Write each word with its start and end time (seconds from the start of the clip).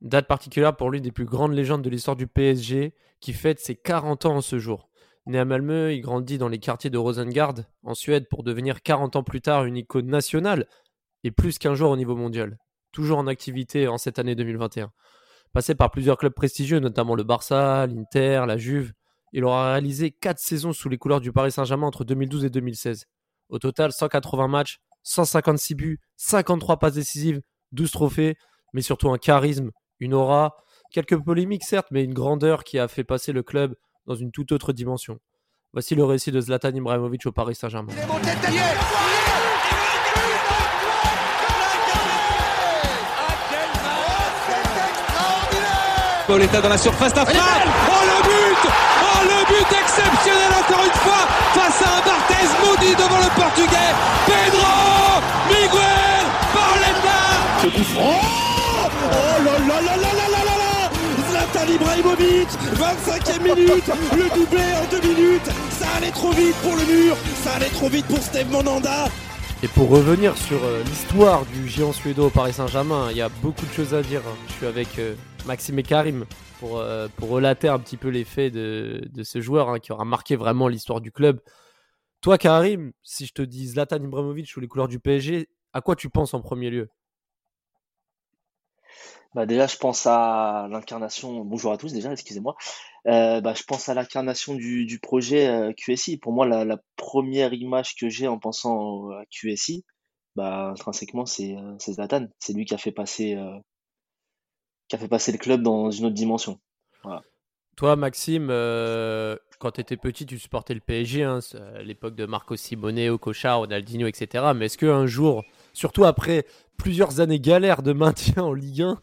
Date 0.00 0.26
particulière 0.26 0.76
pour 0.76 0.90
l'une 0.90 1.02
des 1.02 1.12
plus 1.12 1.26
grandes 1.26 1.52
légendes 1.52 1.82
de 1.82 1.90
l'histoire 1.90 2.16
du 2.16 2.26
PSG 2.26 2.94
qui 3.20 3.32
fête 3.32 3.60
ses 3.60 3.76
40 3.76 4.24
ans 4.26 4.36
en 4.36 4.40
ce 4.40 4.58
jour. 4.58 4.88
Né 5.26 5.38
à 5.38 5.44
Malmö, 5.44 5.92
il 5.92 6.00
grandit 6.00 6.38
dans 6.38 6.48
les 6.48 6.58
quartiers 6.58 6.88
de 6.88 6.96
Rosengard, 6.96 7.54
en 7.82 7.94
Suède, 7.94 8.26
pour 8.28 8.42
devenir 8.42 8.82
40 8.82 9.16
ans 9.16 9.22
plus 9.22 9.42
tard 9.42 9.66
une 9.66 9.76
icône 9.76 10.06
nationale 10.06 10.66
et 11.22 11.30
plus 11.30 11.58
qu'un 11.58 11.74
joueur 11.74 11.90
au 11.90 11.96
niveau 11.96 12.16
mondial. 12.16 12.58
Toujours 12.92 13.18
en 13.18 13.26
activité 13.26 13.88
en 13.88 13.98
cette 13.98 14.18
année 14.18 14.34
2021. 14.34 14.90
Passé 15.52 15.74
par 15.74 15.90
plusieurs 15.90 16.16
clubs 16.16 16.32
prestigieux, 16.32 16.78
notamment 16.78 17.14
le 17.14 17.22
Barça, 17.22 17.86
l'Inter, 17.86 18.44
la 18.46 18.56
Juve, 18.56 18.92
il 19.32 19.44
aura 19.44 19.72
réalisé 19.72 20.10
4 20.10 20.38
saisons 20.38 20.72
sous 20.72 20.88
les 20.88 20.98
couleurs 20.98 21.20
du 21.20 21.32
Paris 21.32 21.52
Saint-Germain 21.52 21.86
entre 21.86 22.04
2012 22.04 22.46
et 22.46 22.50
2016. 22.50 23.04
Au 23.50 23.58
total, 23.58 23.92
180 23.92 24.48
matchs, 24.48 24.80
156 25.02 25.74
buts, 25.74 26.00
53 26.16 26.78
passes 26.78 26.94
décisives, 26.94 27.40
12 27.72 27.90
trophées, 27.90 28.36
mais 28.72 28.82
surtout 28.82 29.10
un 29.10 29.18
charisme, 29.18 29.70
une 30.00 30.14
aura, 30.14 30.56
quelques 30.90 31.16
polémiques 31.16 31.64
certes, 31.64 31.88
mais 31.90 32.02
une 32.02 32.14
grandeur 32.14 32.64
qui 32.64 32.78
a 32.78 32.88
fait 32.88 33.04
passer 33.04 33.32
le 33.32 33.42
club 33.42 33.74
dans 34.06 34.14
une 34.14 34.32
toute 34.32 34.50
autre 34.52 34.72
dimension. 34.72 35.18
Voici 35.72 35.94
le 35.94 36.04
récit 36.04 36.32
de 36.32 36.40
Zlatan 36.40 36.70
Ibrahimovic 36.70 37.26
au 37.26 37.32
Paris 37.32 37.54
Saint-Germain. 37.54 37.92
Pauletta 46.26 46.60
dans 46.60 46.68
la 46.68 46.78
surface, 46.78 47.14
la 47.14 47.26
frappe. 47.26 47.36
Oh 47.36 48.04
le 48.06 48.22
but. 48.22 48.70
Oh 49.02 49.22
le 49.24 49.46
but 49.46 49.76
exceptionnel 49.80 50.52
encore 50.60 50.84
une 50.84 50.98
fois 51.00 51.26
face 51.54 51.82
à 51.82 51.98
un 51.98 52.02
Barthez 52.06 52.48
maudit 52.64 52.94
devant 52.94 53.18
le 53.18 53.30
portugais. 53.34 53.92
Pedro 54.26 55.20
Miguel 55.48 56.26
Pauletta 56.52 57.18
Ce 57.62 57.66
coup 57.66 57.84
franc 57.94 58.49
Oh 59.02 59.44
là 59.44 59.58
là 59.58 59.80
là 59.80 59.96
là 59.96 60.12
là 60.18 60.26
là 60.28 60.44
là 60.44 60.56
là 60.62 60.90
Zlatan 61.30 61.72
Ibrahimovic 61.72 62.48
25e 62.74 63.42
minute 63.42 63.90
Le 64.16 64.34
doublé 64.34 64.62
en 64.74 64.90
deux 64.90 65.08
minutes 65.08 65.50
Ça 65.70 65.86
allait 65.96 66.10
trop 66.10 66.32
vite 66.32 66.56
pour 66.62 66.76
le 66.76 66.84
mur 66.84 67.16
Ça 67.42 67.52
allait 67.52 67.68
trop 67.70 67.88
vite 67.88 68.06
pour 68.06 68.18
Steve 68.18 68.50
Monanda 68.50 69.06
et 69.62 69.68
pour 69.68 69.90
revenir 69.90 70.38
sur 70.38 70.64
euh, 70.64 70.82
l'histoire 70.84 71.44
du 71.44 71.68
géant 71.68 71.92
suédois 71.92 72.28
au 72.28 72.30
Paris 72.30 72.54
Saint-Germain, 72.54 73.08
il 73.10 73.18
y 73.18 73.20
a 73.20 73.28
beaucoup 73.28 73.66
de 73.66 73.70
choses 73.72 73.92
à 73.92 74.00
dire. 74.00 74.22
Hein. 74.26 74.34
Je 74.48 74.52
suis 74.54 74.64
avec 74.64 74.98
euh, 74.98 75.14
Maxime 75.46 75.78
et 75.78 75.82
Karim 75.82 76.24
pour, 76.60 76.78
euh, 76.78 77.08
pour 77.16 77.28
relater 77.28 77.68
un 77.68 77.78
petit 77.78 77.98
peu 77.98 78.08
les 78.08 78.24
faits 78.24 78.54
de, 78.54 79.06
de 79.12 79.22
ce 79.22 79.42
joueur 79.42 79.68
hein, 79.68 79.78
qui 79.78 79.92
aura 79.92 80.06
marqué 80.06 80.34
vraiment 80.34 80.66
l'histoire 80.66 81.02
du 81.02 81.12
club. 81.12 81.40
Toi, 82.22 82.38
Karim, 82.38 82.92
si 83.02 83.26
je 83.26 83.34
te 83.34 83.42
dis 83.42 83.68
Zlatan 83.68 83.96
Ibrahimovic 83.96 84.46
sous 84.46 84.60
les 84.60 84.66
couleurs 84.66 84.88
du 84.88 84.98
PSG, 84.98 85.50
à 85.74 85.82
quoi 85.82 85.94
tu 85.94 86.08
penses 86.08 86.32
en 86.32 86.40
premier 86.40 86.70
lieu? 86.70 86.88
Bah 89.34 89.46
déjà, 89.46 89.66
je 89.66 89.76
pense 89.76 90.06
à 90.06 90.66
l'incarnation. 90.70 91.44
Bonjour 91.44 91.72
à 91.72 91.78
tous 91.78 91.92
déjà, 91.92 92.10
excusez-moi. 92.10 92.56
Euh, 93.06 93.40
bah, 93.40 93.54
je 93.54 93.62
pense 93.62 93.88
à 93.88 93.94
l'incarnation 93.94 94.54
du, 94.54 94.86
du 94.86 94.98
projet 94.98 95.46
euh, 95.48 95.72
QSI. 95.72 96.18
Pour 96.18 96.32
moi, 96.32 96.46
la, 96.46 96.78
première 96.96 97.52
image 97.54 97.94
que 97.94 98.08
j'ai 98.08 98.28
en 98.28 98.38
pensant 98.38 99.10
à 99.10 99.24
QSI, 99.26 99.84
bah, 100.36 100.70
intrinsèquement, 100.70 101.26
c'est 101.26 101.56
euh, 101.56 101.78
Zlatan. 101.78 102.26
C'est 102.38 102.52
lui 102.52 102.64
qui 102.64 102.74
a 102.74 102.78
fait 102.78 102.92
passer 102.92 103.36
euh, 103.36 103.56
qui 104.88 104.96
a 104.96 104.98
fait 104.98 105.08
passer 105.08 105.30
le 105.32 105.38
club 105.38 105.62
dans 105.62 105.90
une 105.90 106.06
autre 106.06 106.14
dimension. 106.14 106.60
Toi, 107.76 107.96
Maxime, 107.96 108.48
quand 109.58 109.70
tu 109.70 109.80
étais 109.80 109.96
petit, 109.96 110.26
tu 110.26 110.38
supportais 110.38 110.74
le 110.74 110.80
PSG, 110.80 111.22
hein, 111.22 111.38
à 111.76 111.82
l'époque 111.82 112.16
de 112.16 112.26
Marco 112.26 112.56
Simone, 112.56 113.08
Okocha, 113.08 113.54
Ronaldinho, 113.54 114.08
etc. 114.08 114.52
Mais 114.54 114.66
est-ce 114.66 114.76
qu'un 114.76 115.06
jour, 115.06 115.44
surtout 115.72 116.04
après 116.04 116.46
plusieurs 116.76 117.20
années 117.20 117.40
galères 117.40 117.82
de 117.82 117.92
maintien 117.92 118.42
en 118.42 118.52
Ligue 118.52 118.82
1, 118.82 119.00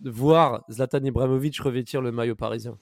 de 0.00 0.10
voir 0.10 0.64
Zlatan 0.70 1.04
Ibrahimovic 1.04 1.60
revêtir 1.60 2.00
le 2.00 2.12
maillot 2.12 2.34
parisien. 2.34 2.76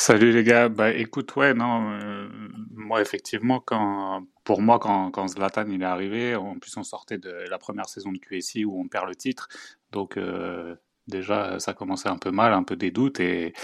Salut 0.00 0.30
les 0.30 0.44
gars, 0.44 0.68
bah 0.68 0.92
écoute, 0.92 1.34
ouais, 1.34 1.54
non, 1.54 1.90
euh, 1.90 2.28
moi 2.70 3.00
effectivement, 3.00 3.58
quand, 3.58 4.22
pour 4.44 4.62
moi, 4.62 4.78
quand, 4.78 5.10
quand 5.10 5.26
Zlatan 5.26 5.66
il 5.70 5.82
est 5.82 5.84
arrivé, 5.84 6.36
en 6.36 6.56
plus 6.56 6.76
on 6.76 6.84
sortait 6.84 7.18
de 7.18 7.30
la 7.50 7.58
première 7.58 7.88
saison 7.88 8.12
de 8.12 8.18
QSI 8.18 8.64
où 8.64 8.80
on 8.80 8.86
perd 8.86 9.08
le 9.08 9.16
titre, 9.16 9.48
donc 9.90 10.16
euh, 10.16 10.76
déjà 11.08 11.58
ça 11.58 11.74
commençait 11.74 12.08
un 12.08 12.16
peu 12.16 12.30
mal, 12.30 12.52
un 12.52 12.62
peu 12.62 12.76
des 12.76 12.92
doutes, 12.92 13.18
et, 13.18 13.54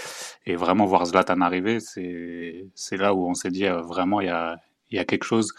et 0.45 0.57
vraiment 0.57 0.85
voir 0.85 1.05
Zlatan 1.05 1.39
arriver, 1.39 1.79
c'est 1.79 2.97
là 2.97 3.13
où 3.13 3.29
on 3.29 3.33
s'est 3.33 3.49
dit 3.49 3.65
euh, 3.65 3.81
vraiment 3.81 4.19
il 4.19 4.27
y 4.27 4.29
a, 4.29 4.57
y 4.91 4.99
a 4.99 5.05
quelque 5.05 5.23
chose, 5.23 5.53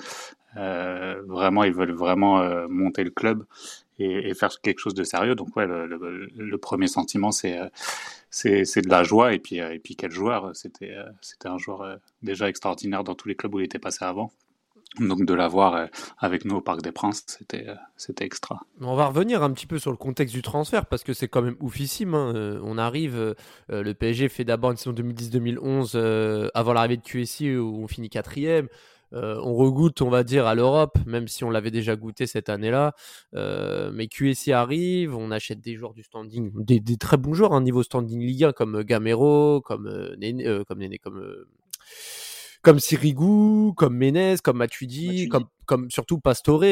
vraiment 0.57 1.65
ils 1.65 1.73
veulent 1.73 1.95
vraiment 1.95 2.41
euh, 2.41 2.67
monter 2.69 3.05
le 3.05 3.11
club 3.11 3.45
et, 3.99 4.35
faire 4.35 4.61
quelque 4.61 4.79
chose 4.79 4.95
de 4.95 5.05
sérieux. 5.05 5.35
Donc 5.35 5.57
ouais, 5.57 5.67
le, 5.67 6.59
premier 6.59 6.89
sentiment 6.89 7.31
c'est 7.31 7.59
euh, 7.59 7.69
c'est 8.31 8.83
de 8.83 8.89
la 8.89 9.03
joie 9.03 9.33
et 9.33 9.39
puis 9.39 9.57
et 9.57 9.79
puis 9.79 9.97
quel 9.97 10.11
joueur 10.11 10.55
c'était 10.55 10.95
c'était 11.21 11.49
un 11.49 11.59
joueur 11.59 11.99
déjà 12.23 12.49
extraordinaire 12.49 13.05
dans 13.05 13.15
tous 13.15 13.29
les 13.29 13.35
clubs 13.35 13.55
où 13.55 13.61
il 13.61 13.65
était 13.65 13.79
passé 13.79 14.05
avant. 14.05 14.33
Donc 15.01 15.27
de 15.27 15.35
l'avoir 15.35 15.89
avec 16.19 16.47
nous 16.47 16.57
au 16.57 16.61
Parc 16.63 16.81
des 16.81 16.93
Princes, 16.93 17.27
c'était 17.97 18.25
extra. 18.25 18.61
On 18.81 18.95
va 18.95 19.07
revenir 19.07 19.43
un 19.43 19.51
petit 19.53 19.67
peu 19.67 19.79
sur 19.79 19.91
le 19.91 19.97
contexte 19.97 20.35
du 20.35 20.41
transfert 20.41 20.87
parce 20.87 21.03
que 21.03 21.13
c'est 21.13 21.29
quand 21.29 21.43
même 21.43 21.57
oufissime. 21.61 22.15
Hein. 22.15 22.61
On 22.63 22.79
arrive, 22.79 23.17
euh, 23.17 23.35
le 23.69 23.93
PSG 23.93 24.29
fait 24.31 24.45
d'abord 24.45 24.71
une 24.71 24.79
saison 24.79 24.93
2010-2011 24.95 25.93
euh, 25.95 26.49
avant 26.55 26.73
l'arrivée 26.73 26.97
de 26.97 27.03
QSI 27.03 27.57
où 27.57 27.83
on 27.83 27.89
finit 27.89 28.09
quatrième. 28.09 28.69
Euh, 29.13 29.41
on 29.43 29.55
regoute, 29.55 30.03
on 30.03 30.11
va 30.11 30.25
dire, 30.25 30.47
à 30.47 30.55
l'Europe, 30.55 30.99
même 31.07 31.29
si 31.29 31.45
on 31.45 31.51
l'avait 31.51 31.71
déjà 31.71 31.97
goûté 31.97 32.27
cette 32.27 32.49
année-là. 32.49 32.95
Euh, 33.35 33.91
mais 33.93 34.09
QSI 34.09 34.53
arrive, 34.53 35.17
on 35.17 35.31
achète 35.31 35.61
des 35.61 35.77
joueurs 35.77 35.95
du 35.95 36.03
standing, 36.03 36.51
des, 36.55 36.81
des 36.81 36.97
très 36.97 37.17
bons 37.17 37.35
joueurs, 37.35 37.53
un 37.53 37.59
hein, 37.59 37.63
niveau 37.63 37.83
standing 37.83 38.21
Ligue 38.21 38.45
1 38.45 38.53
comme 38.53 38.83
Gamero, 38.83 39.61
comme 39.61 39.87
euh, 39.87 40.17
Néné, 40.17 40.63
comme 40.67 40.79
Néné, 40.79 40.99
comme 40.99 41.25
comme 42.63 42.81
Sirigu, 42.81 43.75
comme 43.77 43.97
Menez, 43.97 44.37
comme 44.43 44.57
Matuidi, 44.57 45.07
Matuidi. 45.07 45.29
comme 45.29 45.45
comme 45.67 45.91
surtout 45.91 46.19
Pastore, 46.19 46.65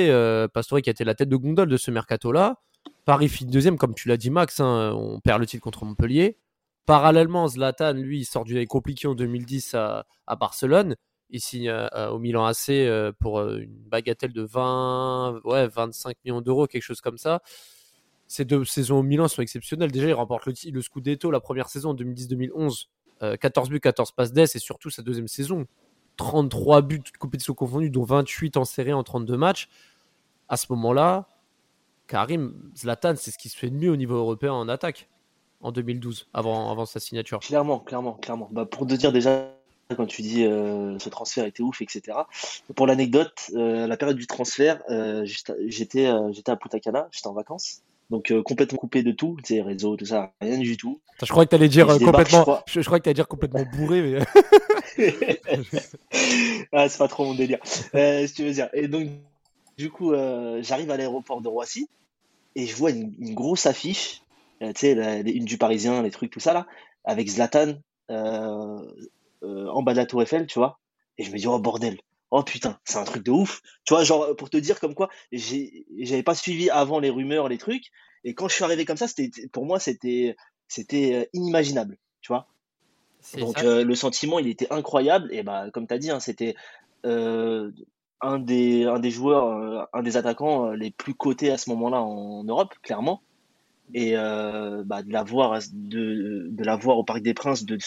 Pastore 0.53 0.81
qui 0.81 0.91
a 0.91 0.93
été 0.93 1.05
la 1.05 1.15
tête 1.15 1.29
de 1.29 1.37
gondole 1.37 1.69
de 1.69 1.77
ce 1.77 1.91
mercato-là. 1.91 2.57
Paris 3.05 3.29
finit 3.29 3.53
deuxième, 3.53 3.79
comme 3.79 3.95
tu 3.95 4.09
l'as 4.09 4.17
dit 4.17 4.31
Max, 4.31 4.61
hein, 4.61 4.93
on 4.97 5.21
perd 5.21 5.41
le 5.41 5.47
titre 5.47 5.63
contre 5.63 5.85
Montpellier. 5.85 6.39
Parallèlement, 6.87 7.49
Zlatan, 7.49 7.95
lui, 7.95 8.21
il 8.21 8.25
sort 8.25 8.45
du 8.45 8.57
année 8.57 8.67
compliqué 8.67 9.09
en 9.09 9.15
2010 9.15 9.75
à, 9.75 10.07
à 10.27 10.37
Barcelone 10.37 10.97
il 11.35 11.41
signe 11.41 11.69
euh, 11.69 12.11
au 12.11 12.19
Milan 12.19 12.47
AC 12.47 12.71
euh, 12.71 13.13
pour 13.19 13.41
euh, 13.41 13.59
une 13.59 13.75
bagatelle 13.89 14.33
de 14.33 14.43
20, 14.43 15.41
ouais, 15.45 15.67
25 15.67 16.17
millions 16.25 16.41
d'euros, 16.41 16.69
quelque 16.69 16.83
chose 16.83 17.01
comme 17.01 17.19
ça. 17.19 17.43
Ces 18.29 18.45
deux 18.45 18.65
saisons 18.65 19.01
au 19.01 19.03
Milan 19.03 19.27
sont 19.27 19.43
exceptionnelles. 19.43 19.91
Déjà, 19.91 20.07
il 20.09 20.13
remporte 20.13 20.47
le, 20.47 20.55
le 20.71 20.81
Scudetto 20.81 21.33
la 21.33 21.41
première 21.41 21.69
saison 21.69 21.91
en 21.91 21.95
2010-2011, 21.95 22.87
14 23.41 23.69
buts, 23.69 23.81
14 23.81 24.13
passes 24.13 24.33
d'ess, 24.33 24.55
et 24.55 24.59
surtout 24.59 24.91
sa 24.91 25.03
deuxième 25.03 25.29
saison, 25.29 25.67
33 26.17 26.83
buts, 26.83 27.03
toutes 27.03 27.17
compétitions 27.19 27.55
confondues, 27.55 27.91
dont 27.91 28.05
28 28.05 28.57
en 28.57 28.65
série 28.65 28.93
en 28.93 29.03
32 29.03 29.37
matchs. 29.37 29.69
À 30.49 30.57
ce 30.57 30.67
moment-là, 30.71 31.29
Karim 32.07 32.55
Zlatan, 32.77 33.15
c'est 33.17 33.31
ce 33.31 33.39
qui 33.39 33.49
se 33.49 33.59
fait 33.59 33.71
de 33.71 33.77
mieux 33.77 33.91
au 33.91 33.97
niveau 33.97 34.15
européen 34.15 34.53
en 34.53 34.69
attaque 34.69 35.09
en 35.61 35.73
2012, 35.73 36.29
avant, 36.33 36.71
avant 36.71 36.87
sa 36.87 37.01
signature. 37.01 37.41
Clairement, 37.41 37.81
clairement, 37.81 38.15
clairement. 38.15 38.49
Bah, 38.53 38.67
pour 38.67 38.87
te 38.87 38.95
dire 38.95 39.13
déjà, 39.13 39.54
quand 39.97 40.07
tu 40.07 40.23
dis 40.23 40.45
euh, 40.45 40.99
ce 40.99 41.09
transfert 41.09 41.45
était 41.45 41.63
ouf, 41.63 41.83
etc. 41.83 42.19
Pour 42.75 42.87
l'anecdote, 42.87 43.51
euh, 43.55 43.87
la 43.87 43.97
période 43.97 44.17
du 44.17 44.27
transfert, 44.27 44.83
euh, 44.91 45.25
j'étais 45.25 46.07
j'étais 46.33 46.51
à 46.51 46.57
Punta 46.57 46.81
Cana, 46.81 47.09
j'étais 47.13 47.27
en 47.27 47.35
vacances, 47.35 47.83
donc 48.11 48.33
complètement 48.43 48.79
coupé 48.79 49.03
de 49.03 49.13
tout, 49.13 49.37
tu 49.45 49.55
sais, 49.55 49.63
réseau, 49.63 49.97
tout 49.97 50.07
ça, 50.07 50.33
rien 50.41 50.59
du 50.59 50.77
tout. 50.77 51.01
Je 51.23 51.31
crois 51.31 51.45
que 51.45 51.51
tu 51.51 51.57
allais 51.57 51.69
dire 51.69 51.89
je 51.99 52.05
complètement, 52.05 52.63
je, 52.67 52.81
je, 52.81 52.87
crois 52.87 53.01
que 53.01 53.11
dire 53.11 53.29
complètement 53.29 53.65
bourré, 53.77 54.03
mais. 54.03 54.19
ah, 56.73 56.89
c'est 56.89 56.99
pas 56.99 57.09
trop 57.09 57.25
mon 57.25 57.35
délire. 57.35 57.59
si 57.65 58.33
tu 58.35 58.45
veux 58.45 58.53
dire. 58.53 58.69
Et 58.73 58.89
donc, 58.89 59.09
du 59.77 59.91
coup, 59.91 60.13
j'arrive 60.61 60.91
à 60.91 60.97
l'aéroport 60.97 61.41
de 61.41 61.49
Roissy 61.49 61.89
et 62.57 62.67
je 62.67 62.77
vois 62.77 62.91
une, 62.91 63.13
une 63.19 63.35
grosse 63.35 63.67
affiche, 63.67 64.23
tu 64.61 64.73
sais, 64.77 65.23
une 65.27 65.45
du 65.45 65.59
Parisien, 65.59 66.03
les 66.03 66.11
trucs, 66.11 66.31
tout 66.31 66.41
ça 66.41 66.55
là, 66.55 66.67
avec 67.05 67.29
Zlatan. 67.29 67.75
Euh, 68.11 68.81
euh, 69.45 69.69
en 69.69 69.83
bas 69.83 69.93
de 69.93 69.99
la 69.99 70.07
Tour 70.07 70.23
Eiffel, 70.23 70.47
tu 70.47 70.59
vois. 70.59 70.79
Et 71.19 71.25
je 71.25 71.31
me 71.31 71.39
dis, 71.39 71.47
oh 71.47 71.59
bordel, 71.59 71.99
oh 72.31 72.43
putain, 72.43 72.79
c'est 72.85 72.99
un 72.99 73.05
truc 73.05 73.25
de 73.25 73.31
ouf. 73.31 73.61
Tu 73.85 73.95
vois, 73.95 74.05
genre, 74.05 74.35
pour 74.37 74.51
te 74.51 74.57
dire 74.57 74.81
comme 74.81 74.95
quoi, 74.95 75.09
j'avais 75.33 76.23
pas 76.23 76.35
suivi 76.35 76.71
avant 76.71 76.99
les 76.99 77.11
rumeurs, 77.11 77.49
les 77.49 77.59
trucs. 77.59 77.91
Et 78.25 78.35
quand 78.35 78.49
je 78.49 78.55
suis 78.55 78.65
arrivé 78.65 78.85
comme 78.85 78.97
ça, 78.97 79.07
c'était, 79.07 79.49
pour 79.49 79.67
moi, 79.67 79.79
c'était, 79.79 80.35
c'était 80.67 81.29
inimaginable, 81.33 81.99
tu 82.21 82.29
vois. 82.29 82.49
Donc 83.39 83.63
le 83.63 83.95
sentiment, 83.95 84.39
il 84.39 84.49
était 84.49 84.71
incroyable. 84.73 85.29
Et 85.33 85.43
bah, 85.43 85.71
comme 85.73 85.87
tu 85.87 85.95
as 85.95 85.99
dit, 85.99 86.11
hein, 86.11 86.21
c'était 86.21 86.57
un, 87.05 88.39
des, 88.39 88.85
un 88.85 88.99
des 88.99 89.11
joueurs, 89.11 89.89
un 89.93 90.03
des 90.03 90.17
attaquants 90.17 90.71
les 90.71 90.91
plus 90.91 91.15
cotés 91.15 91.51
à 91.51 91.59
ce 91.59 91.71
moment-là 91.71 92.03
en 92.03 92.45
Europe, 92.45 92.75
clairement 92.83 93.23
et 93.93 94.17
euh, 94.17 94.83
bah, 94.85 95.03
de 95.03 95.13
la 95.13 95.23
voir 95.23 95.59
de, 95.73 96.49
de 96.51 96.87
au 96.89 97.05
Parc 97.05 97.21
des 97.21 97.35
Princes 97.35 97.65
de, 97.65 97.79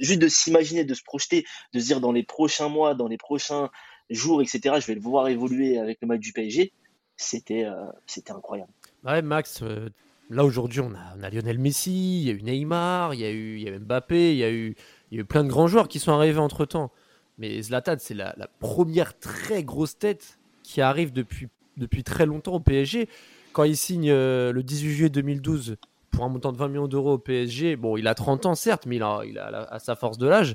juste 0.00 0.20
de 0.20 0.28
s'imaginer 0.28 0.84
de 0.84 0.94
se 0.94 1.02
projeter 1.02 1.44
de 1.72 1.78
se 1.78 1.86
dire 1.86 2.00
dans 2.00 2.12
les 2.12 2.24
prochains 2.24 2.68
mois 2.68 2.94
dans 2.94 3.06
les 3.06 3.18
prochains 3.18 3.70
jours 4.10 4.42
etc 4.42 4.76
je 4.80 4.86
vais 4.86 4.94
le 4.94 5.00
voir 5.00 5.28
évoluer 5.28 5.78
avec 5.78 5.98
le 6.02 6.08
match 6.08 6.20
du 6.20 6.32
PSG 6.32 6.72
c'était 7.16 7.64
euh, 7.64 7.86
c'était 8.06 8.32
incroyable. 8.32 8.70
Ouais 9.04 9.22
Max 9.22 9.60
euh, 9.62 9.88
là 10.28 10.44
aujourd'hui 10.44 10.80
on 10.80 10.92
a, 10.94 11.14
on 11.16 11.22
a, 11.22 11.30
Lionel 11.30 11.58
Messi 11.58 12.22
il 12.22 12.26
y 12.26 12.30
a 12.30 12.32
eu 12.32 12.42
Neymar 12.42 13.14
il 13.14 13.20
y 13.20 13.24
a 13.24 13.30
eu 13.30 13.56
il 13.58 13.62
y 13.62 13.68
a 13.68 13.78
Mbappé 13.78 14.32
il 14.32 14.38
y 14.38 14.44
a 14.44 14.50
eu 14.50 14.74
il 15.10 15.16
y 15.16 15.20
a 15.20 15.22
eu 15.22 15.24
plein 15.24 15.44
de 15.44 15.48
grands 15.48 15.68
joueurs 15.68 15.88
qui 15.88 16.00
sont 16.00 16.12
arrivés 16.12 16.40
entre 16.40 16.64
temps 16.64 16.90
mais 17.38 17.62
Zlatan 17.62 17.96
c'est 17.98 18.14
la, 18.14 18.34
la 18.36 18.48
première 18.48 19.16
très 19.18 19.62
grosse 19.62 19.98
tête 19.98 20.38
qui 20.64 20.80
arrive 20.80 21.12
depuis 21.12 21.48
depuis 21.76 22.02
très 22.02 22.26
longtemps 22.26 22.54
au 22.54 22.60
PSG 22.60 23.08
quand 23.58 23.64
il 23.64 23.76
signe 23.76 24.08
euh, 24.08 24.52
le 24.52 24.62
18 24.62 24.90
juillet 24.92 25.08
2012 25.08 25.78
pour 26.12 26.24
un 26.24 26.28
montant 26.28 26.52
de 26.52 26.56
20 26.58 26.68
millions 26.68 26.86
d'euros 26.86 27.14
au 27.14 27.18
PSG, 27.18 27.74
bon, 27.74 27.96
il 27.96 28.06
a 28.06 28.14
30 28.14 28.46
ans 28.46 28.54
certes, 28.54 28.86
mais 28.86 28.94
il 28.98 29.02
a, 29.02 29.66
à 29.68 29.80
sa 29.80 29.96
force 29.96 30.16
de 30.16 30.28
l'âge. 30.28 30.54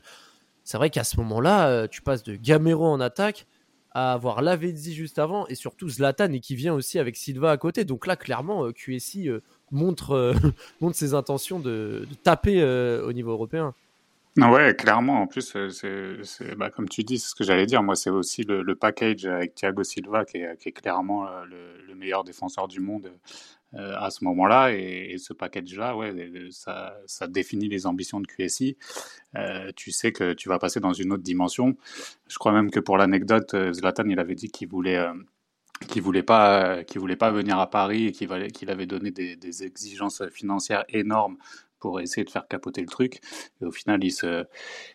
C'est 0.63 0.77
vrai 0.77 0.89
qu'à 0.89 1.03
ce 1.03 1.17
moment-là, 1.17 1.67
euh, 1.67 1.87
tu 1.89 2.01
passes 2.01 2.23
de 2.23 2.37
Gamero 2.37 2.85
en 2.85 3.01
attaque 3.01 3.45
à 3.91 4.13
avoir 4.13 4.41
Lavezzi 4.41 4.93
juste 4.93 5.19
avant 5.19 5.45
et 5.47 5.55
surtout 5.55 5.89
Zlatan 5.89 6.31
et 6.31 6.39
qui 6.39 6.55
vient 6.55 6.73
aussi 6.73 6.97
avec 6.97 7.17
Silva 7.17 7.51
à 7.51 7.57
côté. 7.57 7.83
Donc 7.83 8.07
là, 8.07 8.15
clairement, 8.15 8.67
euh, 8.67 8.71
QSI 8.71 9.29
montre, 9.69 10.33
montre 10.79 10.95
ses 10.95 11.13
intentions 11.13 11.59
de, 11.59 12.07
taper 12.23 12.63
au 12.63 13.11
niveau 13.11 13.31
européen. 13.31 13.75
Ouais, 14.37 14.75
clairement. 14.75 15.21
En 15.21 15.27
plus, 15.27 15.55
c'est, 15.69 16.55
bah, 16.55 16.71
comme 16.71 16.89
tu 16.89 17.03
dis, 17.03 17.19
c'est 17.19 17.29
ce 17.29 17.35
que 17.35 17.43
j'allais 17.43 17.67
dire. 17.67 17.83
Moi, 17.83 17.95
c'est 17.95 18.09
aussi 18.09 18.43
le, 18.43 18.75
package 18.75 19.25
avec 19.25 19.53
Thiago 19.53 19.83
Silva 19.83 20.25
qui 20.25 20.37
est, 20.37 20.71
clairement 20.71 21.27
le, 21.45 21.95
meilleur 21.95 22.23
défenseur 22.23 22.67
du 22.67 22.79
monde 22.79 23.11
euh, 23.75 23.95
à 23.97 24.09
ce 24.09 24.23
moment-là. 24.23 24.71
Et, 24.73 25.17
ce 25.19 25.33
package-là, 25.33 25.95
ouais, 25.95 26.13
ça, 26.49 27.27
définit 27.27 27.69
les 27.69 27.85
ambitions 27.85 28.19
de 28.19 28.27
QSI. 28.27 28.75
Euh, 29.35 29.71
tu 29.75 29.91
sais 29.91 30.11
que 30.11 30.33
tu 30.33 30.49
vas 30.49 30.57
passer 30.57 30.79
dans 30.79 30.93
une 30.93 31.13
autre 31.13 31.23
dimension. 31.23 31.77
Je 32.27 32.37
crois 32.39 32.53
même 32.53 32.71
que 32.71 32.79
pour 32.79 32.97
l'anecdote, 32.97 33.53
euh, 33.53 33.71
Zlatan, 33.71 34.09
il 34.09 34.19
avait 34.19 34.35
dit 34.35 34.49
qu'il 34.49 34.67
voulait 34.67 35.03
qu'il 35.87 36.01
voulait 36.01 36.23
pas 36.23 36.83
qu'il 36.85 37.01
voulait 37.01 37.17
pas 37.17 37.31
venir 37.31 37.59
à 37.59 37.69
Paris 37.69 38.07
et 38.07 38.11
qu'il 38.11 38.69
avait 38.69 38.85
donné 38.85 39.11
des, 39.11 39.63
exigences 39.63 40.23
financières 40.29 40.85
énormes 40.89 41.37
pour 41.83 41.99
essayer 41.99 42.23
de 42.23 42.29
faire 42.29 42.47
capoter 42.47 42.79
le 42.79 42.87
truc. 42.87 43.19
Et 43.61 43.65
au 43.65 43.71
final, 43.71 44.01
il 44.05 44.11
se, 44.11 44.45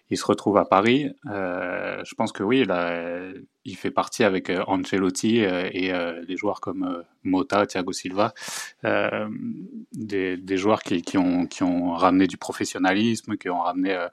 il 0.09 0.17
se 0.17 0.25
retrouve 0.25 0.57
à 0.57 0.65
Paris. 0.65 1.11
Euh, 1.27 2.03
je 2.03 2.15
pense 2.15 2.33
que 2.33 2.43
oui, 2.43 2.65
là, 2.65 3.31
il 3.67 3.77
fait 3.77 3.91
partie 3.91 4.25
avec 4.25 4.49
euh, 4.49 4.65
Ancelotti 4.67 5.45
euh, 5.45 5.69
et 5.71 5.93
des 6.27 6.37
joueurs 6.39 6.63
comme 6.63 7.05
Mota, 7.25 7.67
Thiago 7.67 7.93
Silva, 7.93 8.33
des, 8.83 10.39
des, 10.39 10.57
joueurs 10.57 10.83
qui, 10.83 11.03
qui, 11.03 11.19
ont, 11.19 11.45
qui 11.47 11.63
ont 11.63 11.93
ramené 11.93 12.27
du 12.27 12.39
professionnalisme, 12.39 13.37
qui 13.37 13.51
ont 13.51 13.61
ramené 13.61 14.07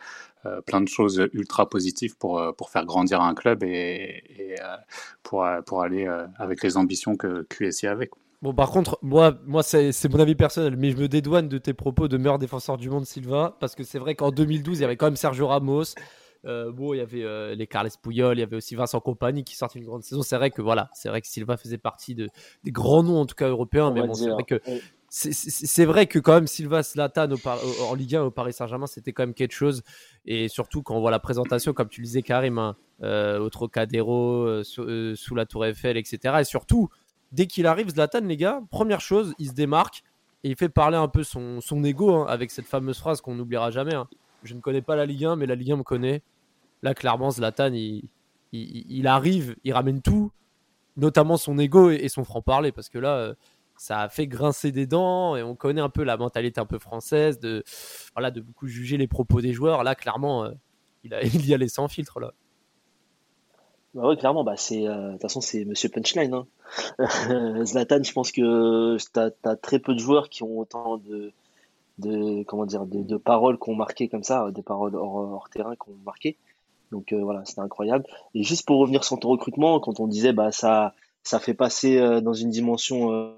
plein 0.65 0.81
de 0.81 0.89
choses 0.89 1.29
ultra 1.31 1.69
positives 1.69 2.17
pour, 2.17 2.53
pour 2.57 2.69
faire 2.71 2.85
grandir 2.85 3.21
un 3.21 3.33
club 3.35 3.63
et, 3.63 4.21
et 4.37 4.55
pour, 5.23 5.47
pour 5.65 5.81
aller 5.81 6.07
avec 6.37 6.61
les 6.61 6.75
ambitions 6.75 7.15
que 7.15 7.43
QSI 7.49 7.87
avait. 7.87 8.09
Bon, 8.41 8.53
par 8.53 8.69
contre, 8.69 8.99
moi, 9.01 9.37
moi 9.45 9.63
c'est 9.63 9.91
mon 10.09 10.19
avis 10.19 10.35
personnel, 10.35 10.75
mais 10.77 10.91
je 10.91 10.97
me 10.97 11.07
dédouane 11.07 11.47
de 11.47 11.57
tes 11.57 11.73
propos 11.73 12.07
de 12.07 12.17
meilleur 12.17 12.39
défenseur 12.39 12.77
du 12.77 12.89
monde, 12.89 13.05
Silva, 13.05 13.57
parce 13.59 13.75
que 13.75 13.83
c'est 13.83 13.99
vrai 13.99 14.15
qu'en 14.15 14.31
2012, 14.31 14.79
il 14.79 14.81
y 14.81 14.85
avait 14.85 14.97
quand 14.97 15.07
même 15.07 15.15
Sergio 15.15 15.47
Ramos. 15.47 15.95
Euh, 16.45 16.71
bon, 16.71 16.93
il 16.93 16.97
y 16.97 17.01
avait 17.01 17.23
euh, 17.23 17.55
les 17.55 17.65
Carles 17.65 17.89
Puyol, 18.01 18.37
il 18.37 18.41
y 18.41 18.43
avait 18.43 18.55
aussi 18.55 18.75
Vincent 18.75 18.99
Compagnie 18.99 19.43
qui 19.43 19.55
sortait 19.55 19.79
une 19.79 19.85
grande 19.85 20.03
saison. 20.03 20.21
C'est 20.21 20.37
vrai 20.37 20.51
que 20.51 20.61
voilà, 20.61 20.89
c'est 20.93 21.09
vrai 21.09 21.21
que 21.21 21.27
Silva 21.27 21.57
faisait 21.57 21.79
partie 21.79 22.13
de, 22.13 22.29
des 22.63 22.71
grands 22.71 23.01
noms 23.01 23.21
en 23.21 23.25
tout 23.25 23.35
cas 23.35 23.47
européens, 23.47 23.91
mais 23.91 24.05
bon, 24.05 24.13
c'est 24.13 24.29
vrai 24.29 24.43
que 24.43 24.61
c'est 25.09 25.85
vrai 25.85 26.07
que 26.07 26.19
quand 26.19 26.33
même 26.33 26.47
Silva 26.47 26.83
Slatan 26.83 27.29
en 27.89 27.95
Ligue 27.95 28.15
1 28.17 28.23
au 28.23 28.31
Paris 28.31 28.51
Saint-Germain, 28.51 28.85
c'était 28.85 29.13
quand 29.13 29.23
même 29.23 29.33
quelque 29.33 29.53
chose. 29.53 29.81
Et 30.25 30.49
surtout 30.49 30.83
quand 30.83 30.95
on 30.95 30.99
voit 30.99 31.11
la 31.11 31.19
présentation, 31.19 31.73
comme 31.73 31.87
tu 31.87 32.01
le 32.01 32.05
disais 32.05 32.21
Karim, 32.21 32.57
hein, 32.57 32.75
euh, 33.01 33.39
au 33.39 33.49
Trocadéro, 33.49 34.61
sous, 34.63 35.15
sous, 35.15 35.35
la 35.35 35.45
Tour 35.45 35.65
Eiffel, 35.65 35.95
etc. 35.95 36.35
Et 36.41 36.43
surtout 36.43 36.89
dès 37.31 37.47
qu'il 37.47 37.67
arrive, 37.67 37.89
Zlatan, 37.89 38.21
les 38.21 38.37
gars, 38.37 38.61
première 38.69 39.01
chose, 39.01 39.33
il 39.39 39.49
se 39.49 39.53
démarque 39.53 40.03
et 40.43 40.49
il 40.49 40.55
fait 40.55 40.69
parler 40.69 40.97
un 40.97 41.07
peu 41.07 41.23
son, 41.23 41.61
son 41.61 41.83
ego 41.83 42.13
hein, 42.13 42.25
avec 42.27 42.51
cette 42.51 42.67
fameuse 42.67 42.99
phrase 42.99 43.21
qu'on 43.21 43.35
n'oubliera 43.35 43.71
jamais. 43.71 43.95
Hein. 43.95 44.07
Je 44.43 44.53
ne 44.53 44.59
connais 44.59 44.81
pas 44.81 44.95
la 44.95 45.05
Ligue 45.05 45.25
1, 45.25 45.35
mais 45.35 45.45
la 45.45 45.55
Ligue 45.55 45.71
1 45.71 45.77
me 45.77 45.83
connaît. 45.83 46.21
Là, 46.83 46.93
clairement, 46.93 47.31
Zlatan, 47.31 47.73
il, 47.73 48.07
il, 48.51 49.07
arrive, 49.07 49.55
il 49.63 49.73
ramène 49.73 50.01
tout, 50.01 50.31
notamment 50.97 51.37
son 51.37 51.57
ego 51.57 51.89
et, 51.89 52.07
son 52.09 52.23
franc-parler, 52.23 52.71
parce 52.71 52.89
que 52.89 52.99
là, 52.99 53.15
euh, 53.17 53.33
ça 53.77 54.01
a 54.01 54.09
fait 54.09 54.27
grincer 54.27 54.71
des 54.71 54.87
dents 54.87 55.35
et 55.35 55.43
on 55.43 55.55
connaît 55.55 55.81
un 55.81 55.89
peu 55.89 56.03
la 56.03 56.17
mentalité 56.17 56.61
un 56.61 56.65
peu 56.65 56.79
française 56.79 57.39
de, 57.39 57.63
voilà, 58.13 58.31
de 58.31 58.41
beaucoup 58.41 58.67
juger 58.67 58.97
les 58.97 59.07
propos 59.07 59.41
des 59.41 59.53
joueurs. 59.53 59.83
Là, 59.83 59.95
clairement, 59.95 60.45
euh, 60.45 60.51
il, 61.03 61.13
a, 61.13 61.23
il 61.23 61.45
y 61.45 61.53
allait 61.53 61.67
sans 61.67 61.87
filtre. 61.87 62.19
Là. 62.19 62.33
Bah 63.95 64.09
ouais, 64.09 64.17
clairement, 64.17 64.43
bah 64.43 64.57
c'est, 64.57 64.85
euh, 64.85 65.07
de 65.07 65.11
toute 65.13 65.21
façon, 65.21 65.39
c'est 65.39 65.63
Monsieur 65.63 65.87
Punchline. 65.87 66.33
Hein. 66.33 66.47
Zlatan, 67.63 68.03
je 68.03 68.11
pense 68.11 68.33
que 68.33 68.97
tu 68.97 69.19
as, 69.47 69.55
très 69.55 69.79
peu 69.79 69.93
de 69.93 69.99
joueurs 69.99 70.27
qui 70.27 70.43
ont 70.43 70.59
autant 70.59 70.97
de, 70.97 71.31
de 71.99 72.43
comment 72.43 72.65
dire, 72.65 72.85
de, 72.85 73.15
paroles 73.15 73.57
qu'on 73.57 73.73
marqué 73.73 74.09
comme 74.09 74.23
ça, 74.23 74.51
des 74.51 74.63
paroles 74.63 74.97
hors, 74.97 75.47
terrain 75.49 75.77
qu'on 75.77 75.93
marqué. 76.05 76.35
Donc 76.91 77.13
euh, 77.13 77.23
voilà, 77.23 77.45
c'était 77.45 77.61
incroyable. 77.61 78.03
Et 78.33 78.43
juste 78.43 78.65
pour 78.67 78.79
revenir 78.79 79.05
sur 79.05 79.17
ton 79.17 79.29
recrutement, 79.29 79.79
quand 79.79 80.01
on 80.01 80.07
disait 80.07 80.33
bah 80.33 80.51
ça, 80.51 80.93
ça 81.23 81.39
fait 81.39 81.53
passer 81.53 81.97
euh, 81.97 82.19
dans 82.19 82.33
une 82.33 82.49
dimension, 82.49 83.33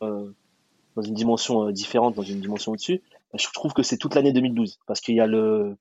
dans 0.00 1.02
une 1.02 1.14
dimension 1.14 1.70
différente, 1.72 2.14
dans 2.14 2.22
une 2.22 2.40
dimension 2.40 2.72
au-dessus. 2.72 3.02
Bah, 3.32 3.38
je 3.38 3.46
trouve 3.52 3.74
que 3.74 3.82
c'est 3.82 3.98
toute 3.98 4.14
l'année 4.14 4.32
2012 4.32 4.78
parce 4.86 5.02
qu'il 5.02 5.14
y 5.14 5.20
a 5.20 5.26
le, 5.26 5.76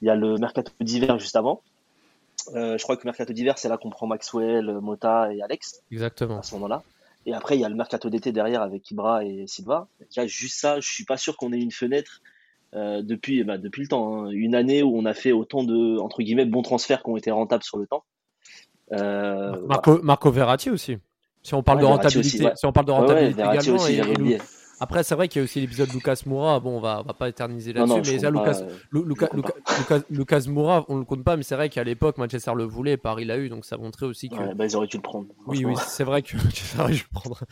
il 0.00 0.06
y 0.06 0.10
a 0.10 0.16
le 0.16 0.38
mercato 0.38 0.72
d'hiver 0.80 1.18
juste 1.18 1.36
avant 1.36 1.60
euh, 1.60 1.77
je 2.54 2.82
crois 2.82 2.96
que 2.96 3.02
le 3.02 3.08
mercato 3.08 3.32
d'hiver, 3.32 3.58
c'est 3.58 3.68
là 3.68 3.76
qu'on 3.76 3.90
prend 3.90 4.06
Maxwell, 4.06 4.78
Mota 4.80 5.32
et 5.32 5.42
Alex. 5.42 5.82
Exactement. 5.90 6.38
À 6.38 6.42
ce 6.42 6.54
moment-là. 6.54 6.82
Et 7.26 7.34
après, 7.34 7.56
il 7.56 7.60
y 7.60 7.64
a 7.64 7.68
le 7.68 7.74
mercato 7.74 8.08
d'été 8.08 8.32
derrière 8.32 8.62
avec 8.62 8.90
Ibra 8.90 9.24
et 9.24 9.46
Silva. 9.46 9.86
Déjà, 10.00 10.26
juste 10.26 10.58
ça, 10.58 10.80
je 10.80 10.90
suis 10.90 11.04
pas 11.04 11.18
sûr 11.18 11.36
qu'on 11.36 11.52
ait 11.52 11.60
une 11.60 11.72
fenêtre 11.72 12.22
euh, 12.74 13.02
depuis, 13.02 13.44
bah, 13.44 13.58
depuis 13.58 13.82
le 13.82 13.88
temps. 13.88 14.24
Hein. 14.24 14.30
Une 14.30 14.54
année 14.54 14.82
où 14.82 14.96
on 14.96 15.04
a 15.04 15.14
fait 15.14 15.32
autant 15.32 15.62
de, 15.62 15.98
entre 15.98 16.22
guillemets, 16.22 16.46
bons 16.46 16.62
transferts 16.62 17.02
qui 17.02 17.10
ont 17.10 17.16
été 17.16 17.30
rentables 17.30 17.64
sur 17.64 17.76
le 17.76 17.86
temps. 17.86 18.04
Euh, 18.92 19.60
Marco, 19.66 20.00
Marco 20.02 20.30
Verratti 20.30 20.70
aussi. 20.70 20.96
Si 21.42 21.54
on 21.54 21.62
parle 21.62 21.80
de 21.80 21.84
rentabilité, 21.84 22.48
si 22.54 22.66
on 22.66 22.72
parle 22.72 22.86
de 22.86 22.92
rentabilité 22.92 23.40
également. 23.40 23.74
Aussi, 23.74 23.94
et, 23.96 24.38
après, 24.80 25.02
c'est 25.02 25.14
vrai 25.14 25.28
qu'il 25.28 25.40
y 25.40 25.42
a 25.42 25.44
aussi 25.44 25.60
l'épisode 25.60 25.92
Lucas 25.92 26.22
Moura. 26.26 26.60
Bon, 26.60 26.76
on 26.76 26.80
va, 26.80 27.00
on 27.00 27.06
va 27.06 27.14
pas 27.14 27.28
éterniser 27.28 27.72
là-dessus, 27.72 28.12
mais 28.12 28.18
ça, 28.18 28.30
Lucas, 28.30 28.62
Lucas, 28.92 29.28
Lucas, 29.32 30.00
Lucas, 30.10 30.44
Moura, 30.48 30.84
on 30.88 30.96
le 30.96 31.04
compte 31.04 31.24
pas, 31.24 31.36
mais 31.36 31.42
c'est 31.42 31.56
vrai 31.56 31.68
qu'à 31.68 31.84
l'époque, 31.84 32.18
Manchester 32.18 32.52
le 32.56 32.64
voulait, 32.64 32.96
Paris 32.96 33.24
l'a 33.24 33.38
eu, 33.38 33.48
donc 33.48 33.64
ça 33.64 33.76
montrait 33.76 34.06
aussi 34.06 34.28
que. 34.28 34.36
Ouais, 34.36 34.54
bah, 34.54 34.66
ils 34.66 34.76
auraient 34.76 34.86
dû 34.86 34.96
le 34.96 35.02
prendre. 35.02 35.26
Oui, 35.46 35.64
oui, 35.64 35.74
c'est 35.86 36.04
vrai 36.04 36.22
que 36.22 36.36
Manchester 36.42 36.80
aurait 36.80 36.92
dû 36.92 37.04
le 37.12 37.18
prendre. 37.18 37.44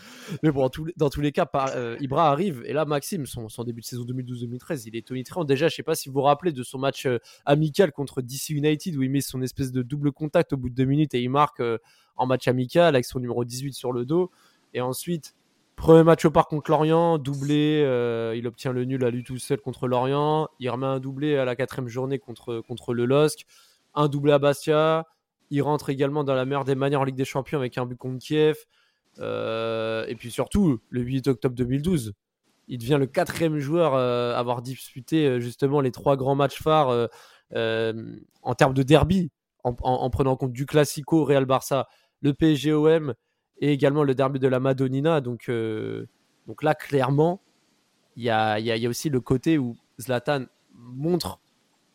Mais 0.42 0.50
bon, 0.50 0.70
dans 0.96 1.10
tous 1.10 1.20
les 1.20 1.32
cas, 1.32 1.48
euh, 1.74 1.96
Ibra 2.00 2.30
arrive, 2.30 2.62
et 2.66 2.72
là, 2.72 2.84
Maxime, 2.84 3.26
son, 3.26 3.48
son 3.48 3.64
début 3.64 3.80
de 3.80 3.86
saison 3.86 4.04
2012-2013, 4.04 4.84
il 4.86 4.96
est 4.96 5.06
tonitruant. 5.06 5.44
Déjà, 5.44 5.68
je 5.68 5.74
sais 5.74 5.82
pas 5.82 5.94
si 5.94 6.08
vous 6.08 6.14
vous 6.14 6.22
rappelez 6.22 6.52
de 6.52 6.62
son 6.62 6.78
match 6.78 7.06
euh, 7.06 7.18
amical 7.44 7.92
contre 7.92 8.22
DC 8.22 8.50
United, 8.50 8.96
où 8.96 9.02
il 9.02 9.10
met 9.10 9.20
son 9.20 9.42
espèce 9.42 9.72
de 9.72 9.82
double 9.82 10.12
contact 10.12 10.52
au 10.52 10.56
bout 10.56 10.68
de 10.68 10.74
deux 10.74 10.84
minutes 10.84 11.14
et 11.14 11.22
il 11.22 11.30
marque 11.30 11.60
euh, 11.60 11.78
en 12.16 12.26
match 12.26 12.48
amical 12.48 12.94
avec 12.94 13.04
son 13.04 13.20
numéro 13.20 13.44
18 13.44 13.72
sur 13.72 13.92
le 13.92 14.04
dos. 14.04 14.30
Et 14.74 14.80
ensuite, 14.80 15.34
Premier 15.76 16.04
match 16.04 16.24
au 16.24 16.30
contre 16.30 16.70
Lorient, 16.70 17.18
doublé, 17.18 17.82
euh, 17.84 18.34
il 18.34 18.46
obtient 18.46 18.72
le 18.72 18.84
nul 18.86 19.04
à 19.04 19.10
lui 19.10 19.22
tout 19.22 19.38
seul 19.38 19.60
contre 19.60 19.86
Lorient. 19.86 20.48
Il 20.58 20.70
remet 20.70 20.86
un 20.86 21.00
doublé 21.00 21.36
à 21.36 21.44
la 21.44 21.54
quatrième 21.54 21.86
journée 21.86 22.18
contre, 22.18 22.62
contre 22.66 22.94
le 22.94 23.04
LOSC. 23.04 23.46
Un 23.94 24.08
doublé 24.08 24.32
à 24.32 24.38
Bastia. 24.38 25.06
Il 25.50 25.62
rentre 25.62 25.90
également 25.90 26.24
dans 26.24 26.34
la 26.34 26.46
meilleure 26.46 26.64
des 26.64 26.74
manières 26.74 27.02
en 27.02 27.04
Ligue 27.04 27.14
des 27.14 27.26
Champions 27.26 27.58
avec 27.58 27.76
un 27.76 27.84
but 27.84 27.96
contre 27.96 28.18
Kiev. 28.18 28.56
Euh, 29.18 30.06
et 30.06 30.14
puis 30.16 30.30
surtout, 30.30 30.80
le 30.88 31.02
8 31.02 31.28
octobre 31.28 31.54
2012, 31.54 32.14
il 32.68 32.78
devient 32.78 32.96
le 32.98 33.06
quatrième 33.06 33.58
joueur 33.58 33.94
euh, 33.94 34.34
à 34.34 34.38
avoir 34.38 34.62
disputé 34.62 35.40
justement 35.42 35.82
les 35.82 35.92
trois 35.92 36.16
grands 36.16 36.34
matchs 36.34 36.60
phares 36.60 37.08
en 37.54 38.54
termes 38.54 38.74
de 38.74 38.82
derby, 38.82 39.30
en, 39.62 39.76
en, 39.82 40.10
prenant 40.10 40.32
en 40.32 40.36
compte 40.36 40.52
du 40.52 40.64
Classico 40.64 41.24
Real 41.24 41.44
Barça, 41.44 41.86
le 42.22 42.32
PSG-OM 42.32 43.14
et 43.58 43.72
également 43.72 44.02
le 44.02 44.14
derby 44.14 44.38
de 44.38 44.48
la 44.48 44.60
Madonnina. 44.60 45.20
Donc, 45.20 45.48
euh, 45.48 46.06
donc 46.46 46.62
là, 46.62 46.74
clairement, 46.74 47.40
il 48.16 48.24
y 48.24 48.30
a, 48.30 48.58
y 48.58 48.86
a, 48.86 48.88
aussi 48.88 49.10
le 49.10 49.20
côté 49.20 49.58
où 49.58 49.76
Zlatan 50.00 50.44
montre 50.74 51.40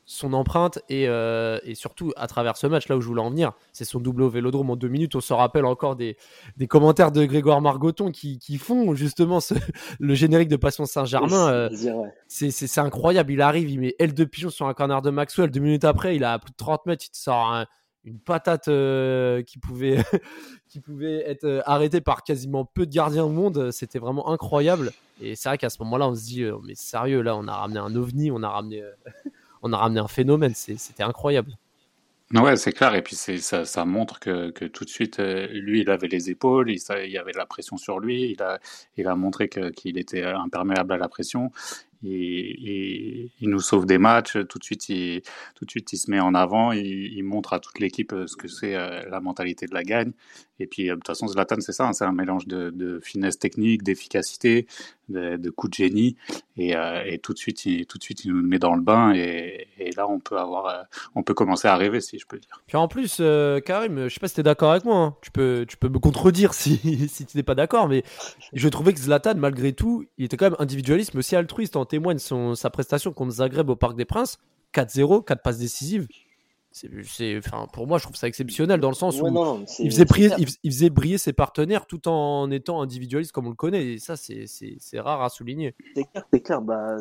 son 0.05 0.33
empreinte 0.33 0.79
et, 0.89 1.07
euh, 1.07 1.59
et, 1.63 1.73
surtout 1.73 2.11
à 2.17 2.27
travers 2.27 2.57
ce 2.57 2.67
match 2.67 2.89
là 2.89 2.97
où 2.97 3.01
je 3.01 3.07
voulais 3.07 3.21
en 3.21 3.29
venir, 3.29 3.53
c'est 3.71 3.85
son 3.85 3.99
double 3.99 4.23
au 4.23 4.29
vélodrome 4.29 4.69
en 4.69 4.75
deux 4.75 4.89
minutes. 4.89 5.15
On 5.15 5.21
se 5.21 5.31
rappelle 5.31 5.63
encore 5.63 5.95
des, 5.95 6.17
des 6.57 6.67
commentaires 6.67 7.11
de 7.11 7.23
Grégoire 7.23 7.61
Margoton 7.61 8.11
qui, 8.11 8.37
qui 8.37 8.57
font 8.57 8.93
justement 8.93 9.39
ce, 9.39 9.53
le 9.99 10.13
générique 10.13 10.49
de 10.49 10.57
Passion 10.57 10.85
Saint-Germain. 10.85 11.49
Euh, 11.49 11.69
c'est 12.27 12.77
incroyable. 12.79 13.31
Il 13.31 13.41
arrive, 13.41 13.69
il 13.69 13.79
met 13.79 13.95
L 13.99 14.13
de 14.13 14.25
pigeon 14.25 14.49
sur 14.49 14.67
un 14.67 14.73
corner 14.73 15.01
de 15.01 15.11
Maxwell. 15.11 15.49
Deux 15.49 15.61
minutes 15.61 15.85
après, 15.85 16.15
il 16.15 16.23
a 16.23 16.39
plus 16.39 16.51
de 16.51 16.57
30 16.57 16.87
mètres, 16.87 17.05
il 17.07 17.11
te 17.11 17.17
sort 17.17 17.65
une 18.03 18.19
patate 18.19 18.67
euh, 18.67 19.43
qui 19.43 19.59
pouvait 19.59 19.97
qui 20.67 20.79
pouvait 20.79 21.29
être 21.29 21.61
arrêtée 21.65 22.01
par 22.01 22.23
quasiment 22.23 22.65
peu 22.65 22.85
de 22.85 22.91
gardiens 22.91 23.25
au 23.25 23.29
monde. 23.29 23.71
C'était 23.71 23.99
vraiment 23.99 24.29
incroyable. 24.29 24.91
Et 25.21 25.35
c'est 25.35 25.49
vrai 25.49 25.57
qu'à 25.57 25.69
ce 25.69 25.81
moment-là, 25.83 26.07
on 26.07 26.15
se 26.15 26.23
dit, 26.23 26.45
mais 26.63 26.75
sérieux, 26.75 27.21
là, 27.21 27.35
on 27.35 27.47
a 27.47 27.53
ramené 27.53 27.79
un 27.79 27.95
ovni, 27.95 28.31
on 28.31 28.41
a 28.43 28.49
ramené 28.49 28.83
on 29.61 29.73
a 29.73 29.77
ramené 29.77 29.99
un 29.99 30.07
phénomène. 30.07 30.53
C'était 30.55 31.03
incroyable. 31.03 31.57
Ouais, 32.33 32.55
c'est 32.55 32.71
clair. 32.71 32.95
Et 32.95 33.01
puis 33.01 33.15
ça, 33.15 33.85
montre 33.85 34.19
que, 34.19 34.51
que, 34.51 34.63
tout 34.63 34.85
de 34.85 34.89
suite, 34.89 35.19
euh, 35.19 35.47
lui, 35.47 35.81
il 35.81 35.89
avait 35.89 36.07
les 36.07 36.29
épaules, 36.29 36.71
il, 36.71 36.79
il 37.03 37.11
y 37.11 37.17
avait 37.17 37.33
de 37.33 37.37
la 37.37 37.45
pression 37.45 37.75
sur 37.75 37.99
lui, 37.99 38.31
il 38.31 38.41
a, 38.41 38.59
il 38.95 39.07
a 39.07 39.15
montré 39.15 39.49
qu'il 39.49 39.97
était 39.97 40.23
imperméable 40.23 40.93
à 40.93 40.97
la 40.97 41.09
pression 41.09 41.51
et, 42.03 43.31
il 43.39 43.49
nous 43.49 43.59
sauve 43.59 43.85
des 43.85 43.97
matchs. 43.97 44.37
Tout 44.47 44.59
de 44.59 44.63
suite, 44.63 44.89
il, 44.89 45.21
tout 45.55 45.65
de 45.65 45.71
suite, 45.71 45.93
il 45.93 45.97
se 45.97 46.09
met 46.09 46.19
en 46.19 46.33
avant. 46.33 46.71
Il, 46.71 47.23
montre 47.23 47.53
à 47.53 47.59
toute 47.59 47.79
l'équipe 47.79 48.13
euh, 48.13 48.27
ce 48.27 48.35
que 48.35 48.47
c'est 48.47 48.75
euh, 48.75 49.07
la 49.09 49.21
mentalité 49.21 49.67
de 49.67 49.73
la 49.73 49.83
gagne. 49.83 50.11
Et 50.61 50.67
puis, 50.67 50.89
euh, 50.89 50.93
de 50.93 50.95
toute 50.95 51.07
façon, 51.07 51.27
Zlatan, 51.27 51.57
c'est 51.59 51.71
ça. 51.71 51.87
Hein, 51.87 51.93
c'est 51.93 52.05
un 52.05 52.11
mélange 52.11 52.47
de, 52.47 52.99
finesse 53.03 53.39
technique, 53.39 53.83
d'efficacité, 53.83 54.67
de, 55.09 55.35
de 55.37 55.49
coup 55.49 55.67
de 55.67 55.73
génie. 55.73 56.15
Et, 56.57 56.73
tout 57.21 57.33
de 57.33 57.37
suite, 57.37 57.65
il, 57.65 57.85
tout 57.87 57.97
de 57.97 58.03
suite, 58.03 58.25
il 58.25 58.33
nous 58.33 58.41
met 58.41 58.59
dans 58.59 58.75
le 58.75 58.81
bain. 58.81 59.13
Et, 59.13 59.67
là, 59.97 60.07
on 60.07 60.19
peut 60.19 60.37
avoir, 60.37 60.85
on 61.15 61.23
peut 61.23 61.33
commencer 61.33 61.67
à 61.67 61.75
rêver, 61.75 61.99
si 61.99 62.19
je 62.19 62.25
peux 62.25 62.37
dire. 62.37 62.61
Puis 62.67 62.77
en 62.77 62.87
plus, 62.87 63.21
Karim, 63.65 64.07
je 64.07 64.13
sais 64.13 64.19
pas 64.19 64.27
si 64.27 64.35
tu 64.35 64.41
es 64.41 64.43
d'accord 64.43 64.71
avec 64.71 64.85
moi. 64.85 64.97
Hein. 64.97 65.15
Tu 65.21 65.31
peux, 65.31 65.65
tu 65.67 65.77
peux 65.77 65.89
me 65.89 65.99
contredire 65.99 66.53
si, 66.53 67.07
si 67.09 67.25
tu 67.25 67.37
n'es 67.37 67.43
pas 67.43 67.55
d'accord, 67.55 67.87
mais 67.87 68.03
je 68.53 68.69
trouvais 68.69 68.93
que 68.93 68.99
Zlatan, 68.99 69.35
malgré 69.35 69.73
tout, 69.73 70.05
il 70.17 70.25
était 70.25 70.37
quand 70.37 70.45
même 70.45 70.55
individualiste, 70.59 71.13
mais 71.13 71.19
aussi 71.19 71.35
altruiste 71.35 71.75
en 71.75 71.85
témoigne 71.85 72.19
son, 72.19 72.55
sa 72.55 72.69
prestation 72.69 73.11
contre 73.11 73.33
Zagreb 73.33 73.69
au 73.69 73.75
Parc 73.75 73.95
des 73.95 74.05
Princes. 74.05 74.37
4-0, 74.73 75.25
4 75.25 75.41
passes 75.41 75.57
décisives. 75.57 76.07
C'est, 76.73 77.37
enfin, 77.37 77.67
pour 77.73 77.85
moi, 77.85 77.97
je 77.97 78.03
trouve 78.03 78.15
ça 78.15 78.27
exceptionnel 78.27 78.79
dans 78.79 78.89
le 78.89 78.95
sens 78.95 79.21
où 79.21 79.27
il, 79.79 79.91
faisait 79.91 80.05
briller, 80.05 80.29
il, 80.63 80.71
faisait 80.71 80.89
briller, 80.89 81.17
ses 81.17 81.33
partenaires 81.33 81.85
tout 81.85 82.07
en 82.07 82.49
étant 82.49 82.81
individualiste 82.81 83.33
comme 83.33 83.47
on 83.47 83.49
le 83.49 83.55
connaît. 83.55 83.85
Et 83.93 83.99
ça, 83.99 84.15
c'est, 84.15 84.47
rare 84.99 85.21
à 85.21 85.29
souligner. 85.29 85.75
C'est 85.95 86.05
clair, 86.05 86.25
clair. 86.43 86.61
Bah, 86.61 86.95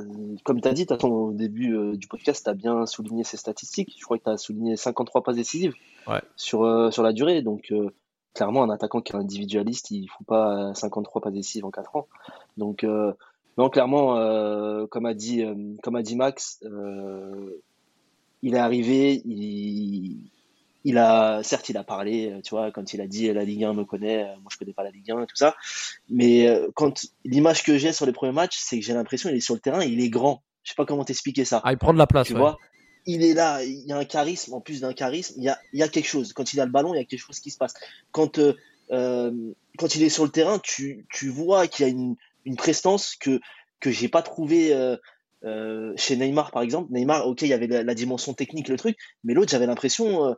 comme 0.44 0.60
tu 0.60 0.66
as 0.66 0.72
dit, 0.72 0.86
au 1.04 1.32
début 1.32 1.76
euh, 1.76 1.96
du 1.96 2.08
podcast, 2.08 2.42
tu 2.44 2.50
as 2.50 2.54
bien 2.54 2.84
souligné 2.84 3.22
ses 3.22 3.36
statistiques. 3.36 3.94
Je 3.96 4.04
crois 4.04 4.18
que 4.18 4.24
tu 4.24 4.30
as 4.30 4.38
souligné 4.38 4.76
53 4.76 5.22
passes 5.22 5.36
décisives 5.36 5.74
sur, 6.34 6.64
euh, 6.64 6.90
sur 6.90 7.04
la 7.04 7.12
durée. 7.12 7.42
Donc, 7.42 7.70
euh, 7.70 7.90
clairement, 8.34 8.64
un 8.64 8.70
attaquant 8.70 9.00
qui 9.00 9.12
est 9.12 9.16
individualiste, 9.16 9.92
il 9.92 10.02
ne 10.02 10.08
faut 10.08 10.24
pas 10.24 10.74
53 10.74 11.22
passes 11.22 11.32
décisives 11.32 11.64
en 11.64 11.70
4 11.70 11.94
ans. 11.94 12.08
Donc, 12.56 12.84
non, 13.56 13.70
clairement, 13.70 14.16
comme 14.88 15.06
a 15.06 15.14
dit, 15.14 15.44
comme 15.84 15.94
a 15.94 16.02
dit 16.02 16.16
Max, 16.16 16.60
il 18.42 18.54
est 18.54 18.58
arrivé, 18.58 19.22
il, 19.24 20.30
il 20.84 20.98
a, 20.98 21.42
certes, 21.42 21.68
il 21.68 21.76
a 21.76 21.84
parlé, 21.84 22.40
tu 22.44 22.50
vois, 22.50 22.70
quand 22.70 22.94
il 22.94 23.00
a 23.00 23.06
dit 23.06 23.32
la 23.32 23.44
Ligue 23.44 23.64
1 23.64 23.74
me 23.74 23.84
connaît, 23.84 24.24
moi 24.42 24.50
je 24.50 24.56
connais 24.56 24.72
pas 24.72 24.82
la 24.82 24.90
Ligue 24.90 25.10
1 25.10 25.22
et 25.22 25.26
tout 25.26 25.36
ça. 25.36 25.54
Mais 26.08 26.48
quand 26.74 27.06
l'image 27.24 27.62
que 27.62 27.76
j'ai 27.78 27.92
sur 27.92 28.06
les 28.06 28.12
premiers 28.12 28.32
matchs, 28.32 28.58
c'est 28.60 28.78
que 28.78 28.84
j'ai 28.84 28.94
l'impression 28.94 29.28
il 29.28 29.36
est 29.36 29.40
sur 29.40 29.54
le 29.54 29.60
terrain, 29.60 29.84
il 29.84 30.00
est 30.00 30.10
grand. 30.10 30.42
Je 30.62 30.70
sais 30.70 30.76
pas 30.76 30.86
comment 30.86 31.04
t'expliquer 31.04 31.44
ça. 31.44 31.60
Ah, 31.64 31.72
il 31.72 31.78
prend 31.78 31.92
de 31.92 31.98
la 31.98 32.06
place, 32.06 32.26
tu 32.26 32.34
vois. 32.34 32.58
Il 33.06 33.24
est 33.24 33.32
là, 33.32 33.64
il 33.64 33.86
y 33.86 33.92
a 33.92 33.96
un 33.96 34.04
charisme, 34.04 34.52
en 34.52 34.60
plus 34.60 34.82
d'un 34.82 34.92
charisme, 34.92 35.34
il 35.38 35.44
y 35.44 35.48
a, 35.48 35.58
il 35.72 35.80
y 35.80 35.82
a 35.82 35.88
quelque 35.88 36.08
chose. 36.08 36.32
Quand 36.34 36.52
il 36.52 36.60
a 36.60 36.66
le 36.66 36.70
ballon, 36.70 36.94
il 36.94 36.98
y 36.98 37.00
a 37.00 37.04
quelque 37.04 37.20
chose 37.20 37.40
qui 37.40 37.50
se 37.50 37.56
passe. 37.56 37.74
Quand, 38.12 38.38
quand 38.88 39.94
il 39.94 40.02
est 40.02 40.10
sur 40.10 40.24
le 40.24 40.30
terrain, 40.30 40.58
tu, 40.58 41.06
tu 41.10 41.28
vois 41.30 41.66
qu'il 41.66 41.86
y 41.86 41.88
a 41.88 41.92
une, 41.92 42.16
une 42.44 42.56
prestance 42.56 43.16
que 43.16 43.40
que 43.80 43.90
j'ai 43.90 44.08
pas 44.08 44.22
trouvé 44.22 44.72
euh, 44.72 44.96
euh, 45.44 45.92
chez 45.96 46.16
Neymar 46.16 46.50
par 46.50 46.62
exemple. 46.62 46.92
Neymar, 46.92 47.26
ok, 47.26 47.42
il 47.42 47.48
y 47.48 47.52
avait 47.52 47.66
la, 47.66 47.94
dimension 47.94 48.34
technique, 48.34 48.68
le 48.68 48.76
truc, 48.76 48.96
mais 49.24 49.34
l'autre, 49.34 49.50
j'avais 49.50 49.66
l'impression 49.66 50.36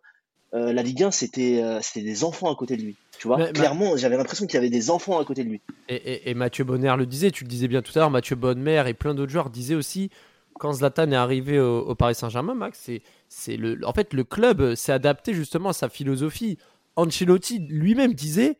euh, 0.54 0.72
la 0.72 0.82
Ligue 0.82 1.04
1, 1.04 1.10
c'était 1.10 1.82
des 1.96 2.24
enfants 2.24 2.52
à 2.52 2.56
côté 2.56 2.76
de 2.76 2.82
lui. 2.82 2.96
Tu 3.18 3.26
vois, 3.26 3.52
clairement, 3.52 3.96
j'avais 3.96 4.16
l'impression 4.16 4.46
qu'il 4.46 4.54
y 4.54 4.58
avait 4.58 4.70
des 4.70 4.90
enfants 4.90 5.18
à 5.18 5.24
côté 5.24 5.44
de 5.44 5.48
lui. 5.48 5.60
Et, 5.88 6.34
Mathieu 6.34 6.64
Bonner 6.64 6.94
le 6.98 7.06
disait, 7.06 7.30
tu 7.30 7.44
le 7.44 7.48
disais 7.48 7.68
bien 7.68 7.80
tout 7.80 7.92
à 7.94 8.00
l'heure, 8.00 8.10
Mathieu 8.10 8.36
Bonner 8.36 8.84
et 8.86 8.94
plein 8.94 9.14
d'autres 9.14 9.32
joueurs 9.32 9.50
disaient 9.50 9.74
aussi 9.74 10.10
quand 10.58 10.74
Zlatan 10.74 11.10
est 11.10 11.16
arrivé 11.16 11.58
au, 11.58 11.94
Paris 11.94 12.14
Saint-Germain, 12.14 12.54
Max, 12.54 12.78
c'est, 12.82 13.02
c'est 13.28 13.56
le, 13.56 13.80
en 13.84 13.92
fait, 13.92 14.12
le 14.12 14.24
club 14.24 14.74
s'est 14.74 14.92
adapté 14.92 15.32
justement 15.32 15.70
à 15.70 15.72
sa 15.72 15.88
philosophie. 15.88 16.58
Ancelotti 16.96 17.58
lui-même 17.58 18.12
disait 18.12 18.58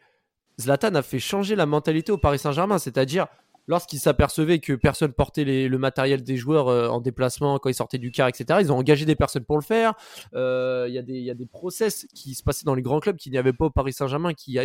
Zlatan 0.60 0.94
a 0.94 1.02
fait 1.02 1.18
changer 1.18 1.54
la 1.54 1.66
mentalité 1.66 2.10
au 2.10 2.18
Paris 2.18 2.38
Saint-Germain, 2.38 2.78
c'est-à-dire 2.78 3.26
lorsqu'ils 3.66 3.98
s'apercevaient 3.98 4.58
que 4.58 4.72
personne 4.72 5.12
portait 5.12 5.44
le 5.44 5.78
matériel 5.78 6.22
des 6.22 6.36
joueurs 6.36 6.68
euh, 6.68 6.88
en 6.88 7.00
déplacement 7.00 7.58
quand 7.58 7.68
ils 7.68 7.74
sortaient 7.74 7.98
du 7.98 8.10
car, 8.10 8.28
etc., 8.28 8.60
ils 8.60 8.72
ont 8.72 8.78
engagé 8.78 9.04
des 9.04 9.16
personnes 9.16 9.44
pour 9.44 9.56
le 9.56 9.62
faire. 9.62 9.94
Euh, 10.34 10.86
il 10.88 10.94
y, 10.94 11.30
a 11.30 11.34
des 11.34 11.46
process 11.46 12.06
qui 12.14 12.34
se 12.34 12.42
passaient 12.42 12.64
dans 12.64 12.74
les 12.74 12.82
grands 12.82 13.00
clubs 13.00 13.16
qui 13.16 13.30
n'y 13.30 13.38
avait 13.38 13.52
pas 13.52 13.66
au 13.66 13.70
Paris 13.70 13.92
Saint-Germain, 13.92 14.34
qui, 14.34 14.58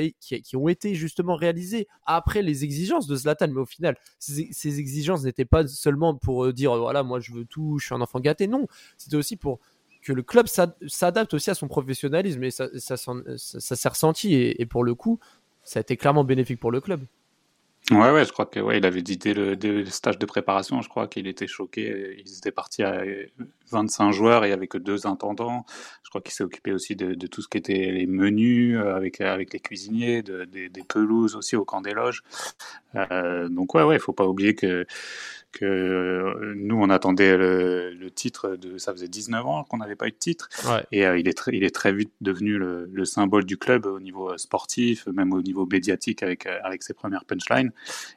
ont 0.55 0.67
été 0.67 0.95
justement 0.95 1.35
réalisés 1.35 1.87
après 2.05 2.41
les 2.41 2.63
exigences 2.63 3.07
de 3.07 3.15
Zlatan. 3.15 3.47
Mais 3.49 3.61
au 3.61 3.65
final, 3.65 3.95
ces, 4.19 4.79
exigences 4.79 5.23
n'étaient 5.23 5.45
pas 5.45 5.67
seulement 5.67 6.15
pour 6.15 6.45
euh, 6.45 6.53
dire 6.53 6.75
voilà, 6.77 7.03
moi 7.03 7.19
je 7.19 7.33
veux 7.33 7.45
tout, 7.45 7.77
je 7.79 7.85
suis 7.85 7.95
un 7.95 8.01
enfant 8.01 8.19
gâté. 8.19 8.47
Non, 8.47 8.67
c'était 8.97 9.17
aussi 9.17 9.37
pour 9.37 9.59
que 10.01 10.13
le 10.13 10.23
club 10.23 10.47
s'adapte 10.47 11.33
aussi 11.33 11.49
à 11.49 11.53
son 11.53 11.67
professionnalisme 11.67 12.43
et 12.43 12.51
ça, 12.51 12.67
ça, 12.77 12.95
s'est 13.75 13.89
ressenti 13.89 14.33
et 14.35 14.65
pour 14.65 14.83
le 14.83 14.95
coup, 14.95 15.19
ça 15.63 15.79
a 15.79 15.81
été 15.81 15.97
clairement 15.97 16.23
bénéfique 16.23 16.59
pour 16.59 16.71
le 16.71 16.79
club. 16.79 17.05
Ouais, 17.91 18.11
ouais, 18.11 18.25
je 18.25 18.33
crois 18.33 18.45
que 18.45 18.59
ouais, 18.59 18.79
il 18.79 18.85
avait 18.85 19.01
dit 19.01 19.17
dès 19.17 19.33
le, 19.33 19.85
stage 19.85 20.19
de 20.19 20.25
préparation, 20.25 20.81
je 20.81 20.89
crois 20.89 21.07
qu'il 21.07 21.25
était 21.25 21.47
choqué. 21.47 22.21
Ils 22.25 22.37
étaient 22.37 22.51
partis 22.51 22.83
à 22.83 23.01
25 23.71 24.11
joueurs 24.11 24.43
et 24.43 24.47
il 24.47 24.49
n'y 24.51 24.53
avait 24.53 24.67
que 24.67 24.77
deux 24.77 25.07
intendants. 25.07 25.65
Je 26.03 26.09
crois 26.09 26.21
qu'il 26.21 26.33
s'est 26.33 26.43
occupé 26.43 26.71
aussi 26.71 26.95
de, 26.95 27.27
tout 27.27 27.41
ce 27.41 27.47
qui 27.47 27.57
était 27.57 27.91
les 27.91 28.07
menus 28.07 28.77
euh, 28.77 28.95
avec, 28.95 29.21
avec 29.21 29.53
les 29.53 29.59
cuisiniers, 29.59 30.21
de, 30.21 30.45
des, 30.45 30.69
pelouses 30.87 31.35
aussi 31.35 31.55
au 31.55 31.65
camp 31.65 31.81
des 31.81 31.93
loges. 31.93 32.23
Euh, 32.95 33.49
donc 33.49 33.75
ouais, 33.75 33.83
ouais, 33.83 33.99
faut 33.99 34.13
pas 34.13 34.25
oublier 34.25 34.55
que 34.55 34.85
que 35.51 35.65
euh, 35.65 36.53
nous, 36.55 36.75
on 36.79 36.89
attendait 36.89 37.35
le, 37.37 38.09
titre 38.13 38.55
de. 38.55 38.77
Ça 38.77 38.93
faisait 38.93 39.07
19 39.07 39.45
ans 39.45 39.63
qu'on 39.63 39.77
n'avait 39.77 39.95
pas 39.95 40.07
eu 40.07 40.11
de 40.11 40.17
titre. 40.17 40.49
Et 40.91 41.05
euh, 41.05 41.17
il, 41.17 41.27
est 41.27 41.37
très, 41.37 41.51
il 41.55 41.63
est 41.63 41.73
très 41.73 41.91
vite 41.93 42.11
devenu 42.21 42.57
le, 42.57 43.05
symbole 43.05 43.45
du 43.45 43.57
club 43.57 43.85
au 43.85 43.99
niveau 43.99 44.37
sportif, 44.37 45.07
même 45.07 45.33
au 45.33 45.41
niveau 45.41 45.65
médiatique 45.65 46.23
avec, 46.23 46.45
avec 46.45 46.83
ses 46.83 46.93
premières 46.93 47.25
punchlines. 47.25 47.71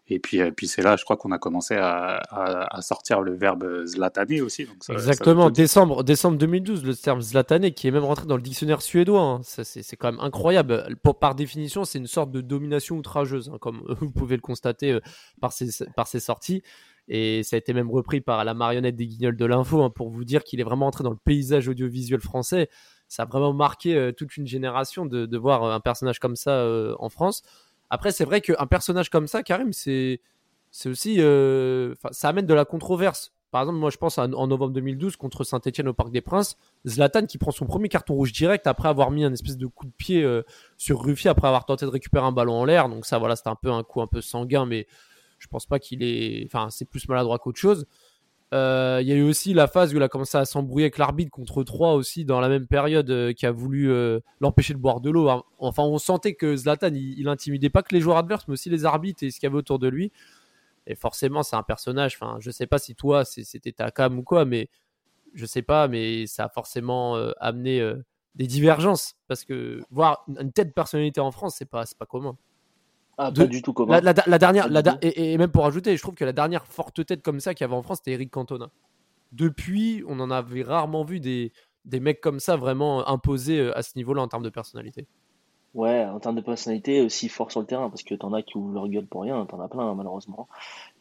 Et 0.09 0.19
puis, 0.19 0.41
puis 0.53 0.69
c'est 0.69 0.83
là, 0.83 0.97
je 0.97 1.05
crois 1.05 1.17
qu'on 1.17 1.31
a 1.33 1.39
commencé 1.39 1.77
à, 1.77 2.21
à, 2.31 2.83
sortir 2.83 3.21
le 3.21 3.35
verbe 3.35 3.85
zlatané 3.85 4.41
aussi. 4.41 4.65
Donc 4.65 4.77
Exactement, 4.89 5.40
décembre, 5.49 6.05
décembre 6.05 6.37
2012, 6.37 6.85
le 6.85 6.95
terme 6.95 7.23
zlatané 7.23 7.73
qui 7.73 7.89
est 7.89 7.91
même 7.91 8.05
rentré 8.05 8.27
dans 8.27 8.37
le 8.37 8.43
dictionnaire 8.43 8.83
suédois. 8.83 9.23
Hein. 9.23 9.41
C'est 9.43 9.97
quand 9.97 10.13
même 10.13 10.21
incroyable. 10.21 10.97
Pour, 11.03 11.19
par 11.19 11.35
définition, 11.35 11.85
c'est 11.85 11.99
une 11.99 12.07
sorte 12.07 12.31
de 12.31 12.43
domination 12.43 12.97
outrageuse, 12.97 13.51
hein, 13.55 13.59
comme 13.59 13.83
vous 14.01 14.11
pouvez 14.11 14.37
le 14.37 14.43
constater 14.43 14.99
par, 15.41 15.53
ses, 15.53 15.69
par 15.97 16.07
ses 16.07 16.21
sorties. 16.21 16.63
Et 17.09 17.43
ça 17.43 17.57
a 17.57 17.59
été 17.59 17.73
même 17.73 17.91
repris 17.91 18.21
par 18.21 18.45
la 18.45 18.55
marionnette 18.55 18.95
des 18.95 19.07
guignols 19.07 19.37
de 19.37 19.45
l'info 19.45 19.83
hein, 19.83 19.91
pour 19.91 20.11
vous 20.11 20.25
dire 20.25 20.45
qu'il 20.45 20.61
est 20.61 20.65
vraiment 20.65 20.87
entré 20.87 21.03
dans 21.03 21.11
le 21.11 21.17
paysage 21.17 21.69
audiovisuel 21.69 22.21
français. 22.21 22.69
Ça 23.09 23.25
a 23.25 23.27
vraiment 23.27 23.53
marqué 23.53 23.97
euh, 23.97 24.13
toute 24.13 24.37
une 24.37 24.47
génération 24.47 25.05
de, 25.07 25.37
voir 25.37 25.65
un 25.65 25.81
personnage 25.81 26.21
comme 26.21 26.37
ça 26.37 26.53
euh, 26.53 26.95
en 27.01 27.09
France. 27.09 27.43
Après, 27.91 28.13
c'est 28.13 28.25
vrai 28.25 28.41
qu'un 28.41 28.67
personnage 28.67 29.11
comme 29.11 29.27
ça, 29.27 29.43
Karim, 29.43 29.73
c'est 29.73 30.21
aussi. 30.87 31.17
Euh, 31.19 31.97
ça 32.13 32.29
amène 32.29 32.47
de 32.47 32.55
la 32.55 32.65
controverse. 32.65 33.33
Par 33.51 33.63
exemple, 33.63 33.79
moi, 33.79 33.91
je 33.91 33.97
pense 33.97 34.19
en 34.19 34.29
novembre 34.29 34.73
2012 34.73 35.17
contre 35.17 35.45
Saint-Etienne 35.45 35.89
au 35.89 35.93
Parc 35.93 36.11
des 36.11 36.21
Princes, 36.21 36.57
Zlatan 36.87 37.27
qui 37.27 37.37
prend 37.37 37.51
son 37.51 37.67
premier 37.67 37.89
carton 37.89 38.15
rouge 38.15 38.33
direct 38.33 38.67
après 38.67 38.89
avoir 38.89 39.11
mis 39.11 39.25
un 39.25 39.33
espèce 39.33 39.57
de 39.57 39.67
coup 39.67 39.87
de 39.87 39.93
pied 39.93 40.25
sur 40.77 41.03
Ruffi 41.03 41.29
après 41.29 41.49
avoir 41.49 41.65
tenté 41.67 41.85
de 41.85 41.91
récupérer 41.91 42.25
un 42.25 42.33
ballon 42.33 42.55
en 42.55 42.65
l'air. 42.65 42.89
Donc 42.89 43.07
ça, 43.07 43.19
voilà, 43.19 43.35
c'était 43.35 43.51
un 43.51 43.57
peu 43.57 43.71
un 43.71 43.83
coup 43.83 44.01
un 44.03 44.07
peu 44.07 44.21
sanguin, 44.21 44.67
mais 44.67 44.87
je 45.41 45.49
pense 45.49 45.67
pas 45.67 45.81
qu'il 45.81 46.03
est. 46.05 46.45
Enfin, 46.47 46.71
c'est 46.71 46.85
plus 46.85 47.09
maladroit 47.09 47.39
qu'autre 47.39 47.59
chose. 47.59 47.87
Euh, 48.53 48.99
il 49.01 49.09
y 49.09 49.13
a 49.13 49.15
eu 49.15 49.23
aussi 49.23 49.55
la 49.55 49.69
phase 49.69 49.95
où 49.95 49.97
il 49.97 50.03
a 50.03 50.09
commencé 50.09 50.37
à 50.37 50.45
s'embrouiller 50.45 50.87
avec 50.87 50.99
l'arbitre 50.99 51.31
contre 51.31 51.63
3 51.63 51.93
aussi 51.95 52.25
dans 52.25 52.41
la 52.41 52.49
même 52.49 52.67
période 52.67 53.09
euh, 53.11 53.33
qui 53.33 53.47
a 53.47 53.53
voulu 53.53 53.93
euh, 53.93 54.19
l'empêcher 54.41 54.75
de 54.75 54.79
boire 54.79 55.01
de 55.01 55.09
l'eau. 55.09 55.29
Enfin, 55.59 55.85
on 55.85 55.99
sentait 55.99 56.35
que 56.35 56.57
Zlatan, 56.57 56.91
il, 56.93 57.29
intimidait 57.29 57.71
pas 57.71 57.83
que 57.83 57.95
les 57.95 58.01
joueurs 58.01 58.17
adverses, 58.17 58.49
mais 58.49 58.55
aussi 58.55 58.69
les 58.69 58.85
arbitres 58.85 59.23
et 59.23 59.31
ce 59.31 59.39
qu'il 59.39 59.47
y 59.47 59.51
avait 59.51 59.59
autour 59.59 59.79
de 59.79 59.89
lui. 59.89 60.11
Et 60.91 60.97
forcément, 60.97 61.43
c'est 61.43 61.57
un 61.57 61.63
personnage. 61.63 62.19
Enfin, 62.21 62.37
je 62.41 62.51
sais 62.51 62.67
pas 62.67 62.79
si 62.79 62.95
toi, 62.95 63.25
c'était 63.25 63.73
ta 63.73 63.91
cam 63.91 64.19
ou 64.19 64.23
quoi, 64.23 64.45
mais 64.45 64.69
je 65.35 65.47
sais 65.47 65.63
pas, 65.63 65.89
mais 65.89 66.27
ça 66.27 66.47
a 66.47 66.49
forcément 66.49 67.15
amené 67.39 67.95
des 68.35 68.47
divergences 68.47 69.15
parce 69.29 69.45
que 69.45 69.81
voir 69.91 70.25
une 70.41 70.53
telle 70.53 70.73
personnalité 70.73 71.21
en 71.21 71.31
France, 71.31 71.57
c'est 71.59 71.71
pas, 71.71 71.85
pas 71.99 72.07
commun. 72.07 72.37
Ah, 73.19 73.31
pas 73.31 73.47
du 73.47 73.61
tout 73.63 73.73
commun. 73.73 74.01
La, 74.01 74.39
dernière, 74.39 74.69
et, 75.03 75.37
même 75.37 75.51
pour 75.51 75.67
ajouter, 75.67 75.97
je 75.97 76.03
trouve 76.03 76.15
que 76.15 76.25
la 76.25 76.33
dernière 76.33 76.67
forte 76.67 77.05
tête 77.05 77.23
comme 77.23 77.39
ça 77.39 77.55
qu'il 77.55 77.65
y 77.65 77.67
avait 77.67 77.75
en 77.75 77.83
France, 77.83 77.99
c'était 77.99 78.13
Eric 78.13 78.31
Cantona. 78.31 78.71
depuis, 79.33 80.03
on 80.09 80.19
en 80.21 80.31
avait 80.31 80.63
rarement 80.63 81.05
vu 81.05 81.21
des, 81.21 81.53
des 81.85 82.01
mecs 82.01 82.21
comme 82.21 82.41
ça 82.41 82.57
vraiment 82.57 83.07
imposés 83.09 83.61
euh, 83.61 83.79
à 83.79 83.83
ce 83.83 83.93
niveau-là 83.97 84.23
en 84.23 84.29
termes 84.29 84.43
de 84.43 84.51
personnalité. 84.51 85.07
Ouais, 85.73 86.05
en 86.05 86.19
termes 86.19 86.35
de 86.35 86.41
personnalité, 86.41 87.01
aussi 87.01 87.29
fort 87.29 87.53
sur 87.53 87.61
le 87.61 87.67
terrain, 87.67 87.91
parce 87.91 88.03
que 88.03 88.17
t'en 88.17 88.33
as 88.33 88.43
qui 88.43 88.57
ouvrent 88.57 88.75
leur 88.75 88.89
gueule 88.89 89.07
pour 89.07 89.23
rien, 89.23 89.47
t'en 89.47 89.61
as 89.61 89.69
plein, 89.69 89.95
malheureusement. 89.95 90.49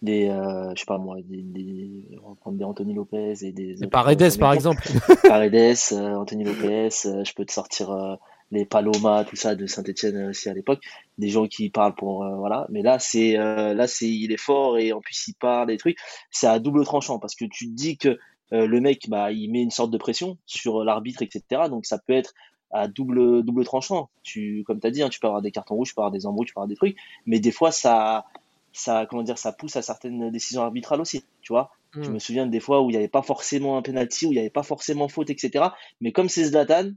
Des, 0.03 0.29
euh, 0.29 0.71
je 0.75 0.81
sais 0.81 0.85
pas 0.85 0.99
moi, 0.99 1.17
des, 1.23 1.41
des, 1.41 2.19
on 2.45 2.51
des 2.51 2.63
Anthony 2.63 2.93
Lopez 2.93 3.33
et 3.41 3.51
des. 3.51 3.83
Et 3.83 3.87
Paredes, 3.87 4.37
par 4.37 4.53
exemple. 4.53 4.87
Paredes, 5.27 5.75
euh, 5.93 6.13
Anthony 6.13 6.43
Lopez, 6.43 6.89
euh, 7.05 7.23
je 7.23 7.33
peux 7.33 7.45
te 7.45 7.51
sortir 7.51 7.89
euh, 7.89 8.15
les 8.51 8.63
Paloma, 8.63 9.25
tout 9.25 9.35
ça 9.35 9.55
de 9.55 9.65
Saint-Etienne 9.65 10.29
aussi 10.29 10.49
à 10.49 10.53
l'époque. 10.53 10.81
Des 11.17 11.29
gens 11.29 11.47
qui 11.47 11.71
parlent 11.71 11.95
pour, 11.95 12.23
euh, 12.23 12.35
voilà. 12.35 12.67
Mais 12.69 12.83
là, 12.83 12.99
c'est, 12.99 13.33
là, 13.33 13.87
c'est, 13.87 14.07
il 14.07 14.31
est 14.31 14.37
fort 14.37 14.77
et 14.77 14.93
en 14.93 15.01
plus, 15.01 15.29
il 15.29 15.33
parle 15.33 15.67
des 15.67 15.77
trucs. 15.77 15.97
C'est 16.29 16.47
à 16.47 16.59
double 16.59 16.85
tranchant, 16.85 17.17
parce 17.17 17.33
que 17.33 17.45
tu 17.45 17.67
te 17.69 17.73
dis 17.73 17.97
que 17.97 18.19
le 18.51 18.81
mec, 18.81 19.07
bah, 19.09 19.31
il 19.31 19.51
met 19.51 19.61
une 19.61 19.69
sorte 19.69 19.91
de 19.91 19.97
pression 19.99 20.37
sur 20.47 20.83
l'arbitre, 20.83 21.21
etc. 21.21 21.69
Donc 21.69 21.85
ça 21.85 21.99
peut 21.99 22.13
être 22.13 22.33
à 22.71 22.87
double 22.87 23.43
double 23.43 23.65
tranchant. 23.65 24.09
Tu, 24.23 24.63
comme 24.65 24.79
tu 24.79 24.87
as 24.87 24.91
dit, 24.91 25.01
hein, 25.03 25.09
tu 25.09 25.19
peux 25.19 25.27
avoir 25.27 25.41
des 25.41 25.51
cartons 25.51 25.75
rouges, 25.75 25.89
tu 25.89 25.95
peux 25.95 26.01
avoir 26.01 26.11
des 26.11 26.25
embrouilles, 26.25 26.47
tu 26.47 26.53
peux 26.53 26.59
avoir 26.59 26.67
des 26.67 26.75
trucs, 26.75 26.97
mais 27.25 27.39
des 27.39 27.51
fois 27.51 27.71
ça, 27.71 28.25
ça, 28.73 29.05
comment 29.09 29.23
dire, 29.23 29.37
ça 29.37 29.51
pousse 29.53 29.75
à 29.75 29.81
certaines 29.81 30.31
décisions 30.31 30.61
arbitrales 30.61 31.01
aussi. 31.01 31.23
Tu 31.41 31.53
vois, 31.53 31.71
je 32.01 32.11
Mm. 32.11 32.13
me 32.13 32.19
souviens 32.19 32.47
des 32.47 32.59
fois 32.59 32.81
où 32.81 32.89
il 32.89 32.93
n'y 32.93 32.97
avait 32.97 33.07
pas 33.07 33.21
forcément 33.23 33.77
un 33.77 33.81
penalty, 33.81 34.25
où 34.25 34.31
il 34.31 34.35
n'y 34.35 34.39
avait 34.39 34.49
pas 34.49 34.63
forcément 34.63 35.07
faute, 35.07 35.29
etc. 35.29 35.75
Mais 36.01 36.11
comme 36.11 36.29
c'est 36.29 36.45
Zlatan, 36.45 36.91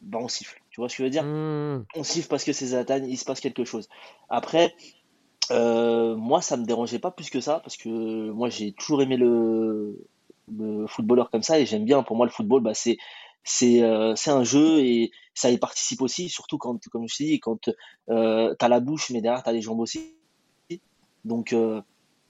bah 0.00 0.18
on 0.20 0.28
siffle. 0.28 0.60
Tu 0.70 0.80
vois 0.80 0.88
ce 0.88 0.96
que 0.96 1.02
je 1.02 1.04
veux 1.04 1.10
dire 1.10 1.24
Hmm. 1.24 1.84
On 1.94 2.04
siffle 2.04 2.28
parce 2.28 2.44
que 2.44 2.52
c'est 2.52 2.66
Zlatan, 2.68 3.04
il 3.04 3.18
se 3.18 3.24
passe 3.24 3.40
quelque 3.40 3.64
chose. 3.64 3.88
Après, 4.28 4.74
euh, 5.50 6.16
moi 6.16 6.40
ça 6.40 6.56
me 6.56 6.64
dérangeait 6.64 6.98
pas 7.00 7.10
plus 7.10 7.30
que 7.30 7.40
ça 7.40 7.60
parce 7.60 7.76
que 7.76 8.30
moi 8.30 8.48
j'ai 8.50 8.72
toujours 8.72 9.02
aimé 9.02 9.16
le, 9.16 10.06
le 10.56 10.86
footballeur 10.86 11.30
comme 11.30 11.42
ça 11.42 11.58
et 11.58 11.66
j'aime 11.66 11.84
bien. 11.84 12.02
Pour 12.02 12.16
moi 12.16 12.26
le 12.26 12.32
football, 12.32 12.62
bah 12.62 12.74
c'est 12.74 12.98
c'est 13.44 13.82
euh, 13.82 14.14
un 14.26 14.44
jeu 14.44 14.80
et 14.80 15.10
ça 15.34 15.50
y 15.50 15.58
participe 15.58 16.02
aussi, 16.02 16.28
surtout 16.28 16.58
quand, 16.58 16.78
comme 16.90 17.08
je 17.08 17.16
te 17.16 17.22
dis, 17.22 17.40
quand 17.40 17.68
euh, 18.10 18.54
tu 18.58 18.64
as 18.64 18.68
la 18.68 18.80
bouche, 18.80 19.10
mais 19.10 19.20
derrière 19.22 19.42
tu 19.42 19.48
as 19.50 19.52
les 19.52 19.62
jambes 19.62 19.80
aussi. 19.80 20.16
Donc, 21.24 21.52
euh, 21.52 21.82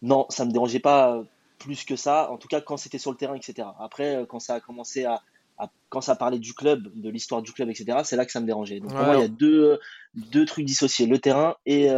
non, 0.02 0.26
ça 0.30 0.44
me 0.44 0.52
dérangeait 0.52 0.80
pas 0.80 1.22
plus 1.58 1.84
que 1.84 1.96
ça, 1.96 2.30
en 2.30 2.38
tout 2.38 2.48
cas 2.48 2.60
quand 2.60 2.76
c'était 2.76 2.98
sur 2.98 3.10
le 3.10 3.16
terrain, 3.16 3.34
etc. 3.34 3.68
Après, 3.78 4.16
euh, 4.16 4.26
quand 4.26 4.40
ça 4.40 4.54
a 4.54 4.60
commencé 4.60 5.04
à, 5.04 5.20
à- 5.58 5.70
quand 5.90 6.00
ça 6.00 6.16
parlait 6.16 6.38
du 6.38 6.54
club, 6.54 6.88
de 6.94 7.10
l'histoire 7.10 7.42
du 7.42 7.52
club, 7.52 7.68
etc., 7.70 7.98
c'est 8.04 8.16
là 8.16 8.24
que 8.24 8.32
ça 8.32 8.40
me 8.40 8.46
dérangeait. 8.46 8.80
Donc, 8.80 8.94
pour 8.94 9.04
Ouais. 9.04 9.06
moi, 9.06 9.16
il 9.16 9.20
y 9.20 9.22
a 9.24 9.28
deux, 9.28 9.78
deux 10.14 10.46
trucs 10.46 10.64
dissociés, 10.64 11.06
le 11.06 11.18
terrain 11.18 11.56
et, 11.66 11.88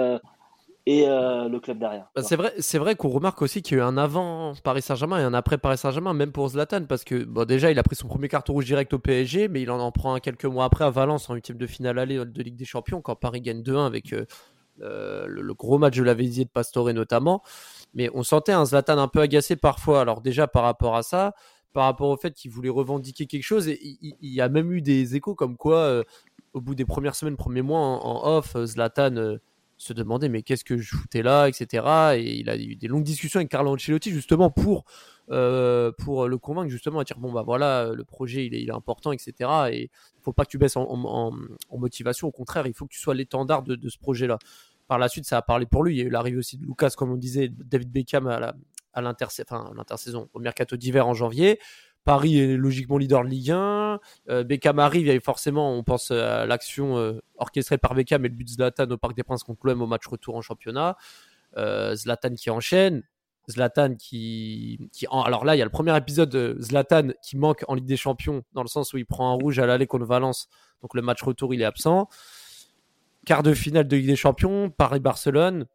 et 0.87 1.07
euh, 1.07 1.49
le 1.49 1.61
club 1.61 1.79
derrière. 1.79 2.11
Bah, 2.15 2.23
c'est 2.23 2.37
vrai, 2.37 2.53
c'est 2.59 2.79
vrai 2.79 2.97
qu'on 2.97 3.09
remarque 3.09 3.41
aussi 3.43 3.63
qu'il 3.63 3.79
y 3.79 3.81
a 3.81 3.85
eu 3.85 3.87
un 3.87 3.97
avant 3.97 4.55
Paris 4.65 4.83
Saint-Germain 4.83 5.21
et 5.21 5.23
un 5.23 5.35
après 5.35 5.59
Paris 5.59 5.79
Saint-Germain, 5.79 6.13
même 6.13 6.33
pour 6.33 6.49
Zlatan, 6.49 6.87
parce 6.87 7.05
que 7.05 7.25
bon, 7.25 7.45
déjà 7.45 7.71
il 7.71 7.79
a 7.79 7.83
pris 7.83 7.95
son 7.95 8.09
premier 8.09 8.29
carton 8.29 8.55
rouge 8.55 8.65
direct 8.65 8.93
au 8.93 8.99
PSG, 8.99 9.49
mais 9.49 9.63
il 9.63 9.71
en 9.71 9.79
en 9.79 9.93
prend 9.93 10.15
un 10.15 10.21
quelques 10.21 10.45
mois 10.45 10.65
après 10.65 10.85
à 10.85 10.91
Valence 10.91 11.31
en 11.31 11.35
huitième 11.35 11.59
de 11.59 11.67
finale 11.67 11.99
aller 11.99 12.25
de 12.25 12.43
Ligue 12.43 12.57
des 12.57 12.65
Champions 12.65 13.01
quand 13.01 13.15
Paris 13.15 13.41
gagne 13.41 13.63
2-1 13.63 13.87
avec 13.87 14.13
euh, 14.13 14.27
euh, 14.81 15.27
le, 15.29 15.43
le 15.43 15.55
gros 15.55 15.79
match 15.79 15.97
de 15.97 16.03
la 16.03 16.15
Vézier 16.15 16.45
de 16.45 16.51
Pastore 16.51 16.93
notamment. 16.93 17.43
Mais 17.95 18.11
on 18.15 18.25
sentait 18.25 18.53
un 18.53 18.65
Zlatan 18.65 18.99
un 18.99 19.09
peu 19.09 19.21
agacé 19.21 19.55
parfois. 19.55 20.01
Alors 20.01 20.21
déjà 20.21 20.49
par 20.49 20.65
rapport 20.65 20.97
à 20.97 21.05
ça, 21.05 21.35
par 21.73 21.85
rapport 21.85 22.09
au 22.09 22.17
fait 22.17 22.35
qu'il 22.35 22.51
voulait 22.51 22.71
revendiquer 22.71 23.27
quelque 23.27 23.45
chose, 23.45 23.69
et 23.69 23.79
il, 23.81 24.17
y 24.21 24.41
a 24.41 24.49
même 24.49 24.73
eu 24.73 24.83
des 24.83 25.15
échos 25.15 25.37
comme 25.37 25.57
quoi, 25.57 25.77
euh, 25.77 26.03
au 26.55 26.61
bout 26.61 26.75
des 26.75 26.85
premières 26.85 27.15
semaines, 27.15 27.37
premiers 27.37 27.63
mois 27.63 27.79
en, 27.79 28.05
en 28.05 28.37
off, 28.37 28.57
Zlatan 28.65 29.39
se 29.83 29.93
demandait 29.93 30.29
mais 30.29 30.43
qu'est-ce 30.43 30.65
que 30.65 30.79
je 30.79 30.95
foutais 30.95 31.23
là, 31.23 31.49
etc. 31.49 32.15
Et 32.17 32.37
il 32.39 32.49
a 32.49 32.57
eu 32.57 32.77
des 32.77 32.89
longues 32.89 33.03
discussions 33.03 33.39
avec 33.39 33.51
Carlo 33.51 33.73
Ancelotti 33.73 34.11
justement 34.11 34.51
pour 34.51 34.85
euh, 35.31 35.91
pour 35.99 36.29
le 36.29 36.39
convaincre 36.39 36.71
justement 36.71 37.01
à 37.01 37.05
dire 37.05 37.19
bon 37.19 37.33
bah 37.33 37.43
voilà 37.43 37.93
le 37.93 38.05
projet 38.05 38.47
il 38.47 38.55
est, 38.55 38.71
important 38.71 39.13
etc. 39.13 39.51
Et 39.71 39.83
il 39.83 40.23
faut 40.23 40.33
pas 40.33 40.45
que 40.45 40.51
tu 40.51 40.59
baisses 40.59 40.77
en, 40.77 41.33
motivation, 41.73 42.29
au 42.29 42.33
contraire 42.33 42.67
il 42.67 42.75
faut 42.75 42.87
que 42.87 42.93
tu 42.93 43.01
sois 43.01 43.15
l'étendard 43.15 43.63
de, 43.63 43.89
ce 43.89 43.99
projet 43.99 44.27
là. 44.27 44.39
Par 44.89 44.99
la 44.99 45.09
suite 45.09 45.25
ça 45.25 45.39
a 45.39 45.43
parlé 45.43 45.67
pour 45.67 45.85
lui. 45.85 45.97
Il 45.97 45.99
y 45.99 46.03
a 46.03 46.05
eu 46.05 46.11
l'arrivée 46.11 46.39
aussi 46.39 46.59
de 46.59 46.65
Lucas 46.65 46.93
comme 46.97 47.11
on 47.11 47.17
disait, 47.17 47.49
David 47.49 47.91
Beckham 47.91 48.27
à 48.29 48.39
la 48.39 48.55
à 48.95 49.01
l'intersa- 49.01 49.43
enfin, 49.43 49.73
l'intersaison 49.75 50.29
au 50.35 50.39
mercato 50.39 50.77
d'hiver 50.77 51.09
en 51.09 51.15
janvier. 51.15 51.59
Paris 52.05 52.39
est 52.39 52.57
logiquement 52.57 52.99
leader 52.99 53.23
de 53.25 53.29
Ligue 53.29 53.51
1. 53.53 54.01
Euh, 54.29 54.45
Beckham 54.45 54.79
arrive, 54.79 55.03
il 55.03 55.07
y 55.09 55.11
avait 55.11 55.21
forcément, 55.21 55.77
on 55.77 55.85
pense 55.85 56.11
à 56.11 56.47
l'action 56.47 56.97
euh, 56.99 57.21
orchestrée 57.37 57.79
par 57.79 57.95
Beckham 57.95 58.25
et 58.25 58.29
le 58.29 58.35
but 58.35 58.45
de 58.45 58.51
Zlatan 58.51 58.91
au 58.91 58.97
Parc 58.97 59.15
des 59.15 59.23
Princes 59.23 59.45
contre 59.45 59.67
l'OM 59.67 59.83
au 59.83 59.87
match 59.87 60.07
retour 60.07 60.37
en 60.37 60.41
championnat. 60.41 60.97
Euh, 61.57 61.95
Zlatan 61.95 62.35
qui 62.35 62.51
enchaîne. 62.51 63.03
Zlatan 63.51 63.97
qui, 63.97 64.79
alors 65.11 65.45
là 65.45 65.57
il 65.57 65.59
y 65.59 65.63
a 65.63 65.65
le 65.65 65.71
premier 65.71 65.97
épisode 65.97 66.29
de 66.29 66.57
Zlatan 66.61 67.09
qui 67.23 67.37
manque 67.37 67.65
en 67.67 67.75
Ligue 67.75 67.87
des 67.87 67.97
Champions 67.97 68.45
dans 68.53 68.63
le 68.63 68.69
sens 68.69 68.93
où 68.93 68.99
il 68.99 69.05
prend 69.05 69.33
un 69.33 69.35
rouge 69.35 69.59
à 69.59 69.67
l'aller 69.67 69.89
contre 69.89 70.05
Valence 70.05 70.49
donc 70.81 70.95
le 70.95 71.03
match 71.03 71.21
retour 71.23 71.53
il 71.53 71.61
est 71.61 71.65
absent 71.65 72.09
quart 73.27 73.43
de 73.43 73.53
finale 73.53 73.89
de 73.89 73.97
Ligue 73.97 74.07
des 74.07 74.15
Champions 74.15 74.71
Paris-Barcelone 74.71 75.67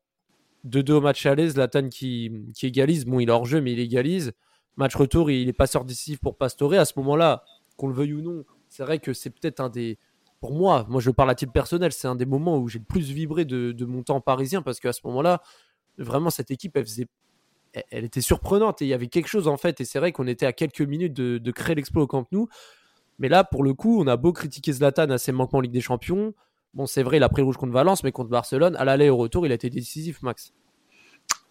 2-2 0.65 0.91
au 0.93 1.01
match 1.01 1.25
aller 1.25 1.49
Zlatan 1.49 1.89
qui, 1.89 2.31
qui 2.55 2.67
égalise 2.67 3.05
bon 3.05 3.19
il 3.19 3.27
est 3.27 3.33
hors 3.33 3.45
jeu 3.45 3.59
mais 3.59 3.73
il 3.73 3.79
égalise 3.81 4.31
match 4.77 4.95
retour 4.95 5.29
il 5.29 5.49
est 5.49 5.53
passeur 5.53 5.85
décisif 5.85 6.19
pour 6.19 6.37
Pastore 6.37 6.73
à 6.73 6.85
ce 6.85 6.93
moment 6.97 7.15
là 7.15 7.43
qu'on 7.75 7.87
le 7.87 7.93
veuille 7.93 8.13
ou 8.13 8.21
non 8.21 8.45
c'est 8.69 8.83
vrai 8.83 8.99
que 8.99 9.13
c'est 9.13 9.29
peut-être 9.29 9.59
un 9.59 9.69
des 9.69 9.97
pour 10.39 10.53
moi, 10.53 10.85
moi 10.89 11.01
je 11.01 11.09
parle 11.09 11.31
à 11.31 11.35
titre 11.35 11.51
personnel, 11.51 11.91
c'est 11.91 12.07
un 12.07 12.15
des 12.15 12.25
moments 12.25 12.57
où 12.57 12.67
j'ai 12.67 12.79
le 12.79 12.85
plus 12.85 13.11
vibré 13.11 13.45
de, 13.45 13.85
mon 13.85 14.03
temps 14.03 14.21
parisien 14.21 14.61
parce 14.61 14.79
qu'à 14.79 14.93
ce 14.93 15.01
moment-là, 15.05 15.41
vraiment 15.97 16.29
cette 16.29 16.51
équipe, 16.51 16.77
elle 17.73 18.05
était 18.05 18.21
surprenante 18.21 18.81
et 18.81 18.85
il 18.85 18.89
y 18.89 18.93
avait 18.93 19.07
quelque 19.07 19.27
chose 19.27 19.47
en 19.47 19.57
fait. 19.57 19.81
Et 19.81 19.85
c'est 19.85 19.99
vrai 19.99 20.11
qu'on 20.11 20.27
était 20.27 20.45
à 20.45 20.53
quelques 20.53 20.81
minutes 20.81 21.13
de, 21.13 21.51
créer 21.51 21.75
l'exploit 21.75 22.03
au 22.03 22.07
Camp 22.07 22.25
Nou. 22.31 22.47
Mais 23.19 23.29
là, 23.29 23.43
pour 23.43 23.63
le 23.63 23.73
coup, 23.73 23.99
on 23.99 24.05
a 24.05 24.15
beau 24.15 24.31
critiquer 24.31 24.73
Zlatan 24.73 25.09
à 25.09 25.17
ses 25.17 25.31
manquements 25.31 25.57
en 25.57 25.61
Ligue 25.61 25.71
des 25.71 25.81
Champions. 25.81 26.33
Bon, 26.75 26.85
c'est 26.85 27.01
vrai, 27.01 27.17
il 27.17 27.23
a 27.23 27.29
pris 27.29 27.41
rouge 27.41 27.57
contre 27.57 27.73
Valence, 27.73 28.03
mais 28.03 28.11
contre 28.11 28.29
Barcelone, 28.29 28.75
à 28.75 28.85
l'aller 28.85 29.05
et 29.05 29.09
au 29.09 29.17
retour, 29.17 29.47
il 29.47 29.51
a 29.51 29.55
été 29.55 29.71
décisif, 29.71 30.21
Max. 30.21 30.53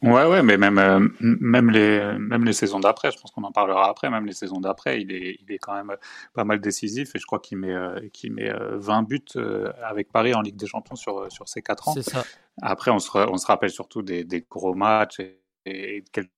Ouais, 0.03 0.27
ouais, 0.27 0.43
mais 0.43 0.59
même, 0.59 0.79
euh, 0.79 1.09
même, 1.21 1.71
les, 1.71 2.19
même 2.19 2.45
les 2.45 2.53
saisons 2.53 2.81
d'après, 2.81 3.11
je 3.11 3.19
pense 3.19 3.31
qu'on 3.31 3.45
en 3.45 3.53
parlera 3.53 3.89
après, 3.89 4.11
même 4.11 4.27
les 4.27 4.33
saisons 4.33 4.61
d'après, 4.61 5.01
il 5.01 5.11
est, 5.11 5.39
il 5.41 5.51
est 5.51 5.59
quand 5.59 5.75
même 5.75 5.97
pas 6.35 6.45
mal 6.45 6.61
décisif 6.61 7.15
et 7.15 7.19
je 7.19 7.25
crois 7.25 7.39
qu'il 7.39 7.59
met, 7.59 7.73
euh, 7.73 8.01
met 8.31 8.51
euh, 8.51 8.77
20 8.77 9.03
buts 9.05 9.21
euh, 9.37 9.73
avec 9.83 10.13
Paris 10.13 10.35
en 10.35 10.43
Ligue 10.43 10.57
des 10.57 10.67
Champions 10.67 10.97
sur, 10.97 11.33
sur 11.33 11.49
ces 11.49 11.63
4 11.63 11.89
ans. 11.89 11.95
C'est 11.95 12.03
ça. 12.03 12.25
Après, 12.61 12.91
on 12.91 12.99
se, 12.99 13.11
on 13.17 13.37
se 13.39 13.47
rappelle 13.47 13.71
surtout 13.71 14.03
des, 14.03 14.25
des 14.25 14.47
gros 14.49 14.75
matchs 14.75 15.21
et, 15.21 15.41
et 15.65 16.01
de 16.03 16.29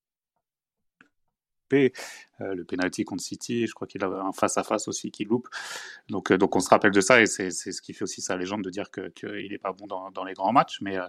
euh, 1.75 2.55
le 2.55 2.65
penalty 2.65 3.05
contre 3.05 3.23
City, 3.23 3.67
je 3.67 3.75
crois 3.75 3.87
qu'il 3.87 4.03
a 4.05 4.07
un 4.07 4.33
face-à-face 4.33 4.89
aussi 4.89 5.11
qui 5.11 5.25
loupe. 5.25 5.49
Donc, 6.09 6.31
euh, 6.31 6.39
donc 6.39 6.55
on 6.57 6.61
se 6.61 6.69
rappelle 6.69 6.93
de 6.93 7.01
ça 7.01 7.21
et 7.21 7.27
c'est 7.27 7.51
ce 7.51 7.83
qui 7.83 7.93
fait 7.93 8.05
aussi 8.05 8.23
sa 8.23 8.37
légende 8.37 8.63
de 8.63 8.71
dire 8.71 8.91
que 8.91 9.09
qu'il 9.09 9.51
n'est 9.51 9.59
pas 9.59 9.73
bon 9.73 9.87
dans, 9.87 10.11
dans 10.11 10.25
les 10.25 10.35
grands 10.35 10.53
matchs. 10.53 10.79
Mais, 10.81 10.99
euh, 10.99 11.07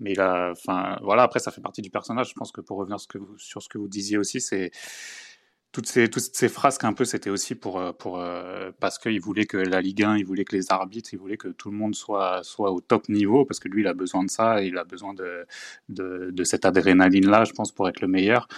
mais 0.00 0.18
a, 0.18 0.50
enfin, 0.52 0.98
voilà, 1.02 1.22
après 1.22 1.40
ça 1.40 1.50
fait 1.50 1.60
partie 1.60 1.82
du 1.82 1.90
personnage. 1.90 2.30
Je 2.30 2.34
pense 2.34 2.52
que 2.52 2.60
pour 2.60 2.78
revenir 2.78 2.96
que 3.08 3.18
sur 3.38 3.62
ce 3.62 3.68
que 3.68 3.78
vous 3.78 3.88
disiez 3.88 4.18
aussi, 4.18 4.40
c'est 4.40 4.70
toutes 5.72 5.86
ces, 5.86 6.08
toutes 6.08 6.22
ces 6.22 6.48
phrases 6.48 6.78
qu'un 6.78 6.94
peu 6.94 7.04
c'était 7.04 7.28
aussi 7.28 7.54
pour, 7.54 7.78
euh, 7.78 7.92
pour, 7.92 8.18
parce 8.80 8.98
qu'il 8.98 9.20
voulait 9.20 9.44
que 9.44 9.58
la 9.58 9.82
Ligue 9.82 10.04
1, 10.04 10.16
il 10.16 10.24
voulait 10.24 10.44
que 10.44 10.56
les 10.56 10.72
arbitres, 10.72 11.10
il 11.12 11.18
voulait 11.18 11.36
que 11.36 11.48
tout 11.48 11.70
le 11.70 11.76
monde 11.76 11.94
soit, 11.94 12.42
soit 12.44 12.72
au 12.72 12.80
top 12.80 13.08
niveau 13.10 13.44
parce 13.44 13.60
que 13.60 13.68
lui 13.68 13.82
il 13.82 13.86
a 13.86 13.92
besoin 13.94 14.24
de 14.24 14.30
ça, 14.30 14.62
il 14.62 14.78
a 14.78 14.84
besoin 14.84 15.12
de, 15.12 15.46
de, 15.90 16.44
cette 16.44 16.64
adrénaline 16.64 17.28
là, 17.28 17.44
je 17.44 17.52
pense, 17.52 17.72
pour 17.72 17.88
être 17.88 18.00
le 18.00 18.08
meilleur. 18.08 18.48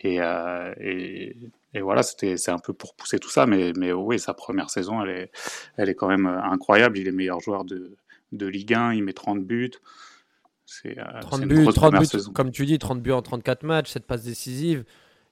Et, 0.00 0.20
euh, 0.20 0.72
et, 0.80 1.36
et 1.74 1.80
voilà, 1.80 2.02
c'était 2.02 2.36
c'est 2.36 2.50
un 2.50 2.58
peu 2.58 2.72
pour 2.72 2.94
pousser 2.94 3.18
tout 3.18 3.30
ça, 3.30 3.46
mais, 3.46 3.72
mais 3.76 3.92
oui, 3.92 4.18
sa 4.18 4.34
première 4.34 4.70
saison, 4.70 5.02
elle 5.02 5.10
est, 5.10 5.30
elle 5.76 5.88
est 5.88 5.94
quand 5.94 6.08
même 6.08 6.26
euh, 6.26 6.40
incroyable. 6.42 6.98
Il 6.98 7.08
est 7.08 7.12
meilleur 7.12 7.40
joueur 7.40 7.64
de, 7.64 7.96
de 8.32 8.46
Ligue 8.46 8.74
1, 8.74 8.94
il 8.94 9.02
met 9.04 9.12
30 9.12 9.44
buts. 9.44 9.70
C'est 10.66 10.98
euh, 10.98 11.20
30 11.20 11.40
c'est 11.40 11.42
une 11.42 11.48
buts, 11.48 11.62
grosse 11.62 11.74
30 11.74 11.84
première 11.84 12.00
buts, 12.02 12.06
saison. 12.06 12.32
comme 12.32 12.50
tu 12.50 12.66
dis, 12.66 12.78
30 12.78 13.00
buts 13.02 13.12
en 13.12 13.22
34 13.22 13.62
matchs, 13.64 13.90
cette 13.90 14.06
passe 14.06 14.22
décisive. 14.24 14.84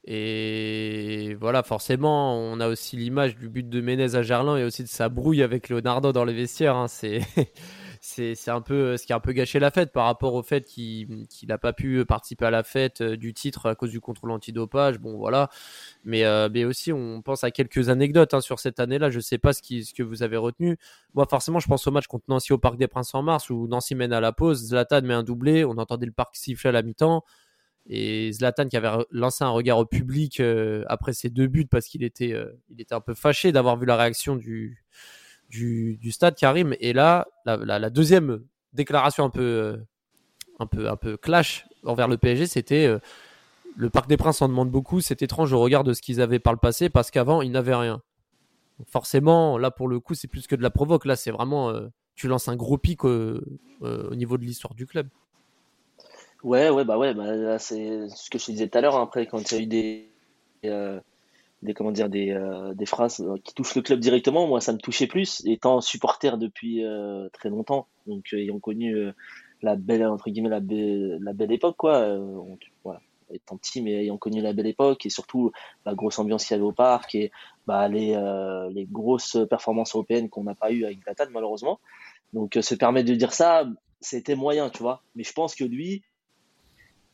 Et 0.09 1.37
voilà, 1.41 1.63
forcément, 1.65 2.39
on 2.39 2.61
a 2.61 2.69
aussi 2.69 2.97
l'image 2.97 3.37
du 3.37 3.49
but 3.49 3.69
de 3.69 3.81
Menez 3.81 4.15
à 4.15 4.23
Gerland 4.23 4.57
et 4.57 4.63
aussi 4.65 4.83
de 4.85 4.89
sa 4.89 5.09
brouille 5.09 5.43
avec 5.43 5.69
Leonardo 5.69 6.13
dans 6.13 6.25
les 6.25 6.33
vestiaires. 6.35 6.77
hein. 6.77 6.87
C'est 6.89 7.21
c'est 8.07 8.51
un 8.51 8.61
peu 8.61 8.97
ce 8.97 9.05
qui 9.05 9.13
a 9.13 9.17
un 9.17 9.21
peu 9.21 9.33
gâché 9.33 9.59
la 9.59 9.73
fête 9.73 9.93
par 9.93 10.05
rapport 10.05 10.35
au 10.35 10.43
fait 10.45 10.65
qu'il 10.65 11.27
qu'il 11.29 11.49
n'a 11.49 11.59
pas 11.59 11.73
pu 11.73 12.05
participer 12.05 12.47
à 12.47 12.51
la 12.51 12.63
fête 12.63 13.01
euh, 13.01 13.17
du 13.17 13.35
titre 13.35 13.67
à 13.67 13.75
cause 13.75 13.91
du 13.91 14.01
contrôle 14.01 14.31
antidopage. 14.31 14.99
Bon, 14.99 15.17
voilà. 15.19 15.51
Mais, 16.05 16.25
euh, 16.25 16.49
mais 16.53 16.65
aussi, 16.65 16.93
on 16.93 17.21
pense 17.23 17.43
à 17.43 17.51
quelques 17.51 17.89
anecdotes 17.89 18.33
hein, 18.33 18.41
sur 18.41 18.61
cette 18.61 18.79
année-là. 18.79 19.11
Je 19.11 19.19
sais 19.19 19.39
pas 19.39 19.53
ce, 19.53 19.61
qui, 19.61 19.85
ce 19.85 19.93
que 19.93 20.05
vous 20.05 20.23
avez 20.23 20.37
retenu. 20.37 20.79
Moi, 21.15 21.27
forcément, 21.29 21.59
je 21.59 21.67
pense 21.67 21.87
au 21.89 21.91
match 21.91 22.07
contre 22.07 22.27
Nancy 22.29 22.53
au 22.53 22.59
Parc 22.59 22.77
des 22.77 22.87
Princes 22.87 23.13
en 23.15 23.23
mars 23.23 23.51
où 23.51 23.67
Nancy 23.67 23.97
mène 23.97 24.13
à 24.13 24.21
la 24.21 24.33
pause. 24.33 24.69
Zlatan 24.69 25.03
met 25.03 25.15
un 25.15 25.25
doublé. 25.25 25.65
On 25.65 25.73
entendait 25.73 26.07
le 26.07 26.13
parc 26.13 26.37
siffler 26.37 26.69
à 26.69 26.73
la 26.73 26.83
mi-temps. 26.83 27.25
Et 27.89 28.31
Zlatan 28.33 28.69
qui 28.69 28.77
avait 28.77 29.05
lancé 29.11 29.43
un 29.43 29.51
regard 29.51 29.79
au 29.79 29.87
public 29.87 30.39
euh, 30.41 30.85
après 30.89 31.13
ses 31.13 31.29
deux 31.31 31.49
buts 31.49 31.67
parce 31.69 31.87
qu'il 31.87 32.05
était, 32.05 32.35
il 32.71 32.81
était 32.81 32.95
un 32.95 33.01
peu 33.01 33.15
fâché 33.15 33.53
d'avoir 33.53 33.77
vu 33.77 33.87
la 33.87 33.97
réaction 33.97 34.37
du, 34.37 34.85
du, 35.49 35.97
du 35.97 36.13
stade 36.13 36.35
Karim. 36.35 36.75
Et 36.81 36.93
là, 36.93 37.27
la, 37.45 37.91
deuxième 37.91 38.43
déclaration 38.73 39.25
un 39.25 39.31
peu, 39.31 39.43
euh, 39.43 39.77
un 40.59 40.67
peu, 40.67 40.89
un 40.89 40.97
peu 40.97 41.17
clash 41.17 41.67
envers 41.85 42.09
le 42.09 42.19
PSG, 42.19 42.47
c'était 42.47 42.87
euh, 42.87 42.99
le 43.77 43.91
Parc 43.91 44.09
des 44.09 44.17
Princes 44.17 44.43
en 44.43 44.49
demande 44.49 44.71
beaucoup. 44.71 45.01
C'est 45.01 45.23
étrange 45.23 45.53
au 45.53 45.61
regard 45.61 45.85
de 45.85 45.93
ce 45.93 46.03
qu'ils 46.03 46.21
avaient 46.21 46.39
par 46.39 46.53
le 46.53 46.59
passé 46.59 46.89
parce 46.89 47.11
qu'avant, 47.11 47.43
ils 47.43 47.53
n'avaient 47.53 47.75
rien. 47.75 48.03
forcément, 48.87 49.59
là, 49.59 49.71
pour 49.71 49.89
le 49.89 50.01
coup, 50.01 50.15
c'est 50.15 50.29
plus 50.29 50.47
que 50.47 50.57
de 50.57 50.63
la 50.63 50.71
provoque. 50.71 51.05
Là, 51.05 51.17
c'est 51.17 51.31
vraiment. 51.31 51.71
Euh, 51.71 51.89
tu 52.15 52.29
lances 52.29 52.49
un 52.49 52.57
gros 52.57 52.79
pic 52.79 53.05
au 53.05 53.41
niveau 53.83 54.39
de 54.39 54.43
l'histoire 54.43 54.75
du 54.75 54.87
club. 54.87 55.09
Ouais, 56.43 56.71
ouais, 56.71 56.85
bah 56.85 56.97
ouais, 56.97 57.13
bah, 57.13 57.59
c'est 57.59 58.09
ce 58.09 58.31
que 58.31 58.39
je 58.39 58.47
disais 58.47 58.69
tout 58.69 58.79
à 58.79 58.81
l'heure. 58.81 58.97
Hein, 58.97 59.03
après, 59.03 59.27
quand 59.27 59.53
il 59.53 59.55
y 59.55 59.59
a 59.59 59.63
eu 59.63 59.67
des, 59.67 61.01
des 61.67 61.75
comment 61.75 61.93
dire, 61.93 62.09
des, 62.09 62.35
des 62.75 62.87
phrases 62.87 63.23
qui 63.45 63.53
touchent 63.53 63.75
le 63.75 63.83
club 63.83 64.01
directement, 64.01 64.47
moi, 64.47 64.61
ça 64.61 64.73
me 64.73 64.79
touchait 64.79 65.07
plus, 65.07 65.43
étant 65.45 65.81
supporter 65.81 66.39
depuis 66.39 66.83
très 67.33 67.51
longtemps, 67.51 67.89
donc 68.07 68.33
ayant 68.33 68.59
connu 68.59 69.13
la 69.63 69.77
belle 69.77 70.07
entre 70.07 70.31
guillemets 70.31 70.49
la 70.49 70.61
belle, 70.61 71.19
la 71.23 71.33
belle 71.33 71.53
époque 71.53 71.77
quoi 71.77 71.99
euh, 71.99 72.43
étant 73.31 73.57
petit 73.57 73.83
mais 73.83 73.93
ayant 73.95 74.19
connu 74.19 74.41
la 74.41 74.53
belle 74.53 74.67
époque 74.67 75.07
et 75.07 75.11
surtout 75.11 75.51
la 75.85 75.95
grosse 75.95 76.19
ambiance 76.19 76.45
qu'il 76.45 76.55
y 76.55 76.59
avait 76.59 76.67
au 76.67 76.73
parc 76.73 77.15
et 77.15 77.33
bah, 77.67 77.89
les, 77.89 78.15
euh, 78.15 78.69
les 78.71 78.85
grosses 78.85 79.37
performances 79.49 79.95
européennes 79.95 80.29
qu'on 80.29 80.45
n'a 80.45 80.55
pas 80.55 80.71
eu 80.71 80.85
avec 80.85 81.03
Zlatan 81.03 81.27
malheureusement. 81.33 81.81
Donc 82.33 82.57
euh, 82.57 82.63
se 82.63 82.75
permettre 82.75 83.09
de 83.09 83.15
dire 83.15 83.33
ça 83.33 83.67
c'était 84.01 84.37
moyen 84.37 84.71
tu 84.71 84.83
vois. 84.83 85.03
Mais 85.15 85.25
je 85.25 85.33
pense 85.33 85.55
que 85.55 85.65
lui 85.65 86.03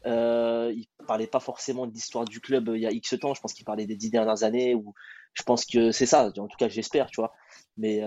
euh, 0.06 0.72
il 0.74 0.86
parlait 1.06 1.26
pas 1.26 1.40
forcément 1.40 1.86
de 1.86 1.92
l'histoire 1.92 2.24
du 2.24 2.40
club 2.40 2.70
il 2.74 2.80
y 2.80 2.86
a 2.86 2.90
X 2.90 3.18
temps 3.20 3.34
je 3.34 3.40
pense 3.40 3.52
qu'il 3.52 3.64
parlait 3.64 3.86
des 3.86 3.96
dix 3.96 4.10
dernières 4.10 4.42
années 4.42 4.74
ou 4.74 4.94
je 5.34 5.42
pense 5.42 5.64
que 5.64 5.92
c'est 5.92 6.06
ça 6.06 6.26
en 6.36 6.48
tout 6.48 6.56
cas 6.58 6.68
j'espère 6.68 7.10
tu 7.10 7.20
vois 7.20 7.32
mais 7.76 8.02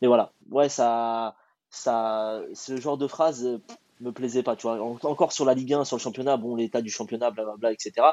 mais 0.00 0.08
voilà 0.08 0.32
ouais 0.50 0.68
ça 0.68 1.36
ça, 1.72 2.42
ce 2.52 2.76
genre 2.76 2.98
de 2.98 3.08
phrase 3.08 3.44
euh, 3.44 3.58
me 4.00 4.12
plaisait 4.12 4.44
pas. 4.44 4.54
Tu 4.54 4.68
vois, 4.68 4.80
encore 4.80 5.32
sur 5.32 5.44
la 5.44 5.54
Ligue 5.54 5.72
1, 5.72 5.84
sur 5.84 5.96
le 5.96 6.02
championnat, 6.02 6.36
bon, 6.36 6.54
l'état 6.54 6.82
du 6.82 6.90
championnat, 6.90 7.30
blablabla, 7.30 7.72
etc. 7.72 8.06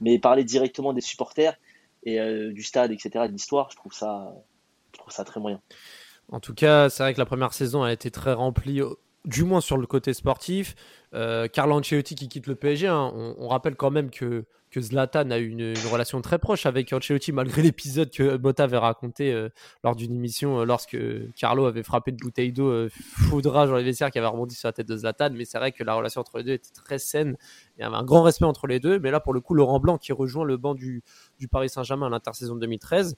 Mais 0.00 0.18
parler 0.18 0.44
directement 0.44 0.92
des 0.92 1.00
supporters 1.00 1.56
et 2.04 2.20
euh, 2.20 2.52
du 2.52 2.62
stade, 2.62 2.92
etc., 2.92 3.10
de 3.26 3.32
l'histoire, 3.32 3.70
je 3.70 3.76
trouve 3.76 3.94
ça, 3.94 4.34
je 4.92 4.98
trouve 4.98 5.12
ça 5.12 5.24
très 5.24 5.40
moyen. 5.40 5.60
En 6.30 6.40
tout 6.40 6.54
cas, 6.54 6.90
c'est 6.90 7.02
vrai 7.02 7.14
que 7.14 7.18
la 7.18 7.26
première 7.26 7.54
saison 7.54 7.82
a 7.82 7.92
été 7.92 8.10
très 8.10 8.34
remplie, 8.34 8.82
du 9.24 9.44
moins 9.44 9.60
sur 9.60 9.76
le 9.76 9.86
côté 9.86 10.12
sportif. 10.12 10.74
Euh, 11.14 11.48
Carlo 11.48 11.76
Ancelotti 11.76 12.14
qui 12.14 12.28
quitte 12.28 12.46
le 12.46 12.54
PSG, 12.54 12.88
hein, 12.88 13.12
on, 13.14 13.48
rappelle 13.48 13.76
quand 13.76 13.90
même 13.90 14.10
que 14.10 14.44
Zlatan 14.76 15.30
a 15.30 15.38
eu 15.38 15.48
une, 15.48 15.74
relation 15.90 16.20
très 16.20 16.38
proche 16.38 16.66
avec 16.66 16.92
Ancelotti 16.92 17.30
malgré 17.30 17.62
l'épisode 17.62 18.10
que 18.10 18.36
Botta 18.36 18.64
avait 18.64 18.76
raconté 18.76 19.32
euh, 19.32 19.48
lors 19.84 19.94
d'une 19.94 20.12
émission 20.12 20.60
euh, 20.60 20.64
lorsque 20.64 20.98
Carlo 21.36 21.66
avait 21.66 21.84
frappé 21.84 22.10
de 22.10 22.16
bouteille 22.16 22.52
d'eau 22.52 22.88
foudrage 22.90 23.68
dans 23.68 23.76
les 23.76 23.84
vestiaires 23.84 24.10
qui 24.10 24.18
avait 24.18 24.26
rebondi 24.26 24.56
sur 24.56 24.68
la 24.68 24.72
tête 24.72 24.88
de 24.88 24.96
Zlatan. 24.96 25.30
Mais 25.32 25.44
c'est 25.44 25.58
vrai 25.58 25.70
que 25.70 25.84
la 25.84 25.94
relation 25.94 26.20
entre 26.20 26.38
les 26.38 26.44
deux 26.44 26.52
était 26.52 26.72
très 26.74 26.98
saine. 26.98 27.36
Il 27.78 27.82
y 27.82 27.84
avait 27.84 27.96
un 27.96 28.04
grand 28.04 28.22
respect 28.22 28.46
entre 28.46 28.66
les 28.66 28.80
deux. 28.80 28.98
Mais 28.98 29.12
là, 29.12 29.20
pour 29.20 29.32
le 29.32 29.40
coup, 29.40 29.54
Laurent 29.54 29.78
Blanc 29.78 29.96
qui 29.96 30.12
rejoint 30.12 30.44
le 30.44 30.56
banc 30.56 30.74
du, 30.74 31.02
du 31.38 31.46
Paris 31.46 31.68
Saint-Germain 31.68 32.08
à 32.08 32.10
l'intersaison 32.10 32.56
2013. 32.56 33.16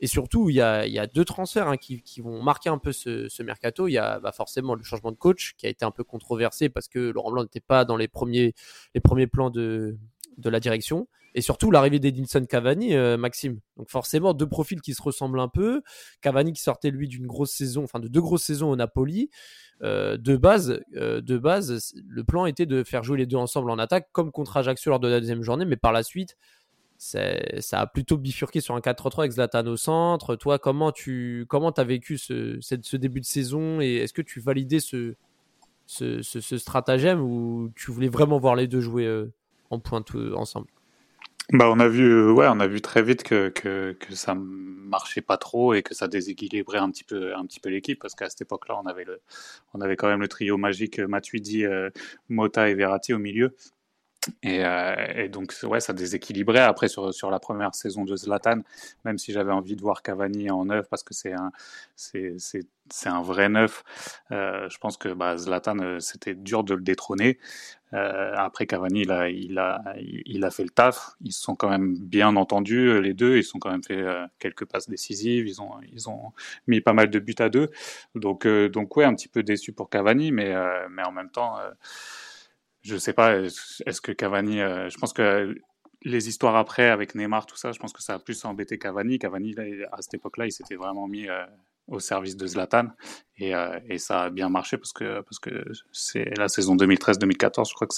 Et 0.00 0.06
surtout, 0.06 0.48
il 0.48 0.54
y 0.54 0.60
a, 0.60 1.06
deux 1.06 1.24
transferts 1.24 1.68
hein, 1.68 1.76
qui, 1.76 2.20
vont 2.20 2.42
marquer 2.42 2.68
un 2.68 2.78
peu 2.78 2.92
ce, 2.92 3.42
mercato. 3.42 3.88
Il 3.88 3.92
y 3.92 3.98
a 3.98 4.20
bah, 4.20 4.32
forcément 4.32 4.74
le 4.74 4.82
changement 4.82 5.10
de 5.10 5.16
coach 5.16 5.54
qui 5.56 5.66
a 5.66 5.68
été 5.68 5.84
un 5.84 5.90
peu 5.90 6.04
controversé 6.04 6.68
parce 6.68 6.88
que 6.88 6.98
Laurent 6.98 7.32
Blanc 7.32 7.42
n'était 7.42 7.60
pas 7.60 7.84
dans 7.84 7.96
les 7.96 8.08
premiers, 8.08 8.54
les 8.94 9.00
premiers 9.00 9.26
plans 9.26 9.50
de, 9.50 9.98
de 10.36 10.50
la 10.50 10.60
direction. 10.60 11.08
Et 11.34 11.40
surtout 11.40 11.70
l'arrivée 11.70 11.98
d'Edinson 11.98 12.44
Cavani, 12.46 12.94
euh, 12.94 13.16
Maxime. 13.16 13.60
Donc 13.76 13.90
forcément 13.90 14.34
deux 14.34 14.48
profils 14.48 14.80
qui 14.80 14.94
se 14.94 15.02
ressemblent 15.02 15.40
un 15.40 15.48
peu. 15.48 15.82
Cavani 16.20 16.52
qui 16.52 16.62
sortait 16.62 16.90
lui 16.90 17.06
d'une 17.06 17.26
grosse 17.26 17.52
saison, 17.52 17.84
enfin 17.84 18.00
de 18.00 18.08
deux 18.08 18.20
grosses 18.20 18.44
saisons 18.44 18.70
au 18.70 18.76
Napoli. 18.76 19.30
Euh, 19.82 20.16
de 20.16 20.36
base, 20.36 20.80
euh, 20.96 21.20
de 21.20 21.38
base, 21.38 21.94
le 22.06 22.24
plan 22.24 22.46
était 22.46 22.66
de 22.66 22.82
faire 22.82 23.04
jouer 23.04 23.18
les 23.18 23.26
deux 23.26 23.36
ensemble 23.36 23.70
en 23.70 23.78
attaque, 23.78 24.08
comme 24.12 24.32
contre 24.32 24.56
Ajaccio 24.56 24.90
lors 24.90 25.00
de 25.00 25.08
la 25.08 25.20
deuxième 25.20 25.42
journée. 25.42 25.64
Mais 25.64 25.76
par 25.76 25.92
la 25.92 26.02
suite, 26.02 26.36
ça 26.98 27.80
a 27.80 27.86
plutôt 27.86 28.16
bifurqué 28.16 28.60
sur 28.60 28.74
un 28.74 28.80
4-3-3 28.80 29.20
avec 29.20 29.32
Zlatan 29.32 29.66
au 29.66 29.76
centre. 29.76 30.36
Toi, 30.36 30.58
comment 30.58 30.92
tu 30.92 31.46
comment 31.48 31.70
as 31.70 31.84
vécu 31.84 32.18
ce, 32.18 32.96
début 32.96 33.20
de 33.20 33.26
saison 33.26 33.80
et 33.80 33.96
est-ce 33.96 34.12
que 34.12 34.22
tu 34.22 34.40
validais 34.40 34.80
ce, 34.80 35.14
stratagème 35.86 37.20
ou 37.20 37.72
tu 37.76 37.90
voulais 37.92 38.08
vraiment 38.08 38.38
voir 38.38 38.56
les 38.56 38.66
deux 38.66 38.80
jouer 38.80 39.26
en 39.70 39.78
pointe 39.78 40.12
ensemble? 40.34 40.68
Bah, 41.52 41.70
on 41.70 41.80
a 41.80 41.88
vu, 41.88 42.04
euh, 42.04 42.30
ouais, 42.30 42.46
on 42.50 42.60
a 42.60 42.66
vu 42.66 42.82
très 42.82 43.02
vite 43.02 43.22
que, 43.22 43.48
que, 43.48 43.96
que, 43.98 44.14
ça 44.14 44.34
marchait 44.34 45.22
pas 45.22 45.38
trop 45.38 45.72
et 45.72 45.82
que 45.82 45.94
ça 45.94 46.06
déséquilibrait 46.06 46.76
un 46.76 46.90
petit 46.90 47.04
peu, 47.04 47.32
l'équipe 47.64 47.98
parce 47.98 48.14
qu'à 48.14 48.28
cette 48.28 48.42
époque-là, 48.42 48.78
on 48.78 48.86
avait 48.86 49.06
on 49.72 49.80
avait 49.80 49.96
quand 49.96 50.08
même 50.08 50.20
le 50.20 50.28
trio 50.28 50.58
magique 50.58 50.98
euh, 50.98 51.08
Matuidi, 51.08 51.64
euh, 51.64 51.88
Mota 52.28 52.68
et 52.68 52.74
Verratti 52.74 53.14
au 53.14 53.18
milieu. 53.18 53.54
Et, 54.42 54.64
euh, 54.64 54.94
et, 55.14 55.28
donc, 55.28 55.54
ouais, 55.62 55.80
ça 55.80 55.92
déséquilibrait. 55.92 56.60
Après, 56.60 56.88
sur, 56.88 57.12
sur 57.14 57.30
la 57.30 57.38
première 57.38 57.74
saison 57.74 58.04
de 58.04 58.16
Zlatan, 58.16 58.60
même 59.04 59.18
si 59.18 59.32
j'avais 59.32 59.52
envie 59.52 59.76
de 59.76 59.82
voir 59.82 60.02
Cavani 60.02 60.50
en 60.50 60.66
neuf, 60.66 60.88
parce 60.88 61.02
que 61.02 61.14
c'est 61.14 61.32
un, 61.32 61.50
c'est, 61.96 62.34
c'est, 62.38 62.66
c'est 62.90 63.08
un 63.08 63.22
vrai 63.22 63.48
neuf, 63.48 63.84
euh, 64.32 64.68
je 64.70 64.78
pense 64.78 64.96
que 64.96 65.08
bah, 65.10 65.36
Zlatan, 65.36 65.78
euh, 65.78 66.00
c'était 66.00 66.34
dur 66.34 66.64
de 66.64 66.74
le 66.74 66.82
détrôner. 66.82 67.38
Euh, 67.94 68.34
après, 68.36 68.66
Cavani, 68.66 69.02
il 69.02 69.10
a, 69.12 69.30
il, 69.30 69.58
a, 69.58 69.82
il 69.96 70.44
a 70.44 70.50
fait 70.50 70.64
le 70.64 70.70
taf. 70.70 71.12
Ils 71.22 71.32
se 71.32 71.40
sont 71.40 71.54
quand 71.54 71.70
même 71.70 71.96
bien 71.96 72.36
entendus, 72.36 73.00
les 73.00 73.14
deux. 73.14 73.38
Ils 73.38 73.44
se 73.44 73.50
sont 73.50 73.58
quand 73.58 73.70
même 73.70 73.84
fait 73.84 73.96
euh, 73.96 74.26
quelques 74.38 74.66
passes 74.66 74.88
décisives. 74.90 75.46
Ils 75.46 75.62
ont, 75.62 75.70
ils 75.92 76.08
ont 76.08 76.32
mis 76.66 76.80
pas 76.80 76.92
mal 76.92 77.08
de 77.08 77.18
buts 77.18 77.34
à 77.38 77.48
deux. 77.48 77.70
Donc, 78.14 78.46
donc 78.46 78.96
ouais, 78.96 79.04
un 79.04 79.14
petit 79.14 79.28
peu 79.28 79.42
déçu 79.42 79.72
pour 79.72 79.88
Cavani, 79.88 80.32
mais, 80.32 80.54
mais 80.90 81.02
en 81.02 81.12
même 81.12 81.30
temps 81.30 81.56
je 82.88 82.96
sais 82.96 83.12
pas, 83.12 83.38
est-ce 83.38 84.00
que 84.00 84.12
Cavani, 84.12 84.60
euh, 84.60 84.88
je 84.88 84.96
pense 84.96 85.12
que 85.12 85.54
les 86.02 86.28
histoires 86.28 86.56
après 86.56 86.88
avec 86.88 87.14
Neymar, 87.14 87.44
tout 87.44 87.56
ça, 87.56 87.72
je 87.72 87.78
pense 87.78 87.92
que 87.92 88.02
ça 88.02 88.14
a 88.14 88.18
plus 88.18 88.44
embêté 88.44 88.78
Cavani. 88.78 89.18
Cavani, 89.18 89.54
à 89.92 90.00
cette 90.00 90.14
époque-là, 90.14 90.46
il 90.46 90.52
s'était 90.52 90.76
vraiment 90.76 91.06
mis 91.06 91.28
euh, 91.28 91.44
au 91.86 91.98
service 91.98 92.36
de 92.36 92.46
Zlatan 92.46 92.88
et, 93.36 93.54
euh, 93.54 93.78
et, 93.88 93.98
ça 93.98 94.24
a 94.24 94.30
bien 94.30 94.48
marché 94.48 94.78
parce 94.78 94.92
que 94.92 95.20
parce 95.22 95.38
que 95.38 95.64
c'est 95.92 96.36
la 96.38 96.48
saison 96.48 96.76
2013-2014, 96.76 97.68
je 97.68 97.74
crois 97.74 97.86
que 97.86 97.94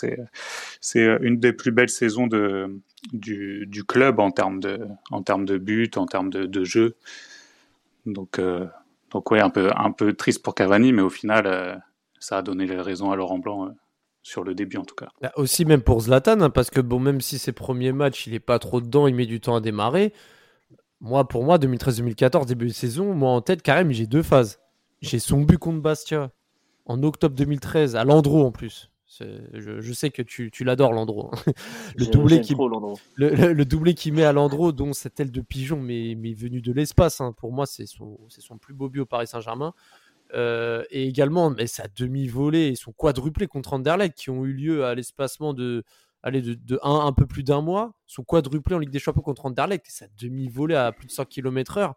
c'est 0.81 1.19
une 1.21 1.39
des 1.39 1.53
plus 1.53 1.73
belles 1.73 1.89
saisons 1.89 2.27
de 2.27 2.81
du, 3.13 3.85
club 3.87 4.19
en 4.19 4.31
termes 4.31 4.61
de 4.61 4.81
en 5.11 5.23
termes 5.23 5.45
de 5.45 5.59
buts, 5.59 5.91
en 5.97 6.07
termes 6.07 6.31
de, 6.31 6.47
de 6.47 6.65
jeu. 6.65 6.97
Donc 8.07 8.41
donc 9.11 9.31
ouais, 9.31 9.41
un 9.41 9.51
peu 9.51 9.71
un 9.77 9.93
peu 9.93 10.15
triste 10.15 10.43
pour 10.43 10.55
Cavani, 10.55 10.93
mais 10.93 11.03
au 11.03 11.11
final, 11.11 11.83
ça 12.19 12.39
a 12.39 12.43
donné 12.43 12.67
les 12.67 12.81
raisons 12.81 13.11
à 13.11 13.17
Laurent 13.17 13.39
Blanc 13.39 13.75
sur 14.23 14.45
le 14.45 14.55
début 14.55 14.77
en 14.77 14.85
tout 14.85 14.95
cas. 14.95 15.09
Bah, 15.21 15.33
aussi 15.37 15.65
même 15.65 15.83
pour 15.83 16.01
Zlatan, 16.01 16.41
hein, 16.41 16.51
parce 16.51 16.71
que 16.71 16.81
bon, 16.81 16.99
même 16.99 17.21
si 17.21 17.39
ses 17.39 17.53
premiers 17.53 17.93
matchs, 17.93 18.27
il 18.27 18.35
est 18.35 18.41
pas 18.41 18.59
trop 18.59 18.81
dedans, 18.81 19.07
il 19.07 19.15
met 19.15 19.27
du 19.27 19.41
temps 19.41 19.57
à 19.57 19.61
démarrer. 19.61 20.13
Moi, 21.01 21.27
pour 21.27 21.45
moi, 21.45 21.59
2013-2014, 21.59 22.47
début 22.47 22.67
de 22.67 22.73
saison, 22.73 23.15
moi 23.15 23.31
en 23.31 23.41
tête, 23.41 23.63
carrément, 23.63 23.93
j'ai 23.93 24.07
deux 24.07 24.23
phases. 24.23 24.61
J'ai 25.01 25.19
son 25.19 25.41
but 25.41 25.57
contre 25.57 25.81
Bastia 25.81 26.31
en 26.85 27.03
octobre 27.03 27.35
2013, 27.35 27.97
à 27.97 28.05
Landreau 28.05 28.45
en 28.45 28.53
plus. 28.53 28.91
Je, 29.19 29.81
je, 29.81 29.93
sais 29.93 30.11
que 30.11 30.23
tu, 30.23 30.51
tu 30.51 30.63
l'adores, 30.63 30.93
Landreau. 30.93 31.31
Le, 31.97 32.07
doublé 32.07 32.41
qui, 32.41 32.55
le, 33.17 33.53
le, 33.53 33.65
doublé 33.65 33.95
qui 33.95 34.13
met 34.13 34.25
à 34.25 34.33
Landreau, 34.33 34.73
dont 34.73 34.93
cette 34.93 35.19
aile 35.19 35.33
de 35.33 35.41
pigeon, 35.41 35.81
mais, 35.81 36.15
mais 36.17 36.33
venu 36.33 36.61
de 36.61 36.73
l'espace. 36.73 37.21
Hein. 37.21 37.33
Pour 37.37 37.53
moi, 37.53 37.67
c'est 37.67 37.87
son, 37.87 38.19
son 38.29 38.57
plus 38.57 38.73
beau 38.73 38.89
but 38.89 39.01
au 39.01 39.07
Paris 39.07 39.27
Saint-Germain. 39.27 39.75
Euh, 40.35 40.85
et 40.91 41.07
également, 41.07 41.51
mais 41.51 41.67
sa 41.67 41.89
demi-volée 41.89 42.69
et 42.69 42.75
son 42.77 42.93
quadruplé 42.93 43.47
contre 43.47 43.73
Anderlecht 43.73 44.17
qui 44.17 44.31
ont 44.31 44.45
eu 44.45 44.53
lieu 44.53 44.85
à 44.85 44.95
l'espacement 44.95 45.55
de, 45.55 45.83
allez, 46.23 46.41
de, 46.43 46.79
un, 46.83 47.07
un, 47.07 47.13
peu 47.13 47.27
plus 47.27 47.43
d'un 47.43 47.61
mois, 47.61 47.93
son 48.07 48.23
quadruplé 48.23 48.75
en 48.77 48.79
Ligue 48.79 48.91
des 48.91 48.99
Champions 48.99 49.23
contre 49.23 49.47
Anderlecht 49.47 49.87
et 49.89 49.91
sa 49.91 50.07
demi-volée 50.21 50.77
à 50.77 50.93
plus 50.93 51.07
de 51.07 51.13
100 51.13 51.25
km/h. 51.25 51.95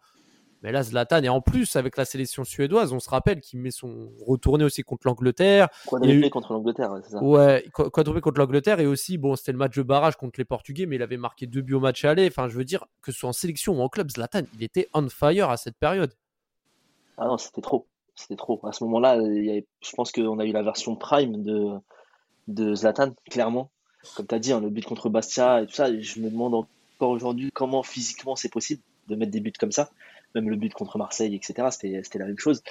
Mais 0.63 0.71
là, 0.71 0.81
Zlatan, 0.81 1.21
et 1.23 1.29
en 1.29 1.41
plus, 1.41 1.75
avec 1.75 1.97
la 1.97 2.05
sélection 2.05 2.45
suédoise, 2.45 2.93
on 2.93 3.01
se 3.01 3.09
rappelle 3.09 3.41
qu'il 3.41 3.59
met 3.59 3.69
son 3.69 4.11
retourné 4.25 4.63
aussi 4.63 4.81
contre 4.81 5.07
l'Angleterre. 5.07 5.67
Quadruplé 5.85 6.29
contre 6.29 6.53
l'Angleterre, 6.53 6.89
c'est 7.03 7.11
ça 7.11 7.21
Ouais, 7.21 7.65
quadruplé 7.73 8.21
contre 8.21 8.39
l'Angleterre. 8.39 8.79
Et 8.79 8.85
aussi, 8.85 9.17
bon, 9.17 9.35
c'était 9.35 9.51
le 9.51 9.57
match 9.57 9.75
de 9.75 9.83
barrage 9.83 10.15
contre 10.15 10.39
les 10.39 10.45
Portugais, 10.45 10.85
mais 10.85 10.95
il 10.95 11.01
avait 11.01 11.17
marqué 11.17 11.47
deux 11.47 11.61
buts 11.61 11.73
au 11.73 11.81
match 11.81 12.05
aller. 12.05 12.27
Enfin, 12.27 12.47
je 12.47 12.55
veux 12.55 12.63
dire, 12.63 12.85
que 13.01 13.11
ce 13.11 13.19
soit 13.19 13.29
en 13.29 13.33
sélection 13.33 13.77
ou 13.77 13.81
en 13.81 13.89
club, 13.89 14.09
Zlatan, 14.09 14.43
il 14.53 14.63
était 14.63 14.87
on 14.93 15.09
fire 15.09 15.49
à 15.49 15.57
cette 15.57 15.75
période. 15.75 16.13
Ah 17.17 17.27
non, 17.27 17.37
c'était 17.37 17.61
trop. 17.61 17.87
C'était 18.15 18.35
trop. 18.35 18.59
À 18.63 18.71
ce 18.71 18.83
moment-là, 18.83 19.19
je 19.19 19.95
pense 19.95 20.11
qu'on 20.11 20.39
a 20.39 20.45
eu 20.45 20.51
la 20.51 20.63
version 20.63 20.95
prime 20.95 21.43
de, 21.43 21.71
de 22.47 22.75
Zlatan, 22.75 23.13
clairement. 23.29 23.69
Comme 24.15 24.27
tu 24.27 24.35
as 24.35 24.39
dit, 24.39 24.51
hein, 24.51 24.59
le 24.59 24.69
but 24.69 24.85
contre 24.85 25.09
Bastia 25.09 25.61
et 25.61 25.67
tout 25.67 25.73
ça, 25.73 25.87
je 25.97 26.19
me 26.19 26.29
demande 26.29 26.53
encore 26.53 27.09
aujourd'hui 27.09 27.51
comment 27.51 27.83
physiquement 27.83 28.35
c'est 28.35 28.51
possible 28.51 28.81
de 29.07 29.15
mettre 29.15 29.31
des 29.31 29.39
buts 29.39 29.53
comme 29.57 29.71
ça. 29.71 29.89
Même 30.35 30.49
le 30.49 30.55
but 30.55 30.73
contre 30.73 30.97
Marseille, 30.97 31.35
etc., 31.35 31.69
c'était 31.71 32.19
la 32.19 32.25
même 32.25 32.39
chose. 32.39 32.63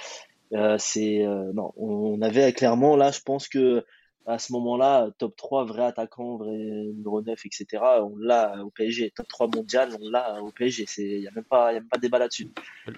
Euh, 0.53 0.77
euh, 0.97 1.53
non, 1.53 1.73
on 1.77 2.21
avait 2.21 2.53
clairement 2.53 2.95
là, 2.95 3.11
je 3.11 3.21
pense 3.21 3.47
que 3.47 3.85
à 4.25 4.39
ce 4.39 4.53
moment-là, 4.53 5.09
top 5.17 5.35
3 5.35 5.65
vrai 5.65 5.83
attaquant, 5.83 6.37
vrai 6.37 6.51
numéro 6.51 7.21
9, 7.21 7.45
etc. 7.45 7.83
On 8.01 8.15
l'a 8.17 8.63
au 8.63 8.69
PSG. 8.69 9.11
Top 9.15 9.27
3 9.27 9.47
mondial, 9.53 9.89
on 10.01 10.09
l'a 10.09 10.41
au 10.41 10.51
PSG. 10.51 10.85
Il 10.97 11.19
n'y 11.21 11.27
a, 11.27 11.31
même 11.31 11.43
pas, 11.43 11.69
a 11.69 11.73
même 11.73 11.87
pas 11.87 11.97
de 11.97 12.01
débat 12.01 12.19
là-dessus. 12.19 12.49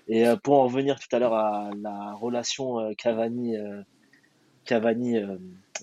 Et 0.08 0.28
euh, 0.28 0.36
pour 0.36 0.60
en 0.60 0.66
revenir 0.66 1.00
tout 1.00 1.14
à 1.16 1.20
l'heure 1.20 1.34
à 1.34 1.70
la 1.82 2.14
relation 2.14 2.80
euh, 2.80 2.94
Cavani, 2.94 3.58
euh, 3.58 3.82
Cavani 4.66 5.18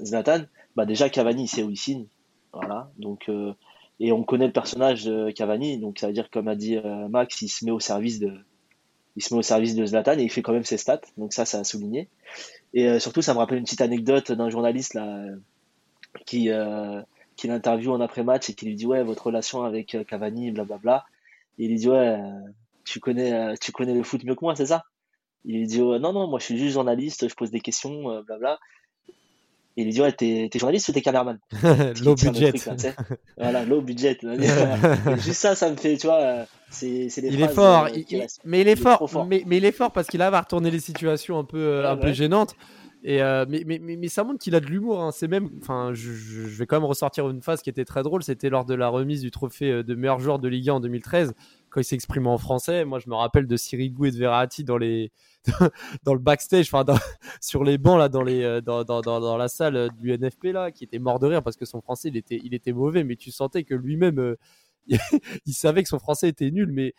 Zlatan, 0.00 0.44
bah 0.76 0.86
déjà 0.86 1.08
Cavani, 1.08 1.48
c'est 1.48 1.62
où 1.62 1.70
il 1.70 1.76
signe. 1.76 2.06
Voilà. 2.52 2.90
Donc, 2.98 3.28
euh, 3.28 3.52
et 4.00 4.12
on 4.12 4.22
connaît 4.24 4.46
le 4.46 4.52
personnage 4.52 5.04
de 5.04 5.30
Cavani, 5.30 5.78
donc 5.78 5.98
ça 5.98 6.08
veut 6.08 6.12
dire, 6.12 6.30
comme 6.30 6.48
a 6.48 6.56
dit 6.56 6.76
euh, 6.76 7.08
Max, 7.08 7.40
il 7.42 7.48
se 7.48 7.64
met 7.64 7.70
au 7.70 7.80
service 7.80 8.18
de, 8.18 8.32
il 9.16 9.22
se 9.22 9.34
met 9.34 9.38
au 9.38 9.42
service 9.42 9.74
de 9.74 9.84
Zlatan 9.84 10.18
et 10.18 10.22
il 10.22 10.30
fait 10.30 10.42
quand 10.42 10.52
même 10.52 10.64
ses 10.64 10.78
stats. 10.78 11.00
Donc 11.18 11.32
ça, 11.32 11.44
ça 11.44 11.58
a 11.58 11.64
souligné. 11.64 12.08
Et 12.74 12.88
euh, 12.88 12.98
surtout, 12.98 13.22
ça 13.22 13.34
me 13.34 13.38
rappelle 13.38 13.58
une 13.58 13.64
petite 13.64 13.80
anecdote 13.80 14.32
d'un 14.32 14.50
journaliste 14.50 14.94
là 14.94 15.26
qui 16.26 16.50
qui 17.36 17.48
l'interviewe 17.48 17.92
en 17.92 18.00
après-match 18.00 18.50
et 18.50 18.54
qui 18.54 18.66
lui 18.66 18.74
dit 18.74 18.86
ouais 18.86 19.02
votre 19.02 19.26
relation 19.26 19.62
avec 19.62 19.96
Cavani, 20.06 20.50
blablabla. 20.50 21.04
Et 21.58 21.64
il 21.64 21.70
lui 21.70 21.76
dit 21.76 21.88
ouais 21.88 22.18
tu 22.84 23.00
connais 23.00 23.54
tu 23.58 23.72
connais 23.72 23.94
le 23.94 24.02
foot 24.02 24.24
mieux 24.24 24.34
que 24.34 24.44
moi, 24.44 24.54
c'est 24.56 24.66
ça? 24.66 24.84
Il 25.44 25.56
lui 25.56 25.66
dit 25.66 25.80
non 25.80 26.12
non 26.12 26.28
moi 26.28 26.38
je 26.38 26.44
suis 26.44 26.58
juste 26.58 26.74
journaliste, 26.74 27.28
je 27.28 27.34
pose 27.34 27.50
des 27.50 27.60
questions, 27.60 28.22
blabla. 28.22 28.58
Il 29.76 29.84
lui 29.84 29.92
dit 29.92 30.00
Ouais, 30.00 30.12
t'es, 30.12 30.50
journaliste 30.54 30.88
ou 30.88 30.92
t'es 30.92 31.00
cameraman 31.00 31.38
Low 32.04 32.14
budget. 32.14 32.52
voilà, 33.36 33.64
low 33.64 33.80
budget. 33.80 34.18
juste 35.18 35.40
ça, 35.40 35.54
ça 35.54 35.70
me 35.70 35.76
fait, 35.76 35.96
tu 35.96 36.06
vois, 36.06 36.20
euh, 36.20 36.44
c'est, 36.70 37.08
c'est 37.08 37.22
Il 37.22 37.40
est 37.40 37.48
fort, 37.48 37.86
euh, 37.86 38.26
mais 38.44 38.60
il 38.60 38.68
est 38.68 38.76
fort, 38.76 39.26
Mais, 39.26 39.42
mais, 39.46 39.56
il 39.58 39.64
est 39.64 39.72
fort 39.72 39.90
parce 39.90 40.08
qu'il 40.08 40.20
arrive 40.20 40.34
à 40.34 40.40
retourner 40.40 40.70
les 40.70 40.80
situations 40.80 41.38
un 41.38 41.44
peu, 41.44 41.58
euh, 41.58 41.90
un 41.90 41.96
peu 41.96 42.12
gênantes. 42.12 42.54
Et 43.04 43.18
mais, 43.18 43.64
mais, 43.66 43.78
mais, 43.80 44.08
ça 44.08 44.22
montre 44.24 44.38
qu'il 44.38 44.54
a 44.54 44.60
de 44.60 44.66
l'humour. 44.66 45.02
Hein. 45.02 45.10
C'est 45.12 45.26
même, 45.26 45.50
enfin, 45.60 45.90
je, 45.92 46.12
je, 46.12 46.58
vais 46.58 46.66
quand 46.66 46.76
même 46.76 46.88
ressortir 46.88 47.28
une 47.28 47.42
phase 47.42 47.62
qui 47.62 47.70
était 47.70 47.84
très 47.84 48.02
drôle. 48.02 48.22
C'était 48.22 48.48
lors 48.50 48.64
de 48.64 48.74
la 48.74 48.88
remise 48.88 49.22
du 49.22 49.30
trophée 49.30 49.82
de 49.82 49.94
meilleur 49.94 50.20
joueur 50.20 50.38
de 50.38 50.48
Ligue 50.48 50.70
1 50.70 50.74
en 50.74 50.80
2013, 50.80 51.34
quand 51.72 51.80
il 51.80 51.84
s'exprime 51.84 52.26
en 52.26 52.38
français. 52.38 52.84
Moi, 52.84 52.98
je 52.98 53.08
me 53.08 53.14
rappelle 53.14 53.46
de 53.46 53.56
Sirigu 53.56 54.08
et 54.08 54.10
de 54.10 54.16
Verratti 54.16 54.62
dans 54.62 54.76
les 54.76 55.10
dans 56.04 56.14
le 56.14 56.20
backstage, 56.20 56.68
enfin 56.72 56.84
sur 57.40 57.64
les 57.64 57.78
bancs 57.78 57.98
là, 57.98 58.08
dans 58.08 58.22
les 58.22 58.44
euh, 58.44 58.60
dans, 58.60 58.84
dans, 58.84 59.00
dans, 59.00 59.36
la 59.36 59.48
salle 59.48 59.76
euh, 59.76 59.88
du 59.88 60.16
NFP 60.16 60.44
là, 60.52 60.70
qui 60.70 60.84
était 60.84 61.00
mort 61.00 61.18
de 61.18 61.26
rire 61.26 61.42
parce 61.42 61.56
que 61.56 61.64
son 61.64 61.80
français 61.80 62.08
il 62.10 62.16
était 62.16 62.40
il 62.44 62.54
était 62.54 62.72
mauvais, 62.72 63.02
mais 63.02 63.16
tu 63.16 63.32
sentais 63.32 63.64
que 63.64 63.74
lui-même 63.74 64.20
euh, 64.20 64.36
il 65.46 65.54
savait 65.54 65.82
que 65.82 65.88
son 65.88 65.98
français 65.98 66.28
était 66.28 66.50
nul, 66.50 66.70
mais 66.70 66.94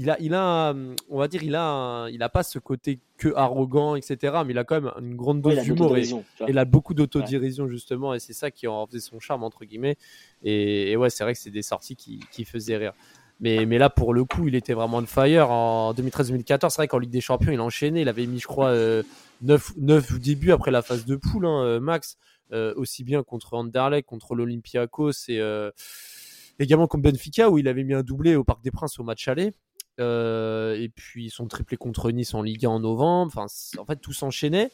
il 0.00 0.10
a, 0.10 0.16
il 0.20 0.32
a, 0.32 0.74
on 1.08 1.18
va 1.18 1.26
dire, 1.26 1.42
il 1.42 1.56
a, 1.56 2.06
il 2.10 2.22
a 2.22 2.28
pas 2.28 2.44
ce 2.44 2.60
côté 2.60 3.00
que 3.16 3.34
arrogant, 3.34 3.96
etc. 3.96 4.42
Mais 4.46 4.52
il 4.52 4.58
a 4.58 4.62
quand 4.62 4.80
même 4.80 4.92
une 5.00 5.16
grande 5.16 5.42
dose 5.42 5.58
d'humour 5.58 5.96
et, 5.96 6.08
il 6.46 6.56
a 6.56 6.64
beaucoup 6.64 6.94
d'autodirision 6.94 7.66
justement, 7.66 8.14
et 8.14 8.20
c'est 8.20 8.32
ça 8.32 8.52
qui 8.52 8.68
en 8.68 8.86
faisait 8.86 9.00
son 9.00 9.18
charme 9.18 9.42
entre 9.42 9.64
guillemets. 9.64 9.96
Et, 10.44 10.96
ouais, 10.96 11.10
c'est 11.10 11.24
vrai 11.24 11.32
que 11.32 11.40
c'est 11.40 11.50
des 11.50 11.62
sorties 11.62 11.96
qui, 11.96 12.20
qui 12.30 12.44
faisaient 12.44 12.76
rire. 12.76 12.92
Mais, 13.40 13.66
mais 13.66 13.78
là, 13.78 13.88
pour 13.88 14.14
le 14.14 14.24
coup, 14.24 14.48
il 14.48 14.54
était 14.54 14.74
vraiment 14.74 15.00
de 15.00 15.06
fire. 15.06 15.50
En 15.50 15.92
2013-2014, 15.94 16.70
c'est 16.70 16.76
vrai 16.76 16.88
qu'en 16.88 16.98
Ligue 16.98 17.10
des 17.10 17.20
Champions, 17.20 17.52
il 17.52 17.60
a 17.60 17.62
enchaîné. 17.62 18.00
Il 18.00 18.08
avait 18.08 18.26
mis, 18.26 18.40
je 18.40 18.46
crois, 18.46 18.72
9, 18.72 19.02
euh, 19.42 19.72
9 19.76 20.18
débuts 20.18 20.52
après 20.52 20.70
la 20.70 20.82
phase 20.82 21.04
de 21.04 21.16
poule, 21.16 21.46
hein, 21.46 21.62
euh, 21.62 21.80
max. 21.80 22.16
Euh, 22.50 22.72
aussi 22.76 23.04
bien 23.04 23.22
contre 23.22 23.52
Anderlecht, 23.54 24.08
contre 24.08 24.34
l'Olympiakos 24.34 25.28
et 25.28 25.38
également 26.58 26.86
contre 26.86 27.02
Benfica, 27.02 27.50
où 27.50 27.58
il 27.58 27.68
avait 27.68 27.84
mis 27.84 27.92
un 27.92 28.02
doublé 28.02 28.36
au 28.36 28.42
Parc 28.42 28.64
des 28.64 28.70
Princes 28.70 28.98
au 28.98 29.04
match 29.04 29.28
aller. 29.28 29.52
et 29.98 30.92
puis 30.94 31.30
son 31.30 31.46
triplé 31.46 31.76
contre 31.76 32.10
Nice 32.10 32.34
en 32.34 32.42
Ligue 32.42 32.64
1 32.64 32.70
en 32.70 32.80
novembre. 32.80 33.30
Enfin, 33.36 33.46
en 33.78 33.84
fait, 33.84 33.96
tout 33.96 34.14
s'enchaînait. 34.14 34.70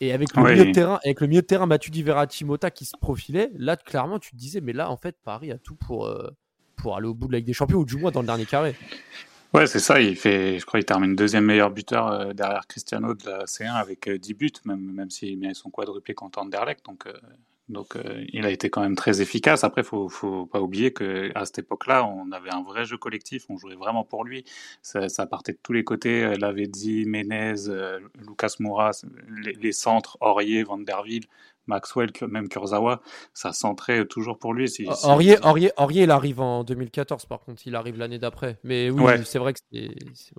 Et 0.00 0.12
avec 0.12 0.34
le, 0.34 0.42
milieu 0.42 0.64
de 0.64 0.72
terrain, 0.72 0.98
avec 1.04 1.20
le 1.20 1.28
milieu 1.28 1.42
de 1.42 1.46
terrain 1.46 1.66
Mathieu 1.66 1.92
Verratti 2.02 2.44
Mota 2.44 2.72
qui 2.72 2.84
se 2.84 2.96
profilait, 3.00 3.52
là, 3.54 3.76
clairement, 3.76 4.18
tu 4.18 4.32
te 4.32 4.36
disais, 4.36 4.60
mais 4.60 4.72
là, 4.72 4.90
en 4.90 4.96
fait, 4.96 5.16
Paris 5.22 5.52
a 5.52 5.58
tout 5.58 5.76
pour, 5.76 6.10
pour 6.82 6.96
aller 6.96 7.06
au 7.06 7.14
bout 7.14 7.28
de 7.28 7.32
la 7.32 7.38
Ligue 7.38 7.46
des 7.46 7.52
Champions 7.52 7.78
ou 7.78 7.84
du 7.84 7.96
moins 7.96 8.10
dans 8.10 8.20
le 8.20 8.26
dernier 8.26 8.44
carré. 8.44 8.74
Ouais, 9.54 9.66
c'est 9.66 9.78
ça. 9.78 10.00
Il 10.00 10.16
fait, 10.16 10.58
je 10.58 10.66
crois, 10.66 10.80
il 10.80 10.84
termine 10.84 11.14
deuxième 11.14 11.44
meilleur 11.44 11.70
buteur 11.70 12.08
euh, 12.08 12.32
derrière 12.32 12.66
Cristiano 12.66 13.14
de 13.14 13.24
la 13.28 13.44
C1 13.44 13.74
avec 13.74 14.08
10 14.08 14.32
euh, 14.32 14.34
buts, 14.34 14.50
même, 14.64 14.80
même 14.80 15.10
s'il 15.10 15.38
met 15.38 15.54
son 15.54 15.70
quadruplé 15.70 16.14
contre 16.14 16.40
Anderlecht. 16.40 16.84
Donc, 16.86 17.06
euh, 17.06 17.12
donc 17.68 17.96
il 18.32 18.44
a 18.44 18.50
été 18.50 18.68
quand 18.70 18.82
même 18.82 18.96
très 18.96 19.22
efficace. 19.22 19.62
Après, 19.62 19.82
faut, 19.82 20.08
faut 20.08 20.46
pas 20.46 20.60
oublier 20.60 20.92
que 20.92 21.30
à 21.34 21.46
cette 21.46 21.60
époque-là, 21.60 22.04
on 22.04 22.32
avait 22.32 22.52
un 22.52 22.62
vrai 22.62 22.84
jeu 22.84 22.98
collectif. 22.98 23.44
On 23.48 23.56
jouait 23.56 23.76
vraiment 23.76 24.04
pour 24.04 24.24
lui. 24.24 24.44
Ça, 24.82 25.26
partait 25.26 25.52
de 25.52 25.58
tous 25.62 25.72
les 25.72 25.84
côtés. 25.84 26.36
Lavezzi, 26.36 27.04
Menez, 27.06 27.54
Lucas 28.26 28.56
Moura, 28.58 28.90
les, 29.60 29.72
centres, 29.72 30.18
Aurier, 30.20 30.64
Van 30.64 30.78
der. 30.78 31.04
Maxwell, 31.66 32.10
même 32.28 32.48
Kurzawa, 32.48 33.00
ça 33.34 33.52
centrait 33.52 34.04
toujours 34.06 34.38
pour 34.38 34.54
lui. 34.54 34.68
Si, 34.68 34.86
il 36.02 36.10
arrive 36.10 36.40
en 36.40 36.64
2014, 36.64 37.26
par 37.26 37.40
contre, 37.40 37.62
il 37.66 37.74
arrive 37.74 37.98
l'année 37.98 38.18
d'après. 38.18 38.58
Mais 38.64 38.90
oui, 38.90 39.12
c'est 39.24 39.38
vrai 39.38 39.52
que 39.52 39.60
c'est. 39.72 39.90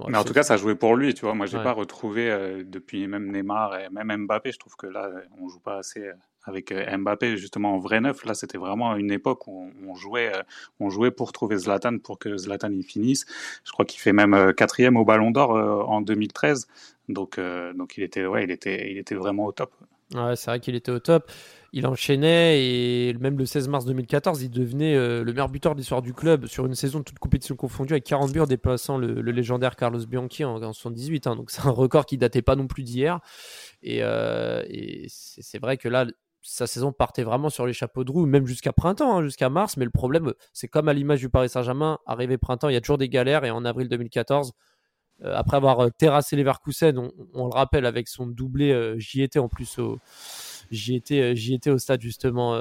Mais 0.07 0.17
en 0.17 0.23
tout 0.23 0.33
cas, 0.33 0.43
ça 0.43 0.57
jouait 0.57 0.75
pour 0.75 0.95
lui, 0.95 1.13
tu 1.13 1.21
vois. 1.21 1.33
Moi, 1.33 1.45
j'ai 1.45 1.57
n'ai 1.57 1.63
pas 1.63 1.71
retrouvé 1.73 2.29
euh, 2.29 2.63
depuis 2.65 3.07
même 3.07 3.31
Neymar 3.31 3.77
et 3.77 3.89
même 3.89 4.25
Mbappé. 4.25 4.51
Je 4.51 4.59
trouve 4.59 4.75
que 4.75 4.87
là, 4.87 5.09
on 5.39 5.47
joue 5.47 5.59
pas 5.59 5.77
assez 5.77 6.01
euh, 6.01 6.13
avec 6.43 6.71
euh, 6.71 6.97
Mbappé 6.97 7.37
justement 7.37 7.75
en 7.75 7.79
vrai 7.79 8.01
neuf. 8.01 8.25
Là, 8.25 8.33
c'était 8.33 8.57
vraiment 8.57 8.95
une 8.95 9.11
époque 9.11 9.47
où 9.47 9.71
on 9.87 9.95
jouait, 9.95 10.31
on 10.79 10.89
jouait 10.89 11.11
pour 11.11 11.31
trouver 11.31 11.57
Zlatan, 11.57 11.99
pour 11.99 12.19
que 12.19 12.37
Zlatan 12.37 12.71
y 12.71 12.83
finisse. 12.83 13.25
Je 13.63 13.71
crois 13.71 13.85
qu'il 13.85 13.99
fait 13.99 14.13
même 14.13 14.53
quatrième 14.53 14.97
au 14.97 15.05
Ballon 15.05 15.31
d'Or 15.31 15.51
en 15.51 16.01
2013. 16.01 16.67
Donc, 17.09 17.39
donc 17.75 17.97
il 17.97 18.03
était, 18.03 18.25
ouais, 18.25 18.43
il 18.43 18.51
était, 18.51 18.91
il 18.91 18.97
était 18.97 19.15
vraiment 19.15 19.45
au 19.45 19.51
top. 19.51 19.73
C'est 20.11 20.45
vrai 20.45 20.59
qu'il 20.59 20.75
était 20.75 20.91
au 20.91 20.99
top. 20.99 21.31
Il 21.75 21.87
enchaînait 21.87 22.63
et 22.63 23.13
même 23.15 23.37
le 23.37 23.47
16 23.47 23.67
mars 23.67 23.85
2014, 23.85 24.43
il 24.43 24.51
devenait 24.51 24.95
euh, 24.95 25.23
le 25.23 25.33
meilleur 25.33 25.49
buteur 25.49 25.73
de 25.73 25.79
l'histoire 25.79 26.03
du 26.03 26.13
club 26.13 26.45
sur 26.45 26.67
une 26.67 26.75
saison 26.75 26.99
de 26.99 27.03
toute 27.03 27.17
compétition 27.17 27.55
confondue 27.55 27.93
avec 27.93 28.03
40 28.03 28.31
buts 28.31 28.41
en 28.41 28.45
déplaçant 28.45 28.99
le, 28.99 29.21
légendaire 29.21 29.75
Carlos 29.75 30.05
Bianchi 30.05 30.43
en, 30.43 30.53
1978. 30.53 31.25
Hein. 31.25 31.35
donc 31.35 31.49
c'est 31.49 31.65
un 31.65 31.71
record 31.71 32.05
qui 32.05 32.19
datait 32.19 32.43
pas 32.43 32.55
non 32.55 32.67
plus 32.67 32.83
d'hier. 32.83 33.21
Et, 33.81 34.03
euh, 34.03 34.61
c'est 35.07 35.59
vrai 35.59 35.77
que 35.77 35.89
là, 35.89 36.05
sa 36.43 36.67
saison 36.67 36.91
partait 36.91 37.23
vraiment 37.23 37.49
sur 37.49 37.65
les 37.65 37.73
chapeaux 37.73 38.03
de 38.03 38.11
roue, 38.11 38.27
même 38.27 38.45
jusqu'à 38.45 38.73
printemps, 38.73 39.17
hein, 39.17 39.23
jusqu'à 39.23 39.49
mars. 39.49 39.75
Mais 39.77 39.85
le 39.85 39.91
problème, 39.91 40.33
c'est 40.51 40.67
comme 40.67 40.89
à 40.89 40.93
l'image 40.93 41.21
du 41.21 41.29
Paris 41.29 41.49
Saint-Germain, 41.49 41.97
arrivé 42.05 42.37
printemps, 42.37 42.69
il 42.69 42.73
y 42.73 42.77
a 42.77 42.81
toujours 42.81 42.99
des 42.99 43.09
galères. 43.09 43.45
Et 43.45 43.49
en 43.49 43.65
avril 43.65 43.89
2014, 43.89 44.49
euh, 44.49 44.72
après 45.23 45.57
avoir 45.57 45.79
euh, 45.79 45.89
terrassé 45.89 46.35
Leverkusen, 46.35 46.97
on, 46.97 47.11
on, 47.33 47.45
le 47.45 47.53
rappelle 47.53 47.85
avec 47.85 48.07
son 48.07 48.27
doublé, 48.27 48.71
euh, 48.71 48.97
j'y 48.97 49.21
étais 49.21 49.39
en 49.39 49.47
plus 49.47 49.79
au, 49.79 49.99
j'y 50.71 50.95
étais, 50.95 51.35
j'y 51.35 51.53
étais 51.53 51.69
au 51.69 51.77
stade 51.77 52.01
justement 52.01 52.53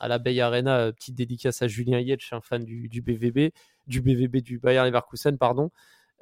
à 0.00 0.08
la 0.08 0.18
Bay 0.18 0.40
Arena, 0.40 0.92
petite 0.92 1.14
dédicace 1.14 1.62
à 1.62 1.68
Julien 1.68 2.00
Yetch, 2.00 2.32
un 2.32 2.40
fan 2.40 2.64
du, 2.64 3.02
BVB, 3.02 3.52
du 3.86 4.00
BVB 4.00 4.36
du 4.42 4.58
Bayern 4.58 4.86
Leverkusen, 4.86 5.38
pardon. 5.38 5.70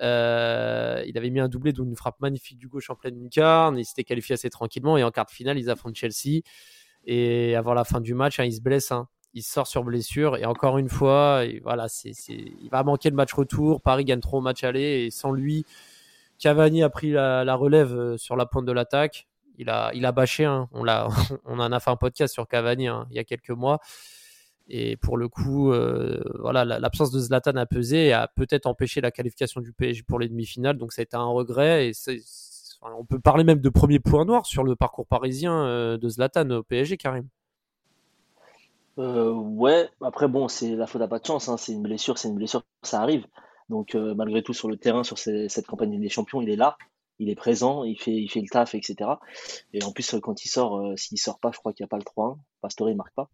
Euh, 0.03 1.03
il 1.07 1.16
avait 1.16 1.31
mis 1.31 1.40
un 1.40 1.49
doublé 1.49 1.72
d'une 1.72 1.96
frappe 1.96 2.20
magnifique 2.20 2.59
du 2.59 2.68
gauche 2.68 2.90
en 2.90 2.94
pleine 2.94 3.18
lucarne. 3.18 3.79
Il 3.79 3.85
s'était 3.85 4.05
qualifié 4.05 4.35
assez 4.35 4.51
tranquillement 4.51 4.96
et 4.96 5.05
en 5.05 5.11
quart 5.11 5.27
de 5.27 5.31
finale, 5.31 5.59
ils 5.59 5.70
affrontent 5.70 5.94
Chelsea. 5.94 6.42
Et 7.05 7.55
avant 7.55 7.75
la 7.75 7.85
fin 7.85 8.01
du 8.01 8.14
match, 8.14 8.40
hein, 8.40 8.44
il 8.44 8.53
se 8.53 8.61
blesse. 8.61 8.92
Hein 8.92 9.09
il 9.37 9.42
sort 9.42 9.66
sur 9.66 9.85
blessure 9.85 10.38
et 10.38 10.46
encore 10.46 10.79
une 10.79 10.88
fois, 10.88 11.44
voilà, 11.62 11.88
c'est, 11.88 12.12
il 12.27 12.68
va 12.72 12.83
manquer 12.83 13.11
le 13.11 13.16
match 13.16 13.35
retour. 13.35 13.83
Paris 13.83 14.07
gagne 14.07 14.20
trop 14.20 14.38
au 14.38 14.40
match 14.40 14.64
aller 14.64 15.05
et 15.05 15.11
sans 15.11 15.31
lui, 15.31 15.66
Cavani 16.38 16.83
a 16.83 16.88
pris 16.88 17.11
la, 17.12 17.55
relève 17.55 17.94
euh, 17.94 18.16
sur 18.16 18.35
la 18.35 18.46
pointe 18.46 18.64
de 18.64 18.72
l'attaque. 18.72 19.29
Il 19.59 19.68
a, 19.68 20.12
bâché. 20.12 20.46
Hein. 20.46 20.68
On, 20.72 20.85
l'a, 20.85 21.09
on 21.44 21.61
en 21.61 21.70
a 21.70 21.81
fait 21.81 21.90
un 21.90 21.96
podcast 21.96 22.33
sur 22.33 22.49
Cavani 22.49 22.88
hein, 22.88 23.07
il 23.11 23.16
y 23.16 23.18
a 23.18 23.25
quelques 23.25 23.51
mois. 23.51 23.79
Et 24.68 24.96
pour 24.96 25.18
le 25.18 25.29
coup, 25.29 25.70
euh, 25.70 26.25
voilà, 26.40 26.64
l'absence 26.64 27.11
de 27.11 27.20
Zlatan 27.20 27.57
a 27.57 27.66
pesé 27.66 28.07
et 28.07 28.12
a 28.14 28.29
peut-être 28.29 28.64
empêché 28.64 29.03
la 29.03 29.11
qualification 29.11 29.61
du 29.61 29.75
PSG 29.75 30.03
pour 30.03 30.18
les 30.18 30.29
demi-finales. 30.31 30.79
Donc 30.79 30.92
ça 30.94 31.03
a 31.03 31.05
été 31.05 31.16
un 31.16 31.27
regret. 31.27 31.90
Et 31.90 31.92
on 32.81 33.05
peut 33.05 33.20
parler 33.20 33.44
même 33.44 33.61
de 33.61 33.68
premier 33.68 34.01
point 34.01 34.25
noir 34.25 34.46
sur 34.46 34.64
le 34.64 34.77
parcours 34.77 35.07
parisien 35.07 35.66
euh, 35.66 35.99
de 35.99 36.09
Zlatan 36.09 36.51
au 36.51 36.62
PSG, 36.62 36.96
Karim. 36.96 37.29
Euh, 38.99 39.31
ouais, 39.33 39.89
après 40.01 40.29
bon, 40.29 40.49
c'est 40.49 40.75
la 40.75 40.87
faute 40.87 41.03
à 41.03 41.09
pas 41.09 41.19
de 41.19 41.27
chance, 41.27 41.49
hein. 41.49 41.57
c'est 41.57 41.73
une 41.73 41.83
blessure, 41.83 42.19
c'est 42.19 42.29
une 42.29 42.35
blessure, 42.35 42.63
ça 42.83 43.01
arrive. 43.01 43.27
Donc 43.69 43.95
euh, 43.95 44.15
malgré 44.15 44.43
tout 44.43 44.55
sur 44.55 44.69
le 44.69 44.77
terrain, 44.77 45.05
sur 45.05 45.19
cette 45.19 45.67
campagne 45.67 46.01
des 46.01 46.09
champions, 46.09 46.41
il 46.41 46.49
est 46.49 46.57
là, 46.57 46.79
il 47.19 47.29
est 47.29 47.35
présent, 47.35 47.85
il 47.85 48.01
fait, 48.01 48.13
il 48.13 48.29
fait 48.29 48.41
le 48.41 48.49
taf, 48.49 48.75
etc. 48.75 49.11
Et 49.73 49.83
en 49.85 49.93
plus 49.93 50.15
quand 50.23 50.45
il 50.45 50.49
sort, 50.49 50.79
euh, 50.79 50.97
s'il 50.97 51.19
sort 51.19 51.39
pas, 51.41 51.51
je 51.53 51.59
crois 51.59 51.73
qu'il 51.73 51.85
n'y 51.85 51.89
a 51.89 51.89
pas 51.89 51.99
le 51.99 52.05
3-1, 52.05 52.39
Pastore 52.63 52.91
il 52.91 52.97
marque 52.97 53.15
pas. 53.15 53.29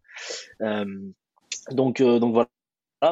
donc 1.71 2.01
donc 2.01 2.33
voilà. 2.33 2.49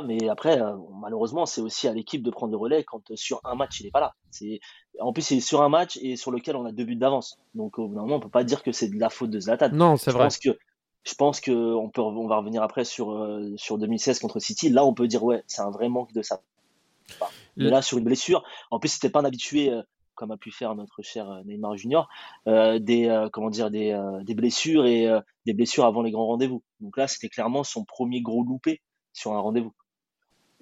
Mais 0.06 0.30
après, 0.30 0.58
malheureusement, 1.02 1.46
c'est 1.46 1.60
aussi 1.60 1.86
à 1.90 1.94
l'équipe 1.94 2.24
de 2.24 2.32
prendre 2.32 2.54
le 2.54 2.58
relais 2.58 2.86
quand 2.86 3.14
sur 3.16 3.42
un 3.44 3.56
match 3.56 3.82
il 3.82 3.84
n'est 3.84 3.92
pas 3.92 4.00
là. 4.00 4.16
C'est 4.30 4.62
en 5.02 5.12
plus 5.12 5.22
c'est 5.22 5.42
sur 5.42 5.62
un 5.62 5.68
match 5.68 5.98
et 6.02 6.16
sur 6.16 6.32
lequel 6.32 6.56
on 6.56 6.66
a 6.66 6.72
deux 6.72 6.86
buts 6.86 6.96
d'avance. 6.96 7.38
Donc 7.56 7.78
au 7.78 7.90
bout 7.90 7.96
d'un 7.96 8.02
moment, 8.02 8.16
on 8.16 8.20
peut 8.22 8.30
pas 8.30 8.46
dire 8.46 8.64
que 8.64 8.72
c'est 8.72 8.88
de 8.88 8.98
la 8.98 9.10
faute 9.10 9.32
de 9.32 9.40
Zlatan. 9.42 9.70
Non, 9.74 9.98
c'est 9.98 10.12
vrai. 10.12 10.24
Pense 10.24 10.38
que 10.38 10.58
je 11.04 11.16
pense 11.16 11.42
que 11.42 11.52
on 11.52 11.90
peut, 11.90 12.02
on 12.02 12.28
va 12.28 12.38
revenir 12.38 12.62
après 12.64 12.86
sur 12.86 13.12
euh, 13.12 13.54
sur 13.58 13.78
2016 13.78 14.20
contre 14.20 14.40
City. 14.40 14.70
Là, 14.70 14.86
on 14.86 14.94
peut 14.94 15.08
dire 15.08 15.24
ouais, 15.24 15.44
c'est 15.48 15.62
un 15.62 15.72
vrai 15.72 15.90
manque 15.90 16.14
de 16.14 16.22
ça. 16.22 16.42
Mais 17.58 17.70
là, 17.70 17.82
sur 17.82 17.98
une 17.98 18.06
blessure, 18.06 18.44
en 18.70 18.80
plus, 18.80 18.90
c'était 18.90 19.10
pas 19.10 19.20
un 19.20 19.26
habitué 19.26 19.70
euh, 19.70 19.82
comme 20.16 20.32
a 20.32 20.38
pu 20.38 20.52
faire 20.52 20.76
notre 20.76 21.02
cher 21.02 21.30
euh, 21.30 21.42
Neymar 21.44 21.76
Junior, 21.76 22.08
des 22.46 23.28
comment 23.34 23.50
dire 23.50 23.72
des, 23.72 24.00
des 24.24 24.36
blessures 24.36 24.86
et 24.86 25.10
des 25.46 25.54
blessures 25.54 25.86
avant 25.86 26.02
les 26.02 26.12
grands 26.12 26.28
rendez-vous. 26.28 26.64
Donc 26.80 26.98
là, 26.98 27.08
c'était 27.08 27.30
clairement 27.30 27.64
son 27.64 27.84
premier 27.84 28.22
gros 28.22 28.44
loupé 28.44 28.82
sur 29.14 29.34
un 29.34 29.40
rendez-vous. 29.40 29.74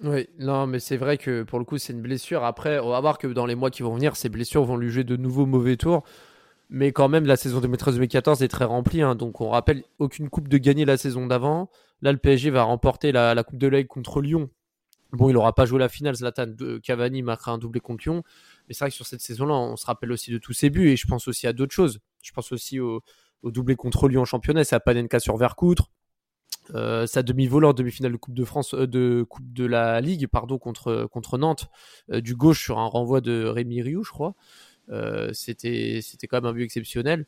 Oui, 0.02 0.28
non, 0.38 0.66
mais 0.66 0.78
c'est 0.78 0.96
vrai 0.96 1.18
que 1.18 1.42
pour 1.42 1.58
le 1.58 1.66
coup, 1.66 1.76
c'est 1.76 1.92
une 1.92 2.00
blessure. 2.00 2.42
Après, 2.42 2.78
on 2.78 2.88
va 2.88 3.00
voir 3.00 3.18
que 3.18 3.26
dans 3.26 3.44
les 3.44 3.54
mois 3.54 3.70
qui 3.70 3.82
vont 3.82 3.94
venir, 3.94 4.16
ces 4.16 4.30
blessures 4.30 4.64
vont 4.64 4.78
lui 4.78 4.88
jouer 4.88 5.04
de 5.04 5.16
nouveaux 5.16 5.44
mauvais 5.44 5.76
tours. 5.76 6.04
Mais 6.70 6.92
quand 6.92 7.08
même, 7.08 7.26
la 7.26 7.36
saison 7.36 7.60
2013-2014 7.60 8.44
est 8.44 8.48
très 8.48 8.64
remplie. 8.64 9.02
Hein. 9.02 9.16
donc, 9.16 9.40
on 9.40 9.50
rappelle 9.50 9.82
aucune 9.98 10.30
coupe 10.30 10.48
de 10.48 10.56
gagner 10.56 10.84
la 10.84 10.96
saison 10.96 11.26
d'avant. 11.26 11.68
Là, 12.00 12.12
le 12.12 12.18
PSG 12.18 12.50
va 12.50 12.62
remporter 12.62 13.10
la, 13.10 13.42
Coupe 13.42 13.58
de 13.58 13.66
l'Aigle 13.66 13.88
contre 13.88 14.20
Lyon. 14.20 14.48
Bon, 15.12 15.28
il 15.28 15.32
n'aura 15.32 15.52
pas 15.52 15.66
joué 15.66 15.80
la 15.80 15.88
finale, 15.88 16.14
Zlatan. 16.14 16.46
De, 16.46 16.78
Cavani 16.78 17.22
marquera 17.22 17.50
un 17.50 17.58
doublé 17.58 17.80
contre 17.80 18.04
Lyon. 18.04 18.22
Mais 18.68 18.74
c'est 18.74 18.84
vrai 18.84 18.90
que 18.90 18.96
sur 18.96 19.06
cette 19.06 19.20
saison-là, 19.20 19.54
on 19.54 19.76
se 19.76 19.84
rappelle 19.84 20.12
aussi 20.12 20.30
de 20.30 20.38
tous 20.38 20.52
ses 20.52 20.70
buts. 20.70 20.88
Et 20.88 20.96
je 20.96 21.08
pense 21.08 21.26
aussi 21.26 21.48
à 21.48 21.52
d'autres 21.52 21.74
choses. 21.74 21.98
Je 22.22 22.30
pense 22.30 22.52
aussi 22.52 22.78
au, 22.78 23.02
au 23.42 23.50
doublé 23.50 23.74
contre 23.74 24.08
Lyon 24.08 24.22
en 24.22 24.24
championnat. 24.24 24.62
C'est 24.62 24.76
à 24.76 24.80
Panenka 24.80 25.18
sur 25.18 25.36
Vercoutre. 25.36 25.90
Euh, 26.74 27.06
sa 27.06 27.22
demi-volée 27.22 27.66
en 27.66 27.72
demi-finale 27.72 28.12
de 28.12 28.16
Coupe 28.16 28.34
de 28.34 28.44
France, 28.44 28.74
euh, 28.74 28.86
de 28.86 29.24
Coupe 29.28 29.52
de 29.52 29.64
la 29.64 30.00
Ligue, 30.00 30.28
pardon, 30.28 30.58
contre, 30.58 31.08
contre 31.10 31.38
Nantes, 31.38 31.68
euh, 32.12 32.20
du 32.20 32.36
gauche 32.36 32.62
sur 32.62 32.78
un 32.78 32.86
renvoi 32.86 33.20
de 33.20 33.44
Rémi 33.44 33.82
Rioux, 33.82 34.04
je 34.04 34.10
crois. 34.10 34.34
Euh, 34.90 35.30
c'était, 35.32 36.00
c'était 36.02 36.26
quand 36.26 36.38
même 36.38 36.50
un 36.50 36.52
but 36.52 36.64
exceptionnel. 36.64 37.26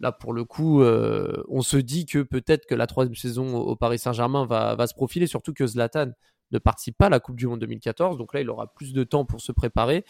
Là, 0.00 0.10
pour 0.10 0.32
le 0.32 0.44
coup, 0.44 0.82
euh, 0.82 1.44
on 1.48 1.62
se 1.62 1.76
dit 1.76 2.06
que 2.06 2.22
peut-être 2.22 2.66
que 2.66 2.74
la 2.74 2.86
troisième 2.86 3.14
saison 3.14 3.56
au 3.56 3.76
Paris 3.76 3.98
Saint-Germain 3.98 4.46
va, 4.46 4.74
va 4.74 4.86
se 4.86 4.94
profiler, 4.94 5.26
surtout 5.26 5.52
que 5.52 5.66
Zlatan 5.66 6.10
ne 6.50 6.58
participe 6.58 6.98
pas 6.98 7.06
à 7.06 7.10
la 7.10 7.20
Coupe 7.20 7.36
du 7.36 7.46
Monde 7.46 7.60
2014. 7.60 8.18
Donc 8.18 8.34
là, 8.34 8.40
il 8.40 8.50
aura 8.50 8.72
plus 8.74 8.92
de 8.92 9.04
temps 9.04 9.24
pour 9.24 9.40
se 9.40 9.52
préparer. 9.52 10.04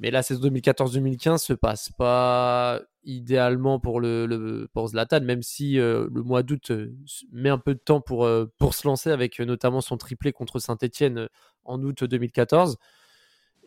Mais 0.00 0.12
la 0.12 0.22
saison 0.22 0.48
2014-2015 0.48 1.38
se 1.38 1.52
passe 1.52 1.90
pas 1.90 2.80
idéalement 3.02 3.80
pour 3.80 4.00
le, 4.00 4.68
pour 4.72 4.88
Zlatan, 4.88 5.22
même 5.22 5.42
si 5.42 5.80
euh, 5.80 6.08
le 6.12 6.22
mois 6.22 6.44
d'août 6.44 6.70
met 7.32 7.48
un 7.48 7.58
peu 7.58 7.74
de 7.74 7.80
temps 7.80 8.00
pour 8.00 8.28
pour 8.58 8.74
se 8.74 8.86
lancer 8.86 9.10
avec 9.10 9.40
notamment 9.40 9.80
son 9.80 9.96
triplé 9.96 10.32
contre 10.32 10.60
Saint-Etienne 10.60 11.18
euh, 11.18 11.28
en 11.64 11.82
août 11.82 12.04
2014. 12.04 12.76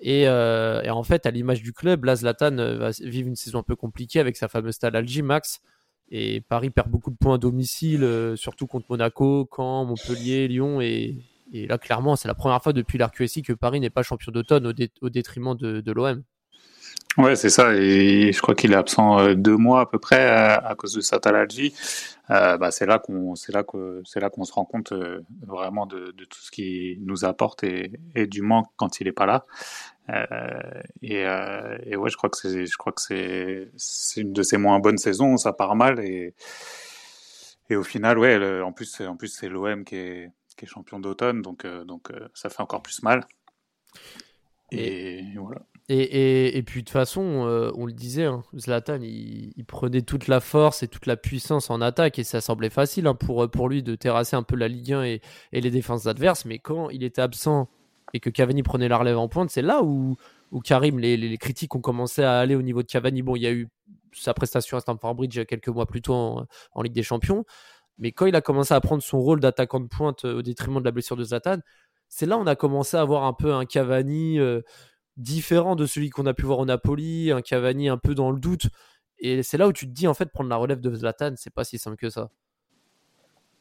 Et, 0.01 0.27
euh, 0.27 0.81
et 0.81 0.89
en 0.89 1.03
fait, 1.03 1.25
à 1.25 1.31
l'image 1.31 1.61
du 1.61 1.73
club, 1.73 2.05
là, 2.05 2.15
Zlatan 2.15 2.57
euh, 2.57 2.77
va 2.77 2.89
vivre 3.01 3.27
une 3.27 3.35
saison 3.35 3.59
un 3.59 3.63
peu 3.63 3.75
compliquée 3.75 4.19
avec 4.19 4.35
sa 4.35 4.47
fameuse 4.47 4.75
stade 4.75 4.95
Algi 4.95 5.21
Max. 5.21 5.61
Et 6.09 6.41
Paris 6.41 6.71
perd 6.71 6.89
beaucoup 6.89 7.11
de 7.11 7.15
points 7.15 7.35
à 7.35 7.37
domicile, 7.37 8.03
euh, 8.03 8.35
surtout 8.35 8.67
contre 8.67 8.87
Monaco, 8.89 9.47
Caen, 9.55 9.85
Montpellier, 9.85 10.47
Lyon. 10.47 10.81
Et, 10.81 11.17
là, 11.53 11.77
clairement, 11.77 12.15
c'est 12.15 12.27
la 12.27 12.33
première 12.33 12.61
fois 12.61 12.73
depuis 12.73 12.97
l'RQSI 12.97 13.43
que 13.43 13.53
Paris 13.53 13.79
n'est 13.79 13.89
pas 13.89 14.03
champion 14.03 14.31
d'automne 14.31 14.67
au, 14.67 14.73
dé- 14.73 14.91
au 15.01 15.09
détriment 15.09 15.55
de 15.55 15.91
l'OM. 15.91 16.23
Ouais, 17.17 17.35
c'est 17.35 17.49
ça. 17.49 17.73
Et 17.75 18.31
je 18.31 18.41
crois 18.41 18.55
qu'il 18.55 18.71
est 18.71 18.75
absent 18.75 19.19
euh, 19.19 19.33
deux 19.35 19.57
mois 19.57 19.81
à 19.81 19.85
peu 19.85 19.99
près 19.99 20.25
à, 20.29 20.55
à 20.55 20.75
cause 20.75 20.93
de 20.93 21.01
cette 21.01 21.27
allergie. 21.27 21.73
Euh, 22.29 22.57
bah, 22.57 22.71
c'est 22.71 22.85
là 22.85 22.99
qu'on, 22.99 23.35
c'est 23.35 23.51
là 23.51 23.63
que, 23.63 24.01
c'est 24.05 24.21
là 24.21 24.29
qu'on 24.29 24.45
se 24.45 24.53
rend 24.53 24.63
compte 24.63 24.93
euh, 24.93 25.21
vraiment 25.45 25.85
de, 25.85 26.11
de 26.17 26.23
tout 26.25 26.39
ce 26.39 26.51
qu'il 26.51 27.03
nous 27.05 27.25
apporte 27.25 27.65
et, 27.65 27.91
et 28.15 28.27
du 28.27 28.41
manque 28.41 28.67
quand 28.77 29.01
il 29.01 29.07
est 29.09 29.11
pas 29.11 29.25
là. 29.25 29.45
Euh, 30.09 30.25
et, 31.01 31.25
euh, 31.25 31.77
et 31.85 31.97
ouais, 31.97 32.09
je 32.09 32.17
crois 32.17 32.29
que 32.29 32.37
c'est, 32.37 32.65
je 32.65 32.77
crois 32.77 32.93
que 32.93 33.01
c'est, 33.01 33.69
c'est 33.77 34.21
une 34.21 34.33
de 34.33 34.43
ses 34.43 34.57
moins 34.57 34.79
bonnes 34.79 34.97
saisons. 34.97 35.35
Ça 35.37 35.51
part 35.53 35.75
mal 35.75 35.99
et, 35.99 36.33
et 37.69 37.75
au 37.75 37.83
final, 37.83 38.17
ouais, 38.19 38.37
le- 38.37 38.63
en 38.63 38.71
plus, 38.73 39.01
en 39.01 39.15
plus 39.15 39.29
c'est 39.29 39.49
l'OM 39.49 39.83
qui 39.85 39.95
est, 39.95 40.31
qui 40.57 40.65
est 40.65 40.67
champion 40.67 40.99
d'automne, 40.99 41.41
donc, 41.41 41.65
euh, 41.65 41.83
donc 41.85 42.11
euh, 42.11 42.27
ça 42.33 42.49
fait 42.49 42.61
encore 42.61 42.81
plus 42.83 43.01
mal. 43.03 43.25
Et, 44.71 45.23
voilà. 45.37 45.61
Et, 45.93 46.63
puis 46.65 46.81
de 46.81 46.85
toute 46.85 46.93
façon, 46.93 47.45
euh, 47.45 47.69
on 47.75 47.85
le 47.85 47.91
disait, 47.91 48.23
hein, 48.23 48.43
Zlatan, 48.57 48.99
il, 49.01 49.65
prenait 49.67 50.01
toute 50.01 50.29
la 50.29 50.39
force 50.39 50.83
et 50.83 50.87
toute 50.87 51.05
la 51.05 51.17
puissance 51.17 51.69
en 51.69 51.81
attaque 51.81 52.17
et 52.17 52.23
ça 52.23 52.39
semblait 52.39 52.69
facile 52.69 53.07
hein, 53.07 53.13
pour, 53.13 53.49
pour 53.51 53.67
lui 53.67 53.83
de 53.83 53.95
terrasser 53.95 54.37
un 54.37 54.43
peu 54.43 54.55
la 54.55 54.69
Ligue 54.69 54.93
1 54.93 55.03
et, 55.03 55.21
les 55.51 55.69
défenses 55.69 56.07
adverses. 56.07 56.45
Mais 56.45 56.59
quand 56.59 56.89
il 56.91 57.03
était 57.03 57.21
absent 57.21 57.67
et 58.13 58.21
que 58.21 58.29
Cavani 58.29 58.63
prenait 58.63 58.87
la 58.87 58.97
relève 58.97 59.17
en 59.17 59.27
pointe, 59.27 59.49
c'est 59.49 59.61
là 59.61 59.83
où, 59.83 60.15
Karim, 60.63 60.97
les, 60.97 61.17
les, 61.17 61.37
critiques 61.37 61.75
ont 61.75 61.81
commencé 61.81 62.23
à 62.23 62.39
aller 62.39 62.55
au 62.55 62.61
niveau 62.61 62.83
de 62.83 62.87
Cavani. 62.87 63.21
Bon, 63.21 63.35
il 63.35 63.41
y 63.41 63.47
a 63.47 63.51
eu 63.51 63.67
sa 64.13 64.33
prestation 64.33 64.77
à 64.77 64.79
Stamford 64.79 65.15
Bridge 65.15 65.45
quelques 65.45 65.67
mois 65.67 65.87
plus 65.87 66.01
tôt 66.01 66.13
en, 66.13 66.81
Ligue 66.81 66.93
des 66.93 67.03
Champions. 67.03 67.43
Mais 67.97 68.13
quand 68.13 68.27
il 68.27 68.35
a 68.37 68.41
commencé 68.41 68.73
à 68.73 68.79
prendre 68.79 69.03
son 69.03 69.19
rôle 69.19 69.41
d'attaquant 69.41 69.81
de 69.81 69.87
pointe 69.87 70.23
euh, 70.23 70.39
au 70.39 70.41
détriment 70.41 70.79
de 70.79 70.85
la 70.85 70.91
blessure 70.91 71.17
de 71.17 71.23
Zlatan, 71.23 71.57
c'est 72.07 72.25
là 72.25 72.37
on 72.37 72.47
a 72.47 72.55
commencé 72.55 72.97
à 72.97 73.03
voir 73.03 73.23
un 73.23 73.33
peu 73.33 73.53
un 73.53 73.65
Cavani 73.65 74.39
euh, 74.39 74.61
différent 75.17 75.75
de 75.75 75.85
celui 75.85 76.09
qu'on 76.09 76.25
a 76.25 76.33
pu 76.33 76.45
voir 76.45 76.59
au 76.59 76.65
Napoli, 76.65 77.31
un 77.31 77.41
Cavani 77.41 77.89
un 77.89 77.97
peu 77.97 78.15
dans 78.15 78.31
le 78.31 78.39
doute. 78.39 78.67
Et 79.19 79.43
c'est 79.43 79.57
là 79.57 79.67
où 79.67 79.73
tu 79.73 79.85
te 79.85 79.91
dis, 79.91 80.07
en 80.07 80.13
fait, 80.13 80.31
prendre 80.31 80.49
la 80.49 80.55
relève 80.55 80.81
de 80.81 80.93
Zlatan, 80.93 81.33
c'est 81.37 81.53
pas 81.53 81.63
si 81.63 81.77
simple 81.77 81.97
que 81.97 82.09
ça. 82.09 82.31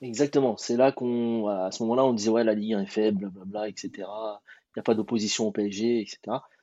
Exactement. 0.01 0.57
C'est 0.57 0.77
là 0.77 0.93
qu'on, 0.93 1.49
à 1.49 1.71
ce 1.71 1.83
moment-là, 1.83 2.05
on 2.05 2.15
disait, 2.15 2.31
ouais, 2.31 2.45
la 2.45 2.55
Ligue 2.55 2.75
1 2.75 2.83
est 2.83 2.87
faible, 2.87 3.29
blablabla, 3.29 3.69
etc. 3.69 3.91
Il 3.97 4.79
n'y 4.79 4.81
a 4.81 4.83
pas 4.83 4.95
d'opposition 4.95 5.47
au 5.47 5.53
PSG, 5.53 6.01
etc. 6.01 6.19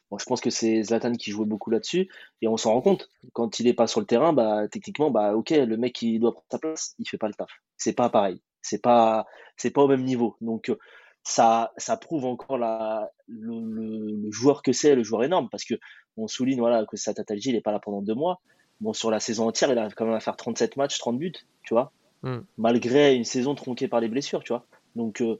Bon, 0.10 0.18
je 0.18 0.26
pense 0.26 0.42
que 0.42 0.50
c'est 0.50 0.84
Zlatan 0.84 1.14
qui 1.14 1.32
jouait 1.32 1.46
beaucoup 1.46 1.70
là-dessus. 1.70 2.10
Et 2.42 2.48
on 2.48 2.58
s'en 2.58 2.74
rend 2.74 2.82
compte. 2.82 3.10
Quand 3.34 3.60
il 3.60 3.66
n'est 3.66 3.74
pas 3.74 3.88
sur 3.88 4.00
le 4.00 4.08
terrain, 4.08 4.34
bah, 4.34 4.68
techniquement, 4.68 5.12
bah, 5.12 5.36
ok, 5.36 5.52
le 5.52 5.78
mec 5.78 5.94
qui 5.94 6.18
doit 6.18 6.32
prendre 6.32 6.48
sa 6.50 6.60
place, 6.60 6.96
il 6.98 7.08
fait 7.08 7.18
pas 7.18 7.28
le 7.28 7.34
taf. 7.36 7.52
C'est 7.78 7.94
pas 7.94 8.10
pareil. 8.10 8.42
C'est 8.64 8.82
pas, 8.82 9.28
c'est 9.58 9.72
pas 9.72 9.84
au 9.84 9.88
même 9.88 10.04
niveau. 10.04 10.38
Donc, 10.42 10.70
euh, 10.70 10.80
ça, 11.28 11.72
ça 11.78 11.98
prouve 11.98 12.26
encore 12.26 12.58
la, 12.58 13.10
le, 13.28 13.60
le, 13.60 14.16
le 14.24 14.32
joueur 14.32 14.62
que 14.62 14.72
c'est, 14.72 14.96
le 14.96 15.04
joueur 15.04 15.24
énorme. 15.24 15.50
Parce 15.50 15.66
que 15.66 15.76
on 16.18 16.28
souligne, 16.28 16.60
voilà, 16.60 16.86
que 16.86 16.98
Satatalji, 16.98 17.50
il 17.50 17.56
est 17.56 17.62
pas 17.62 17.72
là 17.72 17.80
pendant 17.80 18.02
deux 18.02 18.16
mois. 18.16 18.40
Bon, 18.80 18.94
sur 18.94 19.12
la 19.12 19.20
saison 19.20 19.48
entière, 19.48 19.72
il 19.72 19.78
a 19.78 19.90
quand 19.90 20.06
même 20.06 20.14
à 20.14 20.20
faire 20.20 20.36
37 20.36 20.78
matchs, 20.78 20.98
30 21.00 21.18
buts, 21.18 21.34
tu 21.64 21.74
vois 21.74 21.92
Mm. 22.24 22.40
malgré 22.58 23.16
une 23.16 23.24
saison 23.24 23.54
tronquée 23.56 23.88
par 23.88 24.00
les 24.00 24.08
blessures, 24.08 24.44
tu 24.44 24.54
vois. 24.54 24.66
Donc 24.96 25.22
euh, 25.22 25.40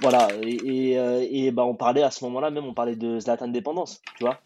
voilà, 0.00 0.28
et, 0.42 0.90
et, 0.90 0.98
euh, 0.98 1.26
et, 1.28 1.50
bah, 1.50 1.64
on 1.64 1.74
parlait 1.74 2.02
à 2.02 2.10
ce 2.10 2.24
moment-là, 2.24 2.50
même 2.50 2.64
on 2.64 2.74
parlait 2.74 2.96
de 2.96 3.18
Zlatan 3.18 3.48
dépendance, 3.48 4.00
tu 4.16 4.24
vois. 4.24 4.40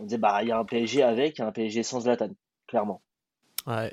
On 0.00 0.04
disait, 0.04 0.18
bah 0.18 0.42
il 0.42 0.48
y 0.48 0.52
a 0.52 0.58
un 0.58 0.64
PSG 0.64 1.02
avec, 1.02 1.38
il 1.38 1.42
y 1.42 1.44
a 1.44 1.48
un 1.48 1.52
PSG 1.52 1.82
sans 1.82 2.00
Zlatan, 2.00 2.30
clairement. 2.66 3.02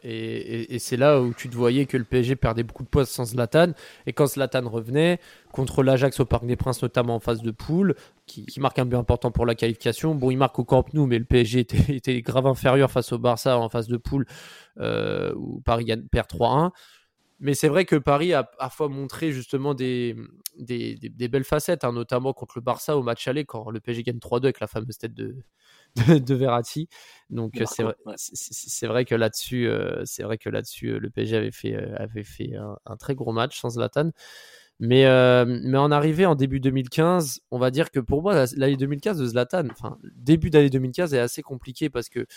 Et, 0.03 0.79
c'est 0.79 0.97
là 0.97 1.21
où 1.21 1.33
tu 1.33 1.49
te 1.49 1.55
voyais 1.55 1.85
que 1.85 1.97
le 1.97 2.03
PSG 2.03 2.35
perdait 2.35 2.63
beaucoup 2.63 2.83
de 2.83 2.87
points 2.87 3.05
sans 3.05 3.25
Zlatan. 3.25 3.73
Et 4.05 4.13
quand 4.13 4.27
Zlatan 4.27 4.67
revenait, 4.69 5.19
contre 5.51 5.83
l'Ajax 5.83 6.19
au 6.19 6.25
Parc 6.25 6.45
des 6.45 6.55
Princes, 6.55 6.81
notamment 6.81 7.15
en 7.15 7.19
phase 7.19 7.41
de 7.41 7.51
poule, 7.51 7.95
qui, 8.25 8.45
marque 8.59 8.79
un 8.79 8.85
but 8.85 8.95
important 8.95 9.31
pour 9.31 9.45
la 9.45 9.55
qualification. 9.55 10.15
Bon, 10.15 10.31
il 10.31 10.37
marque 10.37 10.57
au 10.59 10.63
Camp 10.63 10.85
Nou, 10.93 11.05
mais 11.05 11.19
le 11.19 11.25
PSG 11.25 11.59
était, 11.89 12.21
grave 12.21 12.47
inférieur 12.47 12.91
face 12.91 13.11
au 13.11 13.19
Barça 13.19 13.57
en 13.57 13.69
phase 13.69 13.87
de 13.87 13.97
poule, 13.97 14.25
euh, 14.79 15.33
où 15.35 15.61
Paris 15.61 15.85
perd 16.11 16.27
3-1. 16.27 16.71
Mais 17.39 17.53
c'est 17.53 17.67
vrai 17.67 17.85
que 17.85 17.95
Paris 17.95 18.33
a 18.33 18.43
parfois 18.43 18.89
montré 18.89 19.31
justement 19.31 19.75
des 19.75 20.15
belles 21.29 21.43
facettes, 21.43 21.83
hein, 21.83 21.91
notamment 21.91 22.33
contre 22.33 22.57
le 22.57 22.61
Barça 22.61 22.97
au 22.97 23.03
match 23.03 23.27
aller, 23.27 23.45
quand 23.45 23.69
le 23.69 23.79
PSG 23.79 24.03
gagne 24.03 24.17
3-2 24.17 24.45
avec 24.45 24.59
la 24.59 24.67
fameuse 24.67 24.97
tête 24.97 25.13
de, 25.13 25.35
de, 25.95 26.17
de 26.17 26.35
Verratti. 26.35 26.87
Donc 27.29 27.61
c'est 27.65 27.83
vrai, 27.83 27.95
ouais. 28.05 28.13
c'est 28.17 28.87
vrai 28.87 29.05
que 29.05 29.15
là-dessus, 29.15 29.67
euh, 29.67 30.03
c'est 30.05 30.23
vrai 30.23 30.37
que 30.37 30.49
là-dessus, 30.49 30.89
euh, 30.89 30.99
le 30.99 31.09
PSG 31.09 31.37
avait 31.37 31.51
fait, 31.51 31.75
euh, 31.75 31.95
avait 31.97 32.23
fait 32.23 32.55
un, 32.55 32.77
un, 32.85 32.95
très 32.97 33.15
gros 33.15 33.33
match 33.33 33.59
sans 33.59 33.71
Zlatan. 33.71 34.11
Mais, 34.79 35.05
euh, 35.05 35.45
mais 35.47 35.77
en 35.77 35.91
arrivée 35.91 36.27
en 36.27 36.35
début 36.35 36.59
2015, 36.59 37.41
on 37.49 37.57
va 37.57 37.71
dire 37.71 37.89
que 37.89 37.99
pour 37.99 38.21
moi, 38.21 38.45
l'année 38.55 38.77
2015 38.77 39.17
de 39.17 39.25
Zlatan, 39.25 39.63
enfin, 39.71 39.97
début 40.15 40.51
d'année 40.51 40.69
2015 40.69 41.15
est 41.15 41.19
assez 41.19 41.41
compliqué 41.41 41.89
parce 41.89 42.09
que 42.09 42.27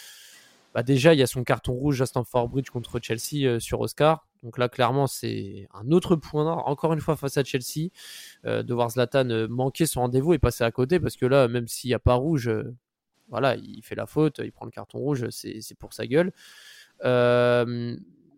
bah 0.75 0.83
déjà, 0.83 1.15
il 1.15 1.19
y 1.19 1.23
a 1.23 1.27
son 1.27 1.43
carton 1.43 1.73
rouge 1.73 2.01
à 2.01 2.07
Stamford 2.07 2.49
Bridge 2.49 2.71
contre 2.71 3.01
Chelsea 3.03 3.45
euh, 3.45 3.59
sur 3.59 3.81
Oscar. 3.81 4.27
Donc 4.43 4.57
là, 4.57 4.69
clairement, 4.69 5.07
c'est 5.07 5.69
un 5.75 5.91
autre 5.91 6.17
point 6.17 6.45
noir, 6.45 6.67
encore 6.69 6.93
une 6.93 7.01
fois 7.01 7.17
face 7.17 7.37
à 7.37 7.45
Chelsea, 7.45 7.91
euh, 8.47 8.63
de 8.63 8.73
voir 8.73 8.91
Zlatan 8.91 9.29
euh, 9.31 9.49
manquer 9.49 9.87
son 9.87 10.03
rendez-vous 10.03 10.33
et 10.33 10.39
passer 10.39 10.65
à 10.65 10.71
côté, 10.71 11.01
parce 11.01 11.17
que 11.17 11.27
là, 11.27 11.49
même 11.49 11.67
s'il 11.67 11.89
n'y 11.89 11.95
a 11.95 11.99
pas 11.99 12.15
rouge, 12.15 12.49
euh, 12.49 12.75
voilà, 13.31 13.57
il 13.57 13.83
fait 13.83 13.95
la 13.95 14.07
faute, 14.07 14.41
il 14.45 14.53
prend 14.53 14.65
le 14.67 14.71
carton 14.71 14.99
rouge, 14.99 15.27
c'est 15.31 15.79
pour 15.79 15.93
sa 15.93 16.07
gueule. 16.07 16.33
Euh, 17.05 17.97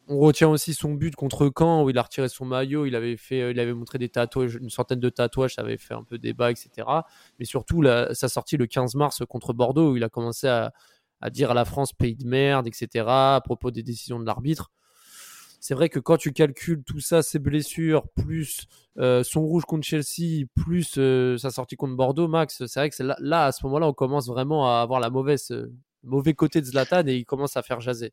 on 0.08 0.18
retient 0.18 0.48
aussi 0.48 0.74
son 0.74 0.92
but 0.92 1.14
contre 1.14 1.50
Caen 1.56 1.84
où 1.84 1.90
il 1.90 1.98
a 1.98 2.02
retiré 2.02 2.28
son 2.28 2.44
maillot, 2.44 2.86
il 2.86 2.94
avait 2.94 3.16
fait, 3.16 3.50
il 3.50 3.58
avait 3.58 3.72
montré 3.72 3.98
des 3.98 4.08
tatouages, 4.08 4.56
une 4.60 4.70
centaine 4.70 5.00
de 5.00 5.08
tatouages, 5.08 5.54
ça 5.54 5.62
avait 5.62 5.78
fait 5.78 5.94
un 5.94 6.02
peu 6.02 6.18
débat, 6.18 6.50
etc. 6.50 6.86
Mais 7.38 7.44
surtout, 7.44 7.84
sa 8.12 8.28
sortie 8.28 8.56
le 8.56 8.66
15 8.66 8.94
mars 8.94 9.22
contre 9.28 9.52
Bordeaux 9.52 9.92
où 9.92 9.96
il 9.96 10.04
a 10.04 10.08
commencé 10.08 10.48
à, 10.48 10.72
à 11.20 11.30
dire 11.30 11.52
à 11.52 11.54
la 11.54 11.64
France 11.64 11.92
pays 11.92 12.16
de 12.16 12.26
merde, 12.26 12.66
etc. 12.66 13.06
à 13.06 13.40
propos 13.42 13.70
des 13.70 13.82
décisions 13.82 14.20
de 14.20 14.26
l'arbitre. 14.26 14.70
C'est 15.62 15.74
vrai 15.74 15.88
que 15.88 16.00
quand 16.00 16.16
tu 16.16 16.32
calcules 16.32 16.82
tout 16.82 16.98
ça, 16.98 17.22
ses 17.22 17.38
blessures, 17.38 18.08
plus 18.16 18.66
euh, 18.98 19.22
son 19.22 19.42
rouge 19.42 19.64
contre 19.64 19.86
Chelsea, 19.86 20.44
plus 20.56 20.98
euh, 20.98 21.38
sa 21.38 21.50
sortie 21.50 21.76
contre 21.76 21.94
Bordeaux, 21.94 22.26
Max, 22.26 22.66
c'est 22.66 22.80
vrai 22.80 22.90
que 22.90 22.96
là, 23.00 23.44
à 23.46 23.52
ce 23.52 23.64
moment-là, 23.66 23.86
on 23.86 23.92
commence 23.92 24.26
vraiment 24.26 24.68
à 24.68 24.82
avoir 24.82 24.98
la 24.98 25.08
mauvaise, 25.08 25.52
euh, 25.52 25.72
mauvais 26.02 26.34
côté 26.34 26.60
de 26.60 26.66
Zlatan 26.66 27.06
et 27.06 27.14
il 27.14 27.24
commence 27.24 27.56
à 27.56 27.62
faire 27.62 27.80
jaser. 27.80 28.12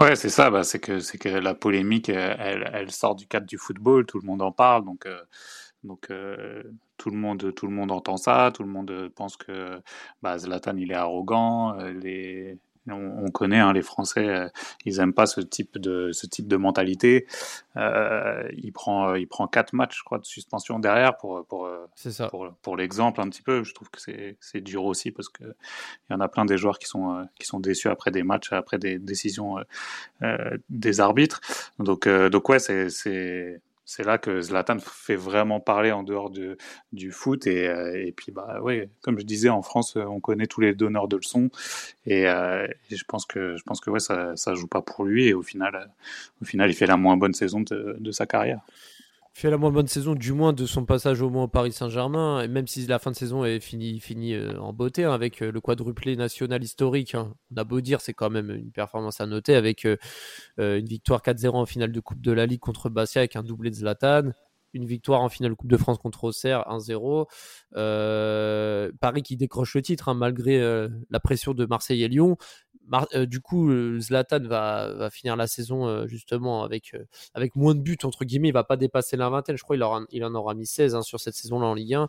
Ouais, 0.00 0.14
c'est 0.14 0.28
ça. 0.28 0.48
Bah, 0.48 0.62
c'est 0.62 0.78
que 0.78 1.28
la 1.28 1.54
polémique, 1.54 2.08
elle, 2.08 2.70
elle, 2.72 2.92
sort 2.92 3.16
du 3.16 3.26
cadre 3.26 3.46
du 3.46 3.58
football. 3.58 4.06
Tout 4.06 4.20
le 4.20 4.26
monde 4.26 4.42
en 4.42 4.52
parle, 4.52 4.84
donc 4.84 5.06
euh, 5.06 5.18
euh, 6.10 6.62
tout 6.96 7.10
le 7.10 7.16
monde 7.16 7.92
entend 7.92 8.16
ça. 8.16 8.52
Tout 8.54 8.62
le 8.62 8.68
monde 8.68 9.10
pense 9.16 9.36
que 9.36 9.80
bah, 10.22 10.38
Zlatan 10.38 10.76
il 10.76 10.92
est 10.92 10.94
arrogant. 10.94 11.78
euh, 11.80 11.92
Les 11.92 12.58
on, 12.88 13.24
on 13.24 13.30
connaît 13.30 13.58
hein, 13.58 13.72
les 13.72 13.82
Français, 13.82 14.28
euh, 14.28 14.48
ils 14.84 15.00
aiment 15.00 15.14
pas 15.14 15.26
ce 15.26 15.40
type 15.40 15.78
de 15.78 16.10
ce 16.12 16.26
type 16.26 16.48
de 16.48 16.56
mentalité. 16.56 17.26
Euh, 17.76 18.48
il 18.56 18.72
prend 18.72 19.14
il 19.14 19.26
prend 19.28 19.46
quatre 19.48 19.72
matchs, 19.72 19.98
je 19.98 20.04
crois, 20.04 20.18
de 20.18 20.26
suspension 20.26 20.78
derrière 20.78 21.16
pour 21.16 21.44
pour 21.46 21.68
ça. 21.94 22.28
pour, 22.28 22.52
pour 22.62 22.76
l'exemple 22.76 23.20
un 23.20 23.28
petit 23.28 23.42
peu. 23.42 23.64
Je 23.64 23.74
trouve 23.74 23.90
que 23.90 24.00
c'est 24.00 24.60
dur 24.60 24.84
aussi 24.84 25.10
parce 25.10 25.28
que 25.28 25.44
il 25.44 26.12
y 26.12 26.14
en 26.14 26.20
a 26.20 26.28
plein 26.28 26.44
des 26.44 26.58
joueurs 26.58 26.78
qui 26.78 26.86
sont 26.86 27.16
euh, 27.16 27.24
qui 27.38 27.46
sont 27.46 27.60
déçus 27.60 27.88
après 27.88 28.10
des 28.10 28.22
matchs, 28.22 28.52
après 28.52 28.78
des 28.78 28.98
décisions 28.98 29.58
euh, 30.22 30.56
des 30.68 31.00
arbitres. 31.00 31.40
Donc 31.78 32.06
euh, 32.06 32.28
donc 32.30 32.48
ouais, 32.48 32.58
c'est 32.58 33.60
c'est 33.86 34.04
là 34.04 34.18
que 34.18 34.42
Zlatan 34.42 34.78
fait 34.80 35.14
vraiment 35.14 35.60
parler 35.60 35.92
en 35.92 36.02
dehors 36.02 36.28
de, 36.30 36.58
du 36.92 37.12
foot. 37.12 37.46
Et, 37.46 37.68
euh, 37.68 38.04
et, 38.04 38.12
puis, 38.12 38.32
bah, 38.32 38.60
ouais, 38.60 38.90
comme 39.00 39.18
je 39.18 39.24
disais, 39.24 39.48
en 39.48 39.62
France, 39.62 39.96
on 39.96 40.20
connaît 40.20 40.46
tous 40.46 40.60
les 40.60 40.74
donneurs 40.74 41.06
de 41.08 41.16
leçons. 41.16 41.50
Et, 42.04 42.28
euh, 42.28 42.66
et 42.90 42.96
je 42.96 43.04
pense 43.04 43.24
que, 43.24 43.56
je 43.56 43.62
pense 43.62 43.80
que 43.80 43.88
ouais, 43.88 44.00
ça 44.00 44.34
ne 44.34 44.54
joue 44.56 44.66
pas 44.66 44.82
pour 44.82 45.04
lui. 45.04 45.28
Et 45.28 45.34
au 45.34 45.42
final, 45.42 45.90
au 46.42 46.44
final, 46.44 46.68
il 46.68 46.74
fait 46.74 46.86
la 46.86 46.96
moins 46.96 47.16
bonne 47.16 47.34
saison 47.34 47.60
de 47.60 48.10
sa 48.10 48.26
carrière 48.26 48.60
fait 49.36 49.50
la 49.50 49.58
moins 49.58 49.70
bonne 49.70 49.86
saison, 49.86 50.14
du 50.14 50.32
moins 50.32 50.54
de 50.54 50.64
son 50.64 50.86
passage 50.86 51.20
au 51.20 51.28
moins 51.28 51.44
au 51.44 51.48
Paris 51.48 51.70
Saint-Germain, 51.70 52.40
et 52.40 52.48
même 52.48 52.66
si 52.66 52.86
la 52.86 52.98
fin 52.98 53.10
de 53.10 53.16
saison 53.16 53.44
est 53.44 53.60
finie, 53.60 54.00
fini 54.00 54.32
euh, 54.32 54.58
en 54.58 54.72
beauté, 54.72 55.04
hein, 55.04 55.12
avec 55.12 55.42
euh, 55.42 55.52
le 55.52 55.60
quadruplé 55.60 56.16
national 56.16 56.64
historique, 56.64 57.14
hein. 57.14 57.34
on 57.52 57.58
a 57.58 57.64
beau 57.64 57.82
dire, 57.82 58.00
c'est 58.00 58.14
quand 58.14 58.30
même 58.30 58.50
une 58.50 58.72
performance 58.72 59.20
à 59.20 59.26
noter, 59.26 59.54
avec 59.54 59.84
euh, 59.84 59.98
une 60.56 60.86
victoire 60.86 61.20
4-0 61.20 61.50
en 61.50 61.66
finale 61.66 61.92
de 61.92 62.00
Coupe 62.00 62.22
de 62.22 62.32
la 62.32 62.46
Ligue 62.46 62.60
contre 62.60 62.88
Bastia, 62.88 63.20
avec 63.20 63.36
un 63.36 63.42
doublé 63.42 63.68
de 63.68 63.74
Zlatan, 63.74 64.30
une 64.72 64.86
victoire 64.86 65.20
en 65.20 65.28
finale 65.28 65.54
Coupe 65.54 65.70
de 65.70 65.76
France 65.76 65.98
contre 65.98 66.24
Auxerre, 66.24 66.64
1-0. 66.70 67.26
Paris 69.00 69.22
qui 69.22 69.36
décroche 69.36 69.74
le 69.74 69.82
titre, 69.82 70.08
hein, 70.08 70.14
malgré 70.14 70.58
la 71.10 71.20
pression 71.20 71.52
de 71.52 71.66
Marseille 71.66 72.02
et 72.02 72.08
Lyon, 72.08 72.38
euh, 73.14 73.26
du 73.26 73.40
coup, 73.40 73.70
euh, 73.70 73.98
Zlatan 74.00 74.40
va, 74.40 75.08
finir 75.10 75.36
la 75.36 75.46
saison 75.46 75.86
euh, 75.86 76.06
justement 76.06 76.64
avec, 76.64 76.92
moins 77.54 77.74
de 77.74 77.80
buts, 77.80 77.98
entre 78.04 78.24
guillemets. 78.24 78.48
Il 78.48 78.52
va 78.52 78.64
pas 78.64 78.76
dépasser 78.76 79.16
la 79.16 79.28
vingtaine. 79.28 79.56
Je 79.56 79.62
crois 79.62 79.76
qu'il 79.76 80.16
il 80.18 80.24
en 80.24 80.34
aura 80.34 80.54
mis 80.54 80.66
16 80.66 80.94
hein, 80.94 81.02
sur 81.02 81.20
cette 81.20 81.34
saison-là 81.34 81.66
en 81.66 81.74
Ligue 81.74 81.94
1. 81.94 82.08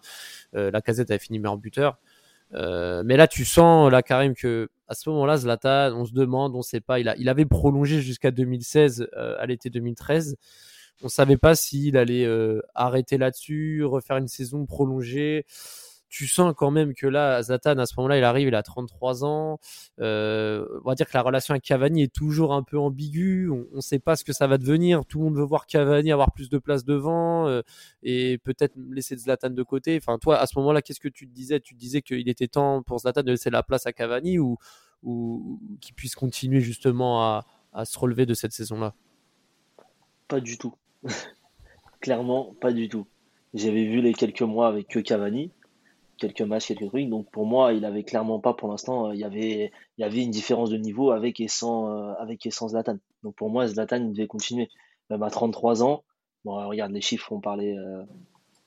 la 0.53 0.81
casette 0.81 1.11
a 1.11 1.17
fini 1.17 1.39
meilleur 1.39 1.57
buteur. 1.57 1.97
mais 2.51 3.17
là, 3.17 3.27
tu 3.27 3.45
sens, 3.45 3.91
là, 3.91 4.01
Karim, 4.03 4.35
que 4.35 4.69
à 4.87 4.95
ce 4.95 5.09
moment-là, 5.09 5.37
Zlatan, 5.37 5.93
on 5.95 6.05
se 6.05 6.13
demande, 6.13 6.55
on 6.55 6.61
sait 6.61 6.79
pas. 6.79 6.99
Il, 6.99 7.13
il 7.17 7.29
avait 7.29 7.45
prolongé 7.45 8.01
jusqu'à 8.01 8.31
2016, 8.31 9.09
à 9.13 9.45
l'été 9.45 9.69
2013. 9.69 10.37
On 11.03 11.09
savait 11.09 11.37
pas 11.37 11.55
s'il 11.55 11.97
allait 11.97 12.27
arrêter 12.75 13.17
là-dessus, 13.17 13.83
refaire 13.83 14.17
une 14.17 14.27
saison 14.27 14.65
prolongée 14.65 15.45
tu 16.09 16.27
sens 16.27 16.53
quand 16.55 16.71
même 16.71 16.93
que 16.93 17.07
là, 17.07 17.41
Zlatan, 17.41 17.77
à 17.77 17.85
ce 17.85 17.93
moment-là, 17.97 18.17
il 18.17 18.23
arrive, 18.23 18.47
il 18.47 18.55
a 18.55 18.63
33 18.63 19.25
ans. 19.25 19.59
Euh, 19.99 20.65
on 20.83 20.89
va 20.89 20.95
dire 20.95 21.07
que 21.07 21.11
la 21.13 21.21
relation 21.21 21.53
avec 21.53 21.63
Cavani 21.63 22.03
est 22.03 22.13
toujours 22.13 22.53
un 22.53 22.63
peu 22.63 22.77
ambiguë. 22.77 23.49
On 23.49 23.75
ne 23.75 23.81
sait 23.81 23.99
pas 23.99 24.15
ce 24.15 24.23
que 24.23 24.33
ça 24.33 24.47
va 24.47 24.57
devenir. 24.57 25.05
Tout 25.05 25.19
le 25.19 25.25
monde 25.25 25.35
veut 25.35 25.43
voir 25.43 25.65
Cavani 25.65 26.11
avoir 26.11 26.31
plus 26.31 26.49
de 26.49 26.57
place 26.57 26.85
devant 26.85 27.47
euh, 27.47 27.61
et 28.03 28.37
peut-être 28.39 28.73
laisser 28.89 29.17
Zlatan 29.17 29.49
de 29.49 29.63
côté. 29.63 29.97
Enfin, 29.97 30.17
toi, 30.17 30.37
à 30.37 30.47
ce 30.47 30.57
moment-là, 30.59 30.81
qu'est-ce 30.81 30.99
que 30.99 31.09
tu 31.09 31.27
te 31.27 31.33
disais? 31.33 31.59
Tu 31.59 31.75
te 31.75 31.79
disais 31.79 32.01
qu'il 32.01 32.29
était 32.29 32.47
temps 32.47 32.83
pour 32.83 32.99
Zlatan 32.99 33.23
de 33.23 33.31
laisser 33.31 33.49
la 33.49 33.63
place 33.63 33.85
à 33.85 33.93
Cavani 33.93 34.39
ou, 34.39 34.57
qu'il 35.81 35.93
puisse 35.95 36.15
continuer 36.15 36.59
justement 36.59 37.23
à, 37.23 37.45
à 37.73 37.85
se 37.85 37.97
relever 37.99 38.25
de 38.25 38.33
cette 38.33 38.51
saison-là? 38.53 38.93
Pas 40.27 40.39
du 40.39 40.57
tout. 40.57 40.73
Clairement, 42.01 42.55
pas 42.59 42.71
du 42.71 42.89
tout. 42.89 43.07
J'avais 43.53 43.85
vu 43.85 44.01
les 44.01 44.13
quelques 44.13 44.41
mois 44.41 44.67
avec 44.67 44.87
Cavani 45.03 45.51
quelques 46.17 46.41
matchs, 46.41 46.67
quelques 46.67 46.87
trucs. 46.87 47.09
Donc 47.09 47.29
pour 47.31 47.45
moi, 47.45 47.73
il 47.73 47.85
avait 47.85 48.03
clairement 48.03 48.39
pas 48.39 48.53
pour 48.53 48.69
l'instant, 48.69 49.07
euh, 49.07 49.15
il 49.15 49.19
y 49.19 49.23
avait, 49.23 49.71
il 49.97 50.01
y 50.01 50.03
avait 50.03 50.23
une 50.23 50.31
différence 50.31 50.69
de 50.69 50.77
niveau 50.77 51.11
avec 51.11 51.39
et 51.39 51.47
sans, 51.47 51.89
euh, 51.89 52.13
avec 52.19 52.45
et 52.45 52.51
sans 52.51 52.69
Zlatan. 52.69 52.97
Donc 53.23 53.35
pour 53.35 53.49
moi, 53.49 53.67
Zlatan 53.67 54.01
devait 54.01 54.27
continuer. 54.27 54.69
Même 55.09 55.23
à 55.23 55.29
33 55.29 55.83
ans, 55.83 56.03
bon, 56.43 56.67
regarde 56.67 56.91
les 56.91 57.01
chiffres, 57.01 57.31
on 57.31 57.39
parlait, 57.39 57.77
euh, 57.77 58.03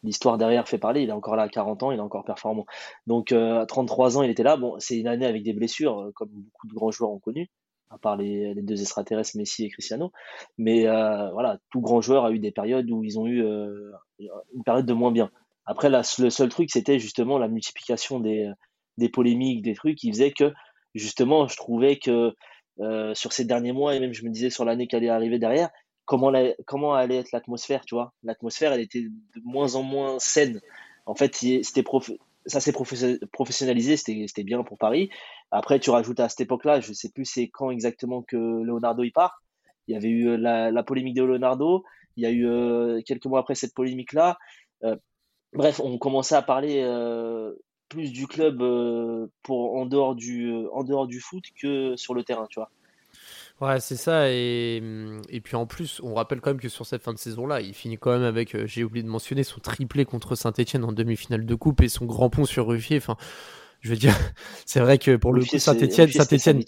l'histoire 0.02 0.38
derrière 0.38 0.66
fait 0.68 0.78
parler. 0.78 1.02
Il 1.02 1.10
est 1.10 1.12
encore 1.12 1.36
là 1.36 1.44
à 1.44 1.48
40 1.48 1.82
ans, 1.82 1.90
il 1.90 1.98
est 1.98 2.02
encore 2.02 2.24
performant. 2.24 2.66
Donc 3.06 3.32
à 3.32 3.66
33 3.66 4.18
ans, 4.18 4.22
il 4.22 4.30
était 4.30 4.42
là. 4.42 4.56
Bon, 4.56 4.76
c'est 4.78 4.98
une 4.98 5.08
année 5.08 5.26
avec 5.26 5.42
des 5.42 5.52
blessures, 5.52 6.10
comme 6.14 6.30
beaucoup 6.30 6.66
de 6.66 6.72
grands 6.72 6.90
joueurs 6.90 7.10
ont 7.10 7.18
connu, 7.18 7.50
à 7.90 7.98
part 7.98 8.16
les 8.16 8.54
deux 8.54 8.80
extraterrestres 8.80 9.36
Messi 9.36 9.64
et 9.64 9.68
Cristiano. 9.68 10.12
Mais 10.56 10.84
voilà, 10.84 11.58
tout 11.70 11.82
grand 11.82 12.00
joueur 12.00 12.24
a 12.24 12.32
eu 12.32 12.38
des 12.38 12.52
périodes 12.52 12.90
où 12.90 13.04
ils 13.04 13.18
ont 13.18 13.26
eu 13.26 13.44
une 14.54 14.64
période 14.64 14.86
de 14.86 14.94
moins 14.94 15.12
bien. 15.12 15.30
Après, 15.66 15.88
le 15.90 16.30
seul 16.30 16.48
truc, 16.48 16.70
c'était 16.70 16.98
justement 16.98 17.38
la 17.38 17.48
multiplication 17.48 18.20
des, 18.20 18.50
des 18.96 19.08
polémiques, 19.08 19.62
des 19.62 19.74
trucs 19.74 19.96
qui 19.96 20.10
faisait 20.10 20.32
que, 20.32 20.52
justement, 20.94 21.46
je 21.48 21.56
trouvais 21.56 21.96
que 21.96 22.34
euh, 22.80 23.14
sur 23.14 23.32
ces 23.32 23.44
derniers 23.44 23.72
mois, 23.72 23.94
et 23.94 24.00
même 24.00 24.12
je 24.12 24.24
me 24.24 24.30
disais 24.30 24.50
sur 24.50 24.64
l'année 24.64 24.86
qui 24.86 24.96
allait 24.96 25.10
arriver 25.10 25.38
derrière, 25.38 25.70
comment, 26.06 26.32
comment 26.66 26.94
allait 26.94 27.18
être 27.18 27.32
l'atmosphère, 27.32 27.84
tu 27.84 27.94
vois? 27.94 28.12
L'atmosphère, 28.22 28.72
elle 28.72 28.80
était 28.80 29.02
de 29.02 29.40
moins 29.44 29.74
en 29.74 29.82
moins 29.82 30.18
saine. 30.18 30.60
En 31.06 31.14
fait, 31.14 31.34
c'était 31.34 31.84
ça 32.46 32.60
s'est 32.60 32.72
professionnalisé, 33.32 33.96
c'était 33.96 34.44
bien 34.44 34.62
pour 34.64 34.78
Paris. 34.78 35.10
Après, 35.50 35.78
tu 35.78 35.90
rajoutes 35.90 36.20
à 36.20 36.28
cette 36.28 36.40
époque-là, 36.40 36.80
je 36.80 36.92
sais 36.92 37.10
plus 37.10 37.26
c'est 37.26 37.48
quand 37.48 37.70
exactement 37.70 38.22
que 38.22 38.36
Leonardo 38.36 39.02
y 39.02 39.10
part. 39.10 39.42
Il 39.86 39.94
y 39.94 39.96
avait 39.96 40.08
eu 40.08 40.36
la, 40.36 40.70
la 40.70 40.82
polémique 40.82 41.16
de 41.16 41.22
Leonardo. 41.22 41.84
Il 42.16 42.22
y 42.22 42.26
a 42.26 42.30
eu 42.30 42.46
euh, 42.46 43.02
quelques 43.04 43.26
mois 43.26 43.40
après 43.40 43.54
cette 43.54 43.74
polémique-là. 43.74 44.38
Euh, 44.84 44.96
bref, 45.52 45.80
on 45.80 45.98
commençait 45.98 46.34
à 46.34 46.42
parler 46.42 46.82
euh, 46.84 47.52
plus 47.88 48.12
du 48.12 48.26
club 48.26 48.62
euh, 48.62 49.26
pour 49.42 49.76
en 49.76 49.86
dehors 49.86 50.14
du 50.14 50.50
euh, 50.50 50.68
en 50.72 50.84
dehors 50.84 51.06
du 51.06 51.20
foot 51.20 51.44
que 51.60 51.96
sur 51.96 52.14
le 52.14 52.22
terrain, 52.24 52.46
tu 52.48 52.60
vois. 52.60 52.70
Ouais, 53.60 53.78
c'est 53.78 53.96
ça. 53.96 54.30
Et, 54.30 54.82
et 55.28 55.40
puis 55.42 55.54
en 55.54 55.66
plus, 55.66 56.00
on 56.02 56.14
rappelle 56.14 56.40
quand 56.40 56.50
même 56.50 56.60
que 56.60 56.70
sur 56.70 56.86
cette 56.86 57.02
fin 57.02 57.12
de 57.12 57.18
saison-là, 57.18 57.60
il 57.60 57.74
finit 57.74 57.98
quand 57.98 58.10
même 58.10 58.22
avec, 58.22 58.56
j'ai 58.66 58.84
oublié 58.84 59.02
de 59.02 59.08
mentionner, 59.08 59.42
son 59.42 59.60
triplé 59.60 60.06
contre 60.06 60.34
Saint-Etienne 60.34 60.82
en 60.82 60.92
demi-finale 60.92 61.44
de 61.44 61.54
coupe 61.54 61.82
et 61.82 61.90
son 61.90 62.06
grand 62.06 62.30
pont 62.30 62.46
sur 62.46 62.68
Ruffier. 62.68 62.96
Enfin, 62.96 63.18
je 63.80 63.90
veux 63.90 63.96
dire, 63.96 64.14
c'est 64.66 64.80
vrai 64.80 64.98
que 64.98 65.16
pour 65.16 65.32
le 65.32 65.44
coup, 65.44 65.58
Saint-Etienne, 65.58 66.08
Saint-Etienne, 66.08 66.62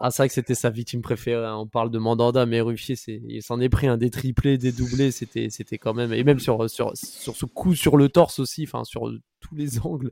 ah, 0.00 0.10
c'est 0.10 0.22
vrai 0.22 0.28
que 0.28 0.34
c'était 0.34 0.54
sa 0.54 0.70
victime 0.70 1.02
préférée. 1.02 1.44
Hein. 1.44 1.56
On 1.56 1.66
parle 1.66 1.90
de 1.90 1.98
Mandanda, 1.98 2.46
mais 2.46 2.60
Ruffier, 2.60 2.96
c'est, 2.96 3.20
il 3.28 3.42
s'en 3.42 3.60
est 3.60 3.68
pris 3.68 3.86
un 3.86 3.96
des 3.96 4.10
triplés, 4.10 4.56
des 4.56 4.72
doublés. 4.72 5.10
C'était, 5.10 5.48
c'était 5.50 5.78
quand 5.78 5.94
même, 5.94 6.12
et 6.12 6.24
même 6.24 6.38
sur, 6.38 6.68
sur, 6.70 6.92
sur 6.94 7.36
ce 7.36 7.44
coup 7.44 7.74
sur 7.74 7.96
le 7.96 8.08
torse 8.08 8.38
aussi, 8.38 8.64
enfin, 8.64 8.84
sur 8.84 9.10
tous 9.40 9.54
les 9.54 9.78
angles, 9.84 10.10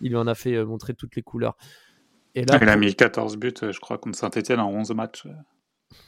il 0.00 0.10
lui 0.10 0.16
en 0.16 0.26
a 0.26 0.34
fait 0.34 0.54
euh, 0.54 0.66
montrer 0.66 0.94
toutes 0.94 1.16
les 1.16 1.22
couleurs. 1.22 1.56
Et 2.34 2.44
là, 2.44 2.58
il 2.60 2.68
a 2.68 2.76
mis 2.76 2.94
14 2.94 3.38
buts, 3.38 3.54
je 3.62 3.80
crois, 3.80 3.96
contre 3.96 4.18
Saint-Etienne 4.18 4.60
en 4.60 4.70
11 4.70 4.90
matchs. 4.90 5.26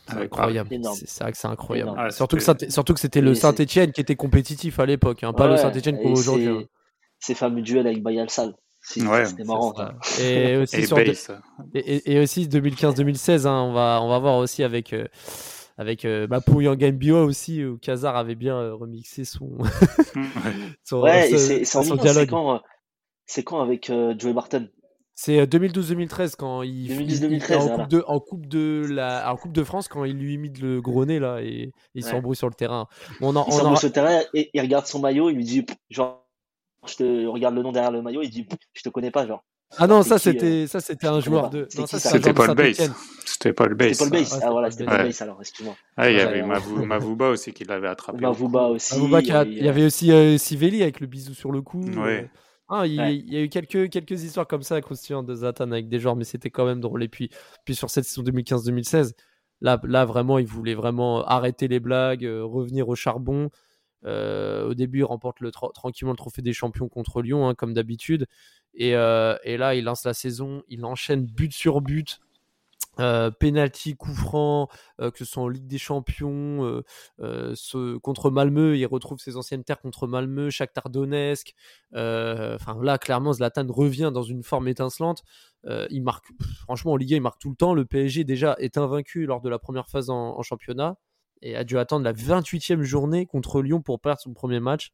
C'est 0.06 0.16
incroyable. 0.16 0.68
C'est 0.92 1.22
vrai 1.22 1.32
que 1.32 1.38
c'est 1.38 1.48
incroyable. 1.48 2.12
surtout, 2.12 2.36
que 2.36 2.70
surtout 2.70 2.92
que 2.92 3.00
c'était 3.00 3.22
le 3.22 3.34
Saint-Etienne 3.34 3.92
qui 3.92 4.02
était 4.02 4.16
compétitif 4.16 4.78
à 4.80 4.84
l'époque, 4.84 5.24
hein, 5.24 5.32
pas 5.32 5.48
le 5.48 5.56
Saint-Etienne 5.56 5.98
comme 6.02 6.12
aujourd'hui. 6.12 6.48
Hein. 6.48 6.62
Ces 7.20 7.34
fameux 7.34 7.62
duels 7.62 7.86
avec 7.86 8.02
Bayal-Sal 8.96 9.26
c'était 9.26 9.44
marrant. 9.44 9.74
Et 10.20 10.56
aussi, 10.56 10.76
et, 11.74 12.20
aussi 12.20 12.46
2015-2016, 12.46 13.46
hein, 13.46 13.62
on, 13.62 13.72
va, 13.72 14.00
on 14.02 14.08
va 14.08 14.18
voir 14.18 14.36
aussi 14.38 14.62
avec, 14.64 14.92
euh, 14.92 15.06
avec 15.76 16.04
euh, 16.04 16.26
bah, 16.26 16.40
pour 16.40 16.62
aussi, 17.20 17.64
où 17.64 17.78
Kazar 17.78 18.16
avait 18.16 18.34
bien 18.34 18.56
euh, 18.56 18.74
remixé 18.74 19.24
son, 19.24 19.58
son, 20.84 21.00
ouais, 21.00 21.28
c'est 21.36 21.64
dialogue. 21.96 22.60
C'est 23.26 23.42
quand, 23.42 23.60
avec 23.60 23.92
Joey 24.18 24.32
Barton? 24.32 24.68
C'est 25.14 25.44
2012-2013 25.44 26.36
quand 26.38 26.62
il, 26.62 26.88
2012 27.08 27.52
en, 27.56 27.76
coupe 27.76 27.88
de, 27.88 28.04
en, 28.06 28.20
coupe 28.20 28.46
de 28.46 28.86
la, 28.88 29.32
en 29.32 29.36
Coupe 29.36 29.52
de 29.52 29.64
France 29.64 29.88
quand 29.88 30.04
il 30.04 30.16
lui 30.16 30.34
imite 30.34 30.60
le 30.60 30.80
gros 30.80 31.04
nez 31.04 31.18
là 31.18 31.40
et, 31.42 31.72
il 31.94 32.04
s'embrouille 32.04 32.36
sur 32.36 32.48
le 32.48 32.54
terrain. 32.54 32.86
on 33.20 33.32
il 33.32 33.52
s'embrouille 33.52 33.78
sur 33.78 33.88
le 33.88 33.92
terrain 33.92 34.20
et 34.32 34.48
il 34.54 34.60
regarde 34.60 34.86
son 34.86 35.00
maillot, 35.00 35.28
il 35.28 35.34
lui 35.34 35.44
dit 35.44 35.66
genre 35.90 36.27
je 36.86 36.96
te 36.96 37.26
regarde 37.26 37.54
le 37.54 37.62
nom 37.62 37.72
derrière 37.72 37.90
le 37.90 38.02
maillot, 38.02 38.22
il 38.22 38.30
dit 38.30 38.46
je 38.74 38.82
te 38.82 38.88
connais 38.88 39.10
pas, 39.10 39.26
genre. 39.26 39.44
Ah 39.76 39.86
non, 39.86 40.02
ça 40.02 40.18
c'était 40.18 40.64
euh, 40.64 40.66
ça 40.66 40.80
c'était 40.80 41.06
un 41.06 41.20
joueur 41.20 41.50
de. 41.50 41.66
C'était 41.68 42.32
Paul 42.32 42.54
Bass. 42.54 42.90
C'était 43.24 43.52
Paul 43.52 43.74
Bass. 43.74 43.98
C'était 43.98 44.10
Paul 44.10 44.10
Bass. 44.10 44.40
Ah 44.42 44.50
voilà, 44.50 44.70
c'était 44.70 44.86
Paul 44.86 45.02
Bass 45.02 45.22
alors, 45.22 45.38
excuse-moi. 45.40 45.76
Ah, 45.96 46.10
il 46.10 46.16
y 46.16 46.20
avait 46.20 46.42
Mavouba 46.42 47.28
aussi 47.28 47.52
qui 47.52 47.64
l'avait 47.64 47.88
attrapé. 47.88 48.18
Mavouba 48.20 48.68
aussi. 48.68 48.94
Mavouba 48.94 49.20
il 49.44 49.64
y 49.64 49.68
avait 49.68 49.84
aussi 49.84 50.10
euh, 50.10 50.38
Sivelli 50.38 50.82
avec 50.82 51.00
le 51.00 51.06
bisou 51.06 51.34
sur 51.34 51.52
le 51.52 51.60
cou. 51.60 51.82
Ouais. 51.82 52.24
Euh. 52.24 52.28
Ah, 52.70 52.86
il, 52.86 52.94
y 52.94 53.36
a 53.36 53.40
eu 53.40 53.48
quelques, 53.48 53.88
quelques 53.88 54.22
histoires 54.24 54.46
comme 54.46 54.62
ça 54.62 54.78
croustillantes 54.82 55.24
de 55.24 55.34
Zatan 55.34 55.72
avec 55.72 55.88
des 55.88 55.98
joueurs, 55.98 56.16
mais 56.16 56.24
c'était 56.24 56.50
quand 56.50 56.66
même 56.66 56.80
drôle. 56.80 57.02
Et 57.02 57.08
puis, 57.08 57.30
puis 57.64 57.74
sur 57.74 57.88
cette 57.88 58.04
saison 58.04 58.22
2015-2016, 58.24 59.14
là, 59.62 59.80
là 59.84 60.04
vraiment, 60.04 60.38
il 60.38 60.46
voulait 60.46 60.74
vraiment 60.74 61.24
arrêter 61.24 61.66
les 61.66 61.80
blagues, 61.80 62.24
revenir 62.24 62.86
au 62.88 62.94
charbon. 62.94 63.48
Euh, 64.04 64.68
au 64.68 64.74
début, 64.74 64.98
il 64.98 65.04
remporte 65.04 65.40
le 65.40 65.50
tranquillement 65.50 66.12
le 66.12 66.16
trophée 66.16 66.42
des 66.42 66.52
champions 66.52 66.88
contre 66.88 67.22
Lyon, 67.22 67.48
hein, 67.48 67.54
comme 67.54 67.74
d'habitude. 67.74 68.26
Et, 68.74 68.94
euh, 68.94 69.36
et, 69.44 69.56
là, 69.56 69.74
il 69.74 69.84
lance 69.84 70.04
la 70.04 70.14
saison, 70.14 70.62
il 70.68 70.84
enchaîne 70.84 71.26
but 71.26 71.52
sur 71.52 71.80
but. 71.80 72.20
Euh, 73.00 73.30
penalty, 73.30 73.94
coup 73.94 74.12
franc, 74.12 74.68
que 74.98 75.16
ce 75.18 75.24
soit 75.24 75.44
en 75.44 75.48
Ligue 75.48 75.68
des 75.68 75.78
Champions, 75.78 76.82
contre 78.02 78.30
Malmeux, 78.30 78.76
il 78.76 78.86
retrouve 78.86 79.20
ses 79.20 79.36
anciennes 79.36 79.62
terres 79.62 79.80
contre 79.80 80.08
Malmeux, 80.08 80.50
Shakhtar 80.50 80.90
Donetsk. 80.90 81.54
Enfin 81.92 82.76
là, 82.82 82.98
clairement, 82.98 83.32
Zlatan 83.32 83.66
revient 83.68 84.10
dans 84.12 84.24
une 84.24 84.42
forme 84.42 84.66
étincelante. 84.66 85.22
il 85.90 86.02
marque, 86.02 86.26
franchement, 86.62 86.92
en 86.92 86.96
Ligue 86.96 87.14
1, 87.14 87.16
il 87.16 87.22
marque 87.22 87.40
tout 87.40 87.50
le 87.50 87.56
temps. 87.56 87.72
Le 87.72 87.84
PSG 87.84 88.24
déjà 88.24 88.56
est 88.58 88.76
invaincu 88.76 89.26
lors 89.26 89.40
de 89.40 89.48
la 89.48 89.60
première 89.60 89.88
phase 89.88 90.10
en 90.10 90.42
championnat 90.42 90.96
et 91.42 91.56
a 91.56 91.64
dû 91.64 91.78
attendre 91.78 92.04
la 92.04 92.12
28e 92.12 92.82
journée 92.82 93.26
contre 93.26 93.62
Lyon 93.62 93.80
pour 93.80 94.00
perdre 94.00 94.20
son 94.20 94.32
premier 94.32 94.60
match. 94.60 94.92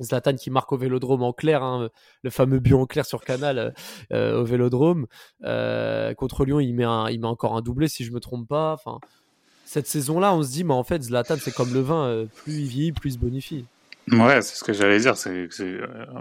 Zlatan 0.00 0.34
qui 0.34 0.50
marque 0.50 0.72
au 0.72 0.76
Vélodrome 0.76 1.22
en 1.22 1.32
clair, 1.32 1.62
hein, 1.62 1.90
le 2.22 2.30
fameux 2.30 2.58
but 2.58 2.74
en 2.74 2.86
clair 2.86 3.04
sur 3.04 3.24
Canal 3.24 3.58
euh, 3.58 3.70
euh, 4.12 4.40
au 4.40 4.44
Vélodrome. 4.44 5.06
Euh, 5.44 6.14
contre 6.14 6.44
Lyon, 6.44 6.60
il 6.60 6.74
met, 6.74 6.86
encore 7.26 7.56
un 7.56 7.62
doublé 7.62 7.88
si 7.88 8.04
je 8.04 8.12
me 8.12 8.20
trompe 8.20 8.48
pas. 8.48 8.72
Enfin, 8.72 8.98
cette 9.64 9.86
saison-là, 9.86 10.34
on 10.34 10.42
se 10.42 10.50
dit, 10.50 10.64
mais 10.64 10.74
en 10.74 10.84
fait, 10.84 11.02
Zlatan, 11.02 11.36
c'est 11.38 11.54
comme 11.54 11.72
le 11.72 11.80
vin, 11.80 12.26
plus 12.36 12.60
il 12.60 12.66
vieillit, 12.66 12.92
plus 12.92 13.10
il 13.10 13.12
se 13.14 13.18
bonifie. 13.18 13.64
Ouais, 14.10 14.42
c'est 14.42 14.56
ce 14.56 14.64
que 14.64 14.72
j'allais 14.72 14.98
dire. 14.98 15.16
C'est, 15.16 15.48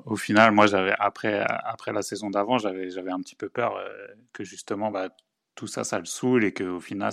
au 0.06 0.16
final, 0.16 0.52
moi, 0.52 0.68
après 1.00 1.44
après 1.48 1.92
la 1.92 2.04
saison 2.04 2.30
d'avant, 2.30 2.60
j'avais 2.60 2.92
j'avais 2.92 3.12
un 3.12 3.20
petit 3.20 3.36
peu 3.36 3.50
peur 3.50 3.74
que 4.34 4.44
justement, 4.44 4.92
bah, 4.92 5.10
tout 5.56 5.68
ça, 5.68 5.84
ça 5.84 6.00
le 6.00 6.06
saoule 6.06 6.46
et 6.46 6.54
qu'au 6.54 6.80
final, 6.80 7.12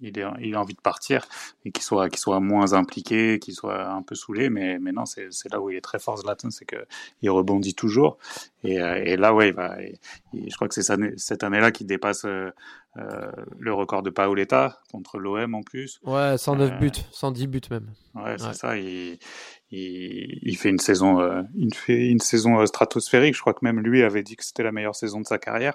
il, 0.00 0.20
a, 0.20 0.34
il 0.40 0.54
a 0.54 0.60
envie 0.60 0.74
de 0.74 0.80
partir 0.80 1.26
et 1.64 1.70
qu'il 1.70 1.82
soit, 1.82 2.08
qu'il 2.08 2.18
soit 2.18 2.40
moins 2.40 2.72
impliqué, 2.72 3.38
qu'il 3.38 3.54
soit 3.54 3.88
un 3.88 4.02
peu 4.02 4.14
saoulé. 4.14 4.50
Mais, 4.50 4.78
mais 4.78 4.92
non, 4.92 5.06
c'est, 5.06 5.28
là 5.50 5.60
où 5.60 5.70
il 5.70 5.76
est 5.76 5.80
très 5.80 5.98
fort, 5.98 6.18
Zlatan, 6.18 6.50
c'est 6.50 6.66
qu'il 6.66 7.30
rebondit 7.30 7.74
toujours. 7.74 8.18
Et, 8.64 8.80
euh, 8.80 9.02
et 9.04 9.16
là, 9.16 9.32
ouais, 9.32 9.48
il 9.48 9.54
va, 9.54 9.76
je 10.32 10.54
crois 10.56 10.68
que 10.68 10.74
c'est 10.74 11.16
cette 11.16 11.44
année-là 11.44 11.70
qu'il 11.70 11.86
dépasse 11.86 12.24
euh, 12.24 12.50
euh, 12.96 13.30
le 13.58 13.72
record 13.72 14.02
de 14.02 14.10
Paoletta 14.10 14.80
contre 14.90 15.18
l'OM 15.18 15.54
en 15.54 15.62
plus. 15.62 16.00
Ouais, 16.02 16.36
109 16.36 16.80
buts, 16.80 16.90
110 17.12 17.46
buts 17.46 17.60
même. 17.70 17.92
Ouais, 18.14 18.36
c'est 18.38 18.54
ça. 18.54 18.76
Il, 18.76 19.18
il, 19.70 20.38
il, 20.42 20.56
fait 20.56 20.70
une 20.70 20.78
saison, 20.78 21.44
il 21.54 21.72
fait 21.74 22.08
une 22.08 22.20
saison 22.20 22.64
stratosphérique. 22.66 23.36
Je 23.36 23.40
crois 23.40 23.54
que 23.54 23.60
même 23.62 23.78
lui 23.80 24.02
avait 24.02 24.24
dit 24.24 24.34
que 24.34 24.44
c'était 24.44 24.64
la 24.64 24.72
meilleure 24.72 24.96
saison 24.96 25.20
de 25.20 25.26
sa 25.26 25.38
carrière. 25.38 25.74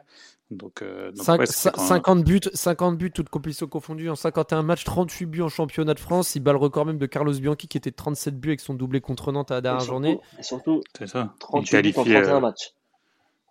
Donc, 0.57 0.83
50 1.15 2.23
buts, 2.23 2.39
50 2.53 2.97
buts, 2.97 3.11
toutes 3.11 3.29
compétitions 3.29 3.67
confondues 3.67 4.09
en 4.09 4.15
51 4.15 4.63
matchs, 4.63 4.83
38 4.83 5.25
buts 5.25 5.41
en 5.41 5.49
championnat 5.49 5.93
de 5.93 5.99
France. 5.99 6.35
Il 6.35 6.41
bat 6.41 6.51
le 6.51 6.57
record 6.57 6.85
même 6.85 6.97
de 6.97 7.05
Carlos 7.05 7.33
Bianchi 7.33 7.67
qui 7.67 7.77
était 7.77 7.91
37 7.91 8.39
buts 8.39 8.49
avec 8.49 8.59
son 8.59 8.73
doublé 8.73 9.01
contre 9.01 9.31
Nantes 9.31 9.51
à 9.51 9.55
la 9.55 9.61
dernière 9.61 9.85
journée. 9.85 10.19
Et 10.39 10.43
surtout, 10.43 10.81
c'est 10.97 11.07
ça. 11.07 11.33
38 11.39 11.81
buts 11.81 11.93
en 11.97 12.03
31 12.03 12.39
matchs. 12.39 12.73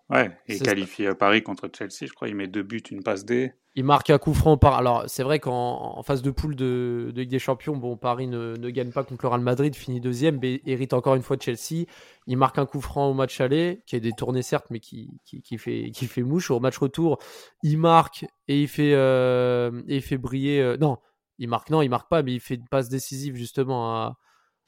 Ouais, 0.09 0.31
et 0.47 0.59
qualifié 0.59 1.07
à 1.07 1.15
Paris 1.15 1.43
contre 1.43 1.69
Chelsea, 1.75 2.07
je 2.07 2.13
crois. 2.13 2.27
Il 2.27 2.35
met 2.35 2.47
deux 2.47 2.63
buts, 2.63 2.83
une 2.91 3.03
passe 3.03 3.25
D. 3.25 3.53
Il 3.75 3.85
marque 3.85 4.09
un 4.11 4.19
coup 4.19 4.33
franc 4.33 4.57
par. 4.57 4.75
Alors, 4.75 5.05
c'est 5.07 5.23
vrai 5.23 5.39
qu'en 5.39 6.03
phase 6.03 6.21
de 6.21 6.29
poule 6.29 6.55
de, 6.55 7.11
Ligue 7.15 7.29
des 7.29 7.39
Champions, 7.39 7.75
bon, 7.75 7.97
Paris 7.97 8.27
ne, 8.27 8.55
ne, 8.55 8.69
gagne 8.69 8.91
pas 8.91 9.03
contre 9.03 9.23
le 9.23 9.29
Real 9.29 9.41
Madrid, 9.41 9.75
finit 9.75 9.99
deuxième, 9.99 10.39
mais 10.39 10.61
hérite 10.65 10.93
encore 10.93 11.15
une 11.15 11.23
fois 11.23 11.37
de 11.37 11.41
Chelsea. 11.41 11.85
Il 12.27 12.37
marque 12.37 12.59
un 12.59 12.67
coup 12.67 12.81
franc 12.81 13.09
au 13.09 13.13
match 13.13 13.41
aller, 13.41 13.81
qui 13.87 13.95
est 13.95 13.99
détourné 13.99 14.43
certes, 14.43 14.67
mais 14.69 14.79
qui, 14.79 15.19
qui, 15.25 15.57
fait, 15.57 15.89
qui 15.91 16.05
fait 16.05 16.21
mouche. 16.21 16.51
Au 16.51 16.59
match 16.59 16.77
retour, 16.77 17.17
il 17.63 17.79
marque 17.79 18.25
et 18.47 18.61
il 18.61 18.67
fait, 18.67 18.93
euh, 18.93 19.81
et 19.87 19.95
il 19.95 20.01
fait 20.03 20.17
briller. 20.17 20.61
Euh, 20.61 20.77
non, 20.77 20.97
il 21.39 21.49
marque, 21.49 21.71
non, 21.71 21.81
il 21.81 21.89
marque 21.89 22.09
pas, 22.09 22.21
mais 22.21 22.33
il 22.33 22.39
fait 22.39 22.55
une 22.55 22.67
passe 22.67 22.89
décisive 22.89 23.35
justement 23.35 23.95
à. 23.95 24.17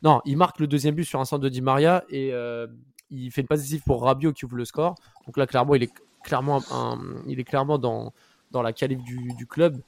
Non, 0.02 0.22
il 0.26 0.38
marque 0.38 0.60
le 0.60 0.68
deuxième 0.68 0.96
but 0.96 1.04
sur 1.04 1.20
un 1.20 1.26
centre 1.26 1.44
de 1.44 1.50
Di 1.50 1.62
Maria 1.62 2.04
et 2.10 2.34
euh, 2.34 2.68
il 3.10 3.32
fait 3.32 3.41
une 3.41 3.47
passe 3.47 3.60
décisive 3.60 3.84
pour 3.84 4.03
Rabiot 4.03 4.34
qui 4.34 4.45
ouvre 4.45 4.56
le 4.56 4.66
score. 4.66 4.95
Donc 5.26 5.38
là, 5.38 5.47
clairement, 5.47 5.76
il 5.76 5.84
est 5.84 5.91
clairement, 6.24 7.78
dans 7.78 8.62
la 8.62 8.74
qualif 8.74 9.01
du, 9.03 9.47
club. 9.47 9.82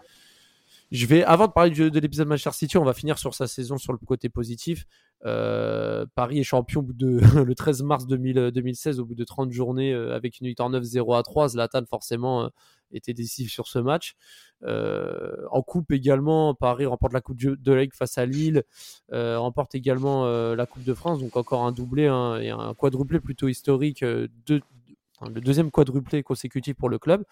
Je 0.91 1.05
vais, 1.05 1.23
avant 1.23 1.47
de 1.47 1.51
parler 1.51 1.71
de, 1.71 1.99
l'épisode 1.99 2.27
Manchester 2.27 2.51
City, 2.51 2.77
on 2.77 2.85
va 2.85 2.93
finir 2.93 3.17
sur 3.17 3.33
sa 3.33 3.47
saison 3.47 3.77
sur 3.77 3.91
le 3.91 3.99
côté 3.99 4.29
positif. 4.29 4.85
Euh, 5.25 6.05
Paris 6.15 6.39
est 6.39 6.43
champion 6.43 6.83
de, 6.83 7.19
le 7.43 7.55
13 7.55 7.81
mars 7.83 8.05
2016 8.07 8.99
au 8.99 9.05
bout 9.05 9.15
de 9.15 9.23
30 9.25 9.51
journées 9.51 9.93
euh, 9.93 10.15
avec 10.15 10.39
une 10.39 10.47
victoire 10.47 10.69
9-0 10.69 11.17
à 11.17 11.23
3. 11.23 11.49
Zlatan 11.49 11.85
forcément 11.89 12.49
euh, 12.91 12.97
était 12.97 13.13
décisif 13.13 13.51
sur 13.51 13.67
ce 13.67 13.79
match. 13.79 14.15
en 14.63 15.61
coupe 15.61 15.91
également, 15.91 16.53
Paris 16.53 16.85
remporte 16.85 17.13
la 17.13 17.21
coupe 17.21 17.37
de 17.37 17.73
Ligue 17.73 17.93
face 17.93 18.17
à 18.17 18.25
Lille, 18.25 18.63
remporte 19.11 19.75
également 19.75 20.25
la 20.55 20.65
Coupe 20.65 20.83
de 20.83 20.93
France, 20.93 21.19
donc 21.19 21.35
encore 21.35 21.63
un 21.63 21.71
doublé 21.71 22.03
et 22.03 22.49
un 22.49 22.73
quadruplé 22.73 23.19
plutôt 23.19 23.47
historique, 23.47 24.01
le 24.01 25.41
deuxième 25.41 25.71
quadruplé 25.71 26.23
consécutif 26.23 26.75
pour 26.75 26.89
le 26.89 26.99
club. 26.99 27.23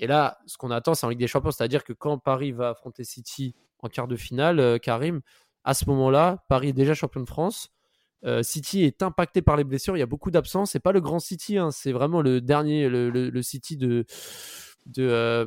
Et 0.00 0.06
là, 0.06 0.38
ce 0.46 0.56
qu'on 0.56 0.70
attend, 0.70 0.94
c'est 0.94 1.04
en 1.04 1.10
Ligue 1.10 1.18
des 1.18 1.26
Champions, 1.26 1.50
c'est-à-dire 1.50 1.84
que 1.84 1.92
quand 1.92 2.16
Paris 2.18 2.52
va 2.52 2.70
affronter 2.70 3.04
City 3.04 3.54
en 3.80 3.88
quart 3.88 4.08
de 4.08 4.16
finale, 4.16 4.58
euh, 4.58 4.78
Karim, 4.78 5.20
à 5.62 5.74
ce 5.74 5.84
moment-là, 5.90 6.42
Paris 6.48 6.68
est 6.68 6.72
déjà 6.72 6.94
champion 6.94 7.20
de 7.20 7.28
France. 7.28 7.70
Euh, 8.24 8.42
City 8.42 8.84
est 8.84 9.02
impacté 9.02 9.42
par 9.42 9.56
les 9.56 9.64
blessures. 9.64 9.96
Il 9.96 10.00
y 10.00 10.02
a 10.02 10.06
beaucoup 10.06 10.30
d'absence. 10.30 10.72
C'est 10.72 10.80
pas 10.80 10.92
le 10.92 11.00
grand 11.00 11.18
City, 11.18 11.56
hein, 11.56 11.70
c'est 11.70 11.92
vraiment 11.92 12.20
le 12.20 12.40
dernier, 12.40 12.88
le, 12.88 13.42
City 13.42 13.76
de 13.76 14.04
de, 14.86 15.06
euh, 15.08 15.44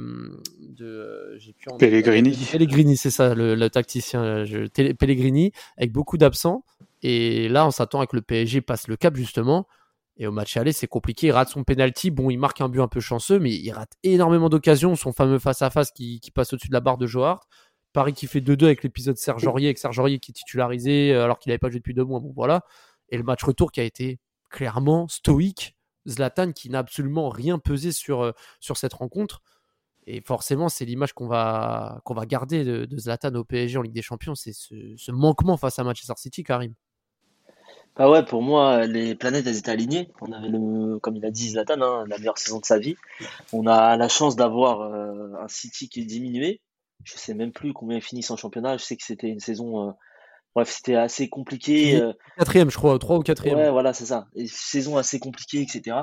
de 0.60 1.38
Pellegrini. 1.78 2.38
Pellegrini, 2.52 2.98
c'est 2.98 3.12
ça, 3.12 3.34
le, 3.36 3.68
tacticien. 3.70 4.46
Je, 4.46 4.68
Pellegrini 4.94 5.52
avec 5.78 5.92
beaucoup 5.92 6.18
d'absents. 6.18 6.64
Et 7.02 7.50
là, 7.50 7.68
on 7.68 7.72
s'attend 7.72 8.00
à 8.00 8.08
que 8.08 8.16
le 8.16 8.22
PSG 8.22 8.62
passe 8.62 8.88
le 8.88 8.96
cap 8.96 9.16
justement. 9.16 9.68
Et 10.18 10.28
au 10.28 10.32
match 10.32 10.56
aller, 10.58 10.72
c'est 10.72 10.88
compliqué. 10.88 11.28
Il 11.28 11.32
rate 11.32 11.50
son 11.50 11.64
penalty. 11.64 12.12
Bon, 12.12 12.30
il 12.30 12.38
marque 12.38 12.62
un 12.62 12.70
but 12.70 12.82
un 12.82 12.88
peu 12.88 13.00
chanceux, 13.00 13.40
mais 13.40 13.52
il 13.52 13.72
rate 13.72 13.94
énormément 14.04 14.48
d'occasions. 14.48 14.96
Son 14.96 15.12
fameux 15.12 15.40
face-à-face 15.40 15.92
qui, 15.92 16.20
passe 16.34 16.54
au-dessus 16.54 16.68
de 16.68 16.74
la 16.74 16.82
barre 16.82 16.98
de 16.98 17.08
Joe 17.08 17.26
Paris 17.94 18.14
qui 18.14 18.28
fait 18.28 18.41
2-2 18.41 18.66
avec 18.66 18.84
l'épisode 18.84 19.18
Serge 19.18 19.46
Aurier, 19.46 19.68
avec 19.68 19.78
Serge 19.78 19.98
Aurier 20.00 20.20
qui 20.20 20.32
est 20.32 20.34
titularisé 20.34 21.14
euh, 21.14 21.24
alors 21.24 21.39
qu'il 21.39 21.50
n'avait 21.50 21.60
pas 21.60 21.70
joué 21.70 21.80
depuis 21.80 21.94
deux 21.94 22.04
mois. 22.04 22.20
Bon, 22.20 22.34
voilà. 22.36 22.62
Et 23.10 23.18
le 23.18 23.24
match 23.24 23.44
retour 23.44 23.72
qui 23.72 23.80
a 23.80 23.84
été 23.84 24.20
clairement 24.50 25.08
stoïque. 25.08 25.76
Zlatan 26.06 26.52
qui 26.52 26.70
n'a 26.70 26.80
absolument 26.80 27.30
rien 27.30 27.60
pesé 27.60 27.94
sur, 27.94 28.22
euh, 28.22 28.32
sur 28.60 28.76
cette 28.76 28.94
rencontre. 28.94 29.41
Et 30.06 30.20
forcément, 30.20 30.68
c'est 30.68 30.84
l'image 30.84 31.14
qu'on 31.14 31.28
va, 31.28 32.02
qu'on 32.04 32.14
va 32.14 32.26
garder 32.26 32.66
de, 32.66 32.98
Zlatan 32.98 33.34
au 33.36 33.46
PSG 33.46 33.78
en 33.78 33.82
Ligue 33.82 33.94
des 33.94 34.02
Champions. 34.02 34.36
C'est 34.36 34.52
ce, 34.52 34.76
ce 34.98 35.12
manquement 35.12 35.56
face 35.56 35.80
à 35.80 35.86
Manchester 35.86 36.16
City, 36.18 36.44
Karim. 36.44 36.74
Ah 37.96 38.10
ouais, 38.10 38.26
pour 38.26 38.41
moi, 38.41 38.88
les 38.88 39.14
planètes, 39.14 39.46
elles 39.46 39.58
étaient 39.58 39.72
alignées. 39.72 40.10
On 40.20 40.32
avait, 40.32 40.50
le, 40.50 40.98
comme 40.98 41.16
il 41.16 41.26
a 41.26 41.30
dit 41.30 41.50
Zlatan, 41.50 41.80
hein, 41.82 42.06
la 42.08 42.18
meilleure 42.18 42.39
saison 42.39 42.60
de 42.60 42.66
sa 42.66 42.80
vie. 42.80 42.96
On 43.54 43.68
a 43.68 43.96
la 43.98 44.08
chance 44.10 44.36
d'avoir 44.36 44.82
euh, 44.82 45.34
un 45.39 45.48
City 45.48 45.89
qui 45.89 46.02
est 46.02 46.06
diminué. 46.06 46.60
Je 47.04 47.18
sais 47.18 47.34
même 47.34 47.51
plus 47.51 47.74
combien 47.74 47.97
ils 47.97 48.04
finissent 48.04 48.32
en 48.32 48.38
championnat. 48.38 48.78
Je 48.78 48.84
sais 48.84 48.95
que 48.95 49.04
c'était 49.04 49.28
une 49.28 49.39
saison. 49.39 49.89
Euh, 49.89 49.91
bref, 50.56 50.70
c'était 50.70 50.95
assez 50.95 51.30
compliqué. 51.30 52.01
Euh, 52.01 52.14
quatrième, 52.38 52.70
je 52.70 52.78
crois, 52.78 52.97
trois 52.99 53.18
ou 53.18 53.22
quatrième. 53.24 53.58
Ouais, 53.58 53.72
voilà, 53.72 53.93
c'est 53.93 54.06
ça. 54.06 54.28
Une 54.36 54.47
saison 54.47 54.97
assez 54.97 55.20
compliquée, 55.20 55.62
etc. 55.62 55.97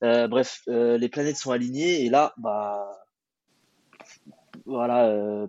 bref, 0.00 0.62
les 0.66 1.08
planètes 1.08 1.36
sont 1.36 1.52
alignées 1.52 2.04
et 2.04 2.08
là, 2.08 2.34
bah, 2.36 2.90
voilà, 4.66 5.06
euh, 5.06 5.46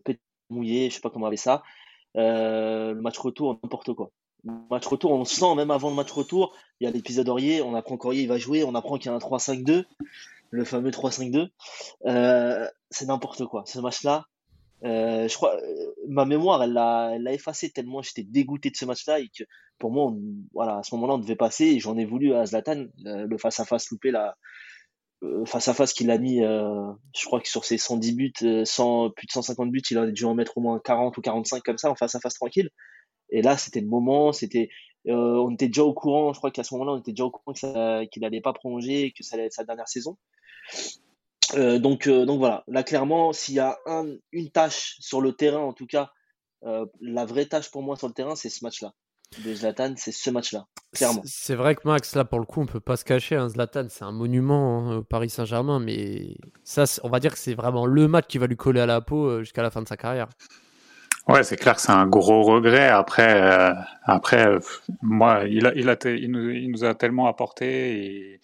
mouillé, 0.50 0.90
je 0.90 0.96
sais 0.96 1.02
pas 1.02 1.10
comment 1.10 1.26
on 1.26 1.28
avait 1.28 1.38
ça. 1.38 1.64
le 2.16 2.94
match 2.94 3.18
retour, 3.18 3.60
n'importe 3.64 3.94
quoi 3.94 4.12
match 4.44 4.88
retour, 4.88 5.12
on 5.12 5.26
sent 5.26 5.56
même 5.56 5.72
avant 5.72 5.90
le 5.90 5.96
match 5.96 6.12
retour, 6.12 6.56
il 6.80 6.86
y 6.86 6.88
a 6.88 6.92
l'épisode 6.92 7.30
Aurier, 7.30 7.62
on 7.62 7.76
apprend 7.76 7.98
qu'Aurier 7.98 8.24
il 8.24 8.28
va 8.28 8.38
jouer, 8.38 8.64
on 8.64 8.76
apprend 8.76 8.98
qu'il 8.98 9.08
y 9.08 9.14
a 9.14 9.16
un 9.16 9.20
3-5-2, 9.20 9.86
le 10.50 10.66
fameux 10.66 10.90
3-5-2. 10.90 11.50
Euh, 12.06 12.68
c'est 12.90 13.06
n'importe 13.06 13.46
quoi. 13.46 13.64
Ce 13.66 13.80
match-là, 13.80 14.26
euh, 14.84 15.28
je 15.28 15.36
crois, 15.36 15.56
euh, 15.56 15.94
ma 16.08 16.26
mémoire, 16.26 16.64
elle 16.64 16.74
l'a, 16.74 17.12
elle 17.16 17.24
l'a 17.24 17.34
effacé 17.34 17.70
tellement 17.70 18.02
j'étais 18.02 18.24
dégoûté 18.24 18.70
de 18.70 18.76
ce 18.76 18.86
match-là 18.86 19.20
et 19.20 19.30
que 19.30 19.44
pour 19.78 19.92
moi, 19.92 20.14
voilà, 20.54 20.78
à 20.78 20.84
ce 20.84 20.96
moment-là, 20.96 21.16
on 21.16 21.20
devait 21.20 21.36
passer 21.36 21.80
j'en 21.80 21.98
ai 21.98 22.06
voulu 22.06 22.34
à 22.34 22.46
Zlatan, 22.46 22.86
le 23.04 23.38
face-à-face 23.38 23.90
loupé 23.90 24.12
là, 24.12 24.36
face-à-face 25.46 25.94
qu'il 25.94 26.10
a 26.12 26.18
mis, 26.18 26.40
je 26.40 27.26
crois 27.26 27.42
que 27.42 27.48
sur 27.48 27.66
ses 27.66 27.78
110 27.78 28.14
buts, 28.14 28.66
100, 28.66 29.12
plus 29.12 29.28
de 29.28 29.32
150 29.32 29.72
buts, 29.72 29.82
il 29.90 29.98
a 29.98 30.08
dû 30.08 30.26
en 30.26 30.36
mettre 30.36 30.58
au 30.58 30.62
moins 30.62 30.80
40 30.80 31.18
ou 31.18 31.22
45 31.22 31.64
comme 31.64 31.78
ça 31.78 31.90
en 31.90 31.96
face-à-face 31.96 32.36
tranquille. 32.36 32.70
Et 33.32 33.42
là, 33.42 33.58
c'était 33.58 33.82
le 33.82 33.88
moment, 33.88 34.34
c'était, 34.34 34.70
euh, 35.08 35.38
on 35.38 35.52
était 35.52 35.68
déjà 35.68 35.84
au 35.84 35.94
courant, 35.94 36.34
je 36.34 36.38
crois 36.38 36.52
qu'à 36.52 36.64
ce 36.64 36.74
moment-là, 36.76 36.94
on 36.94 37.00
était 37.00 37.12
déjà 37.12 37.26
au 37.26 37.32
courant 37.32 37.54
qu'il 37.54 38.22
n'allait 38.22 38.42
pas 38.42 38.54
prolonger, 38.54 39.14
que 39.18 39.24
ça 39.24 39.36
allait 39.36 39.46
être 39.46 39.54
sa 39.54 39.64
dernière 39.64 39.88
saison. 39.88 40.18
Euh, 41.56 41.80
donc, 41.80 42.08
euh, 42.08 42.26
donc 42.26 42.40
voilà, 42.40 42.64
là 42.68 42.84
clairement, 42.84 43.34
s'il 43.34 43.56
y 43.56 43.60
a 43.60 43.78
un, 43.86 44.06
une 44.32 44.50
tâche 44.50 44.96
sur 45.00 45.22
le 45.22 45.34
terrain, 45.34 45.60
en 45.60 45.74
tout 45.74 45.88
cas, 45.88 46.12
la 47.02 47.26
vraie 47.26 47.48
tâche 47.48 47.72
pour 47.72 47.82
moi 47.82 47.96
sur 47.96 48.08
le 48.08 48.14
terrain, 48.14 48.36
c'est 48.36 48.50
ce 48.50 48.64
match-là. 48.64 48.94
De 49.44 49.56
Zlatan, 49.56 49.94
c'est 49.96 50.12
ce 50.12 50.30
match-là, 50.30 50.68
clairement. 50.94 51.22
C'est 51.26 51.56
vrai 51.56 51.74
que 51.76 51.82
Max, 51.86 52.16
là 52.16 52.26
pour 52.26 52.40
le 52.40 52.46
coup, 52.46 52.62
on 52.62 52.66
peut 52.66 52.82
pas 52.82 52.98
se 52.98 53.06
cacher. 53.06 53.36
Hein, 53.36 53.50
Zlatan, 53.50 53.88
c'est 53.90 54.04
un 54.04 54.12
monument 54.12 54.80
hein, 54.80 54.98
au 54.98 55.04
Paris 55.04 55.30
Saint-Germain, 55.30 55.80
mais 55.80 56.36
ça, 56.64 56.84
on 57.04 57.10
va 57.10 57.20
dire 57.20 57.32
que 57.32 57.40
c'est 57.40 57.56
vraiment 57.56 57.86
le 57.86 58.08
match 58.08 58.26
qui 58.28 58.38
va 58.38 58.48
lui 58.48 58.58
coller 58.58 58.82
à 58.82 58.86
la 58.86 59.02
peau 59.02 59.40
jusqu'à 59.40 59.64
la 59.64 59.72
fin 59.72 59.82
de 59.82 59.88
sa 59.88 59.98
carrière. 59.98 60.28
Ouais, 61.28 61.44
c'est 61.44 61.56
clair 61.56 61.76
que 61.76 61.82
c'est 61.82 61.92
un 61.92 62.08
gros 62.08 62.42
regret. 62.44 62.88
Après, 62.88 63.42
euh, 63.42 63.74
après, 64.04 64.48
euh, 64.48 64.60
moi, 65.02 65.44
il 65.46 65.68
a, 65.68 65.74
il 65.76 65.88
a, 65.90 65.96
il 66.06 66.32
nous, 66.32 66.50
il 66.50 66.72
nous 66.72 66.84
a 66.84 66.96
tellement 66.96 67.28
apporté 67.28 68.06
et 68.06 68.42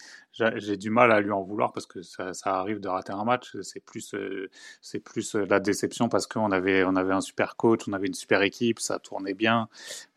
j'ai 0.57 0.77
du 0.77 0.89
mal 0.89 1.11
à 1.11 1.19
lui 1.19 1.31
en 1.31 1.41
vouloir 1.41 1.73
parce 1.73 1.85
que 1.85 2.01
ça, 2.01 2.31
arrive 2.45 2.79
de 2.79 2.87
rater 2.87 3.11
un 3.11 3.23
match. 3.23 3.55
C'est 3.61 3.79
plus, 3.79 4.13
euh, 4.13 4.49
c'est 4.81 4.99
plus 4.99 5.35
euh, 5.35 5.45
la 5.49 5.59
déception 5.59 6.09
parce 6.09 6.27
qu'on 6.27 6.51
avait, 6.51 6.83
on 6.83 6.95
avait 6.95 7.13
un 7.13 7.21
super 7.21 7.55
coach, 7.55 7.81
on 7.87 7.93
avait 7.93 8.07
une 8.07 8.13
super 8.13 8.41
équipe, 8.41 8.79
ça 8.79 8.99
tournait 8.99 9.33
bien, 9.33 9.67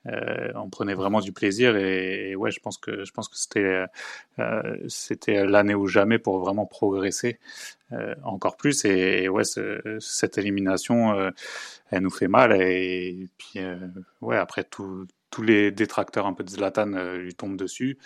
euh, 0.06 0.52
on 0.54 0.68
prenait 0.68 0.94
vraiment 0.94 1.20
du 1.20 1.32
plaisir 1.32 1.76
et, 1.76 2.34
ouais, 2.36 2.50
je 2.50 2.60
pense 2.60 2.78
que, 2.78 3.04
je 3.04 3.12
pense 3.12 3.28
que 3.28 3.36
c'était, 3.36 3.84
c'était 4.88 5.46
l'année 5.46 5.74
ou 5.74 5.86
jamais 5.86 6.18
pour 6.18 6.38
vraiment 6.38 6.66
progresser 6.66 7.38
encore 8.22 8.56
plus. 8.56 8.84
Et, 8.84 9.28
ouais, 9.28 9.44
cette 9.98 10.38
élimination, 10.38 11.32
elle 11.90 12.02
nous 12.02 12.10
fait 12.10 12.28
mal 12.28 12.52
et, 12.60 13.28
puis 13.38 13.60
ouais, 14.20 14.36
après 14.36 14.64
tous 14.64 15.06
les 15.42 15.70
détracteurs 15.70 16.26
un 16.26 16.34
peu 16.34 16.44
de 16.44 16.50
Zlatan 16.50 17.16
lui 17.16 17.34
tombent 17.34 17.56
dessus. 17.56 17.98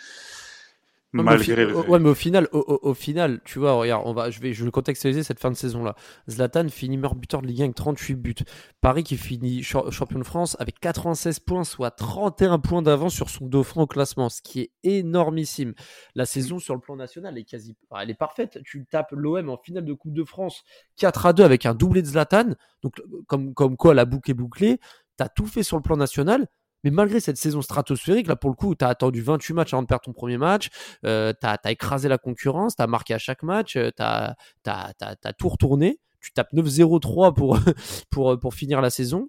Malgré 1.23 1.67
mais 1.67 1.73
au, 1.73 1.85
ouais, 1.85 1.99
mais 2.01 2.09
au 2.09 2.15
final, 2.15 2.49
au, 2.53 2.93
final, 2.93 3.41
tu 3.45 3.61
vois, 3.61 3.75
regarde, 3.75 4.03
on 4.05 4.13
va, 4.13 4.31
je 4.31 4.41
vais, 4.41 4.53
je 4.53 4.65
vais 4.65 4.71
contextualiser 4.73 5.23
cette 5.23 5.39
fin 5.39 5.51
de 5.51 5.57
saison-là. 5.57 5.95
Zlatan 6.29 6.69
finit 6.69 6.97
meilleur 6.97 7.15
buteur 7.15 7.41
de 7.41 7.47
Ligue 7.47 7.61
1 7.61 7.65
avec 7.65 7.77
38 7.77 8.15
buts. 8.17 8.35
Paris 8.81 9.05
qui 9.05 9.17
finit 9.17 9.63
champion 9.63 10.19
de 10.19 10.25
France 10.25 10.57
avec 10.59 10.81
96 10.81 11.39
points, 11.39 11.63
soit 11.63 11.93
31 11.93 12.59
points 12.59 12.83
d'avance 12.83 13.15
sur 13.15 13.31
son 13.31 13.47
dauphin 13.47 13.83
au 13.83 13.87
classement, 13.87 14.29
ce 14.29 14.43
qui 14.43 14.61
est 14.61 14.73
énormissime. 14.83 15.75
La 16.17 16.27
saison 16.27 16.59
sur 16.59 16.75
le 16.75 16.81
plan 16.81 16.97
national 16.97 17.39
est 17.39 17.45
quasi, 17.45 17.77
elle 17.97 18.11
est 18.11 18.15
parfaite. 18.15 18.59
Tu 18.65 18.85
tapes 18.85 19.13
l'OM 19.13 19.49
en 19.51 19.57
finale 19.57 19.85
de 19.85 19.93
Coupe 19.93 20.15
de 20.15 20.25
France 20.25 20.65
4 20.97 21.27
à 21.27 21.33
2 21.33 21.45
avec 21.45 21.65
un 21.65 21.75
doublé 21.75 22.03
de 22.03 22.09
Zlatan, 22.09 22.55
donc 22.83 23.01
comme, 23.29 23.55
comme 23.55 23.77
quoi 23.77 23.95
la 23.95 24.05
boucle 24.05 24.33
est 24.33 24.35
bouclée. 24.35 24.81
T'as 25.17 25.29
tout 25.29 25.47
fait 25.47 25.63
sur 25.63 25.77
le 25.77 25.83
plan 25.83 25.97
national. 25.97 26.49
Mais 26.85 26.91
malgré 26.91 27.19
cette 27.19 27.39
saison 27.39 27.63
stratosphérique, 27.63 28.29
là 28.29 28.37
pour 28.37 28.51
le 28.51 28.57
coup, 28.57 28.75
tu 28.75 28.85
as 28.85 28.89
attendu 28.89 29.23
28 29.23 29.55
matchs 29.55 29.75
avant 29.75 29.83
de 29.83 29.89
perdre 29.89 30.05
ton 30.05 30.13
premier 30.13 30.39
match, 30.39 30.69
euh, 31.05 31.33
tu 31.39 31.47
as, 31.47 31.71
écrasé 31.71 32.09
la 32.09 32.19
concurrence, 32.19 32.77
tu 32.77 32.83
as 32.83 32.87
marqué 32.87 33.15
à 33.15 33.19
chaque 33.19 33.43
match, 33.43 33.77
euh, 33.77 33.91
tu 33.97 34.03
as, 34.03 35.33
tout 35.39 35.49
retourné, 35.49 35.99
tu 36.21 36.33
tapes 36.33 36.53
9-0-3 36.53 37.35
pour, 37.35 37.59
pour, 38.11 38.39
pour 38.39 38.55
finir 38.55 38.81
la 38.81 38.91
saison. 38.91 39.29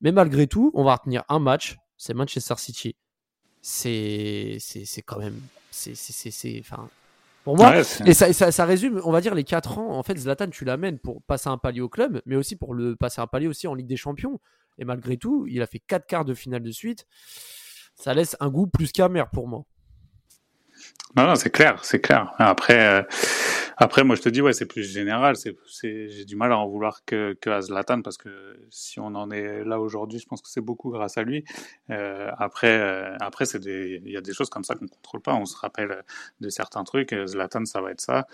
Mais 0.00 0.12
malgré 0.12 0.46
tout, 0.46 0.70
on 0.74 0.82
va 0.82 0.96
retenir 0.96 1.22
un 1.28 1.38
match, 1.38 1.76
c'est 1.96 2.14
Manchester 2.14 2.54
City. 2.58 2.96
C'est 3.60 4.58
quand 5.06 5.18
même... 5.18 5.40
C'est... 5.70 6.60
Enfin, 6.60 6.88
pour 7.44 7.56
moi, 7.58 7.78
et 7.78 8.14
ça, 8.14 8.32
ça, 8.32 8.50
ça, 8.50 8.64
résume, 8.64 9.02
on 9.04 9.12
va 9.12 9.20
dire, 9.20 9.34
les 9.34 9.44
4 9.44 9.78
ans. 9.78 9.98
En 9.98 10.02
fait, 10.02 10.16
Zlatan, 10.16 10.48
tu 10.48 10.64
l'amènes 10.64 10.98
pour 10.98 11.22
passer 11.22 11.48
un 11.48 11.58
palier 11.58 11.82
au 11.82 11.90
club, 11.90 12.22
mais 12.24 12.36
aussi 12.36 12.56
pour 12.56 12.72
le 12.72 12.96
passer 12.96 13.20
un 13.20 13.26
palier 13.26 13.48
aussi 13.48 13.66
en 13.66 13.74
Ligue 13.74 13.86
des 13.86 13.96
Champions. 13.96 14.40
Et 14.78 14.84
malgré 14.84 15.16
tout, 15.16 15.46
il 15.48 15.62
a 15.62 15.66
fait 15.66 15.80
4 15.80 16.06
quarts 16.06 16.24
de 16.24 16.34
finale 16.34 16.62
de 16.62 16.70
suite. 16.70 17.06
Ça 17.94 18.14
laisse 18.14 18.36
un 18.40 18.50
goût 18.50 18.66
plus 18.66 18.92
qu'amer 18.92 19.24
pour 19.32 19.48
moi. 19.48 19.64
Non, 21.16 21.28
non, 21.28 21.36
c'est 21.36 21.50
clair, 21.50 21.84
c'est 21.84 22.00
clair. 22.00 22.32
Après, 22.38 22.98
euh, 22.98 23.02
après, 23.76 24.02
moi, 24.02 24.16
je 24.16 24.22
te 24.22 24.28
dis, 24.28 24.42
ouais, 24.42 24.52
c'est 24.52 24.66
plus 24.66 24.82
général. 24.82 25.36
C'est, 25.36 25.54
j'ai 25.80 26.24
du 26.24 26.34
mal 26.34 26.50
à 26.50 26.58
en 26.58 26.66
vouloir 26.66 27.04
que, 27.04 27.36
que 27.40 27.50
à 27.50 27.60
Zlatan 27.60 28.02
parce 28.02 28.16
que 28.16 28.58
si 28.70 28.98
on 28.98 29.14
en 29.14 29.30
est 29.30 29.62
là 29.64 29.78
aujourd'hui, 29.78 30.18
je 30.18 30.26
pense 30.26 30.42
que 30.42 30.48
c'est 30.48 30.60
beaucoup 30.60 30.90
grâce 30.90 31.16
à 31.16 31.22
lui. 31.22 31.44
Euh, 31.90 32.30
après, 32.36 32.80
euh, 32.80 33.16
après, 33.20 33.46
c'est 33.46 33.64
il 33.64 34.10
y 34.10 34.16
a 34.16 34.20
des 34.20 34.32
choses 34.32 34.50
comme 34.50 34.64
ça 34.64 34.74
qu'on 34.74 34.88
contrôle 34.88 35.20
pas. 35.20 35.34
On 35.34 35.46
se 35.46 35.56
rappelle 35.56 36.02
de 36.40 36.48
certains 36.48 36.82
trucs. 36.82 37.14
Zlatan, 37.26 37.64
ça 37.64 37.80
va 37.80 37.92
être 37.92 38.00
ça. 38.00 38.26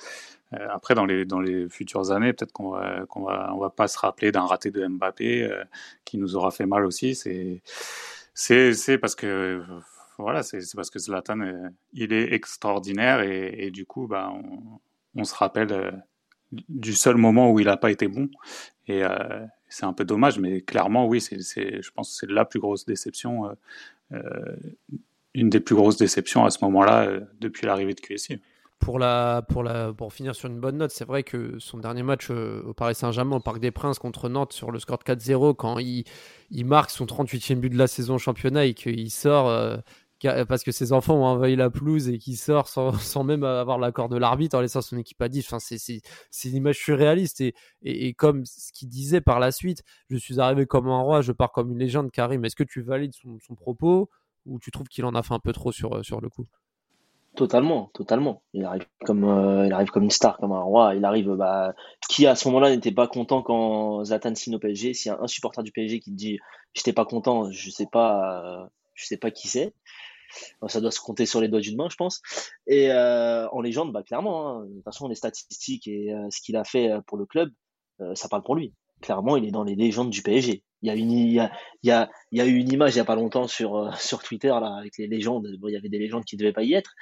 Euh, 0.54 0.66
après, 0.70 0.94
dans 0.94 1.06
les, 1.06 1.24
dans 1.24 1.40
les 1.40 1.68
futures 1.68 2.10
années, 2.10 2.32
peut-être 2.32 2.52
qu'on 2.52 2.70
va, 2.70 3.06
qu'on 3.08 3.22
va, 3.22 3.52
on 3.54 3.58
va 3.58 3.70
pas 3.70 3.88
se 3.88 3.98
rappeler 3.98 4.32
d'un 4.32 4.46
raté 4.46 4.70
de 4.70 4.86
Mbappé 4.86 5.44
euh, 5.44 5.64
qui 6.04 6.18
nous 6.18 6.36
aura 6.36 6.50
fait 6.50 6.66
mal 6.66 6.84
aussi. 6.84 7.14
C'est, 7.14 8.98
parce 8.98 9.14
que 9.14 9.62
voilà, 10.18 10.42
c'est, 10.42 10.60
parce 10.74 10.90
que 10.90 10.98
Zlatan, 10.98 11.40
euh, 11.40 11.68
il 11.92 12.12
est 12.12 12.32
extraordinaire 12.32 13.20
et, 13.20 13.70
du 13.70 13.86
coup, 13.86 14.06
bah, 14.06 14.32
on, 15.14 15.24
se 15.24 15.34
rappelle 15.34 16.02
du 16.50 16.94
seul 16.94 17.16
moment 17.16 17.50
où 17.52 17.60
il 17.60 17.66
n'a 17.66 17.76
pas 17.76 17.90
été 17.90 18.08
bon. 18.08 18.28
Et 18.88 19.02
c'est 19.68 19.84
un 19.84 19.92
peu 19.92 20.04
dommage, 20.04 20.38
mais 20.40 20.62
clairement, 20.62 21.06
oui, 21.06 21.20
c'est, 21.20 21.40
c'est, 21.42 21.80
je 21.80 21.90
pense 21.92 22.10
que 22.10 22.26
c'est 22.26 22.32
la 22.32 22.44
plus 22.44 22.58
grosse 22.58 22.84
déception, 22.84 23.56
une 25.34 25.48
des 25.50 25.60
plus 25.60 25.76
grosses 25.76 25.96
déceptions 25.96 26.44
à 26.44 26.50
ce 26.50 26.64
moment-là 26.64 27.08
depuis 27.40 27.66
l'arrivée 27.66 27.94
de 27.94 28.00
QSI 28.00 28.40
pour, 28.80 28.98
la, 28.98 29.42
pour, 29.48 29.62
la, 29.62 29.92
pour 29.92 30.12
finir 30.12 30.34
sur 30.34 30.48
une 30.48 30.58
bonne 30.58 30.78
note, 30.78 30.90
c'est 30.90 31.04
vrai 31.04 31.22
que 31.22 31.58
son 31.58 31.78
dernier 31.78 32.02
match 32.02 32.30
euh, 32.30 32.62
au 32.64 32.74
Paris 32.74 32.94
Saint-Germain, 32.94 33.36
au 33.36 33.40
Parc 33.40 33.60
des 33.60 33.70
Princes 33.70 33.98
contre 33.98 34.28
Nantes 34.28 34.52
sur 34.52 34.70
le 34.70 34.78
score 34.78 34.98
de 34.98 35.04
4-0, 35.04 35.54
quand 35.54 35.78
il, 35.78 36.04
il, 36.50 36.64
marque 36.64 36.90
son 36.90 37.04
38e 37.04 37.56
but 37.56 37.70
de 37.70 37.78
la 37.78 37.86
saison 37.86 38.18
championnat 38.18 38.64
et 38.64 38.74
qu'il 38.74 39.10
sort 39.10 39.48
euh, 39.48 39.76
parce 40.48 40.64
que 40.64 40.72
ses 40.72 40.92
enfants 40.92 41.16
ont 41.16 41.24
envahi 41.24 41.56
la 41.56 41.70
pelouse 41.70 42.08
et 42.08 42.18
qu'il 42.18 42.36
sort 42.36 42.68
sans, 42.68 42.92
sans, 42.98 43.22
même 43.22 43.44
avoir 43.44 43.78
l'accord 43.78 44.08
de 44.08 44.16
l'arbitre 44.16 44.56
en 44.56 44.60
laissant 44.60 44.80
son 44.80 44.98
équipe 44.98 45.20
à 45.20 45.28
10. 45.28 45.46
Enfin, 45.46 45.58
c'est 45.60 46.48
une 46.48 46.56
image 46.56 46.78
surréaliste. 46.78 47.42
Et, 47.42 47.54
et, 47.82 48.08
et 48.08 48.14
comme 48.14 48.44
ce 48.46 48.72
qu'il 48.72 48.88
disait 48.88 49.20
par 49.20 49.40
la 49.40 49.52
suite, 49.52 49.82
je 50.08 50.16
suis 50.16 50.40
arrivé 50.40 50.66
comme 50.66 50.88
un 50.88 51.00
roi, 51.00 51.20
je 51.20 51.32
pars 51.32 51.52
comme 51.52 51.70
une 51.70 51.78
légende. 51.78 52.10
Karim, 52.10 52.44
est-ce 52.44 52.56
que 52.56 52.64
tu 52.64 52.80
valides 52.82 53.14
son, 53.14 53.38
son 53.40 53.54
propos 53.54 54.08
ou 54.46 54.58
tu 54.58 54.70
trouves 54.70 54.88
qu'il 54.88 55.04
en 55.04 55.14
a 55.14 55.22
fait 55.22 55.34
un 55.34 55.38
peu 55.38 55.52
trop 55.52 55.70
sur, 55.70 56.04
sur 56.04 56.20
le 56.20 56.30
coup? 56.30 56.46
Totalement, 57.36 57.90
totalement. 57.94 58.42
Il 58.52 58.64
arrive 58.64 58.86
comme, 59.04 59.24
euh, 59.24 59.66
il 59.66 59.72
arrive 59.72 59.88
comme 59.90 60.02
une 60.02 60.10
star, 60.10 60.36
comme 60.38 60.52
un 60.52 60.62
roi. 60.62 60.94
Il 60.96 61.04
arrive, 61.04 61.30
bah, 61.34 61.74
qui 62.08 62.26
à 62.26 62.34
ce 62.34 62.48
moment-là 62.48 62.70
n'était 62.70 62.90
pas 62.90 63.06
content 63.06 63.42
quand 63.42 64.04
Zlatan 64.04 64.34
signe 64.34 64.56
au 64.56 64.58
PSG. 64.58 64.94
S'il 64.94 65.12
y 65.12 65.14
a 65.14 65.20
un 65.20 65.28
supporter 65.28 65.62
du 65.62 65.70
PSG 65.70 66.00
qui 66.00 66.10
te 66.10 66.16
dit, 66.16 66.38
j'étais 66.74 66.92
pas 66.92 67.04
content, 67.04 67.50
je 67.50 67.70
sais 67.70 67.86
pas, 67.86 68.42
euh, 68.44 68.66
je 68.94 69.06
sais 69.06 69.16
pas 69.16 69.30
qui 69.30 69.48
c'est. 69.48 69.72
Ça 70.68 70.80
doit 70.80 70.90
se 70.90 71.00
compter 71.00 71.26
sur 71.26 71.40
les 71.40 71.48
doigts 71.48 71.60
d'une 71.60 71.76
main, 71.76 71.88
je 71.88 71.96
pense. 71.96 72.20
Et 72.66 72.90
euh, 72.92 73.48
en 73.48 73.60
légende, 73.60 73.92
bah 73.92 74.02
clairement, 74.02 74.48
hein. 74.48 74.66
de 74.66 74.74
toute 74.74 74.84
façon, 74.84 75.08
les 75.08 75.16
statistiques 75.16 75.88
et 75.88 76.14
ce 76.30 76.40
qu'il 76.40 76.56
a 76.56 76.64
fait 76.64 76.90
pour 77.06 77.16
le 77.16 77.26
club, 77.26 77.50
ça 78.14 78.28
parle 78.28 78.42
pour 78.42 78.54
lui. 78.54 78.72
Clairement, 79.00 79.36
il 79.36 79.46
est 79.46 79.50
dans 79.50 79.64
les 79.64 79.76
légendes 79.76 80.10
du 80.10 80.22
PSG. 80.22 80.62
Il 80.82 80.88
y 80.88 80.90
a 80.90 80.94
une, 80.94 81.10
il 81.10 81.32
y 81.32 81.40
a, 81.40 81.52
il 81.82 81.88
y 81.88 81.90
a, 81.90 82.10
il 82.32 82.38
y 82.38 82.40
a 82.40 82.46
eu 82.46 82.56
une 82.56 82.72
image 82.72 82.94
il 82.94 82.98
y 82.98 83.00
a 83.00 83.04
pas 83.04 83.14
longtemps 83.14 83.46
sur 83.46 83.76
euh, 83.76 83.90
sur 83.98 84.22
Twitter 84.22 84.48
là 84.48 84.76
avec 84.78 84.96
les 84.98 85.06
légendes. 85.06 85.46
Bon, 85.58 85.68
il 85.68 85.74
y 85.74 85.76
avait 85.76 85.88
des 85.88 85.98
légendes 85.98 86.24
qui 86.24 86.36
devaient 86.36 86.52
pas 86.52 86.62
y 86.62 86.74
être, 86.74 86.94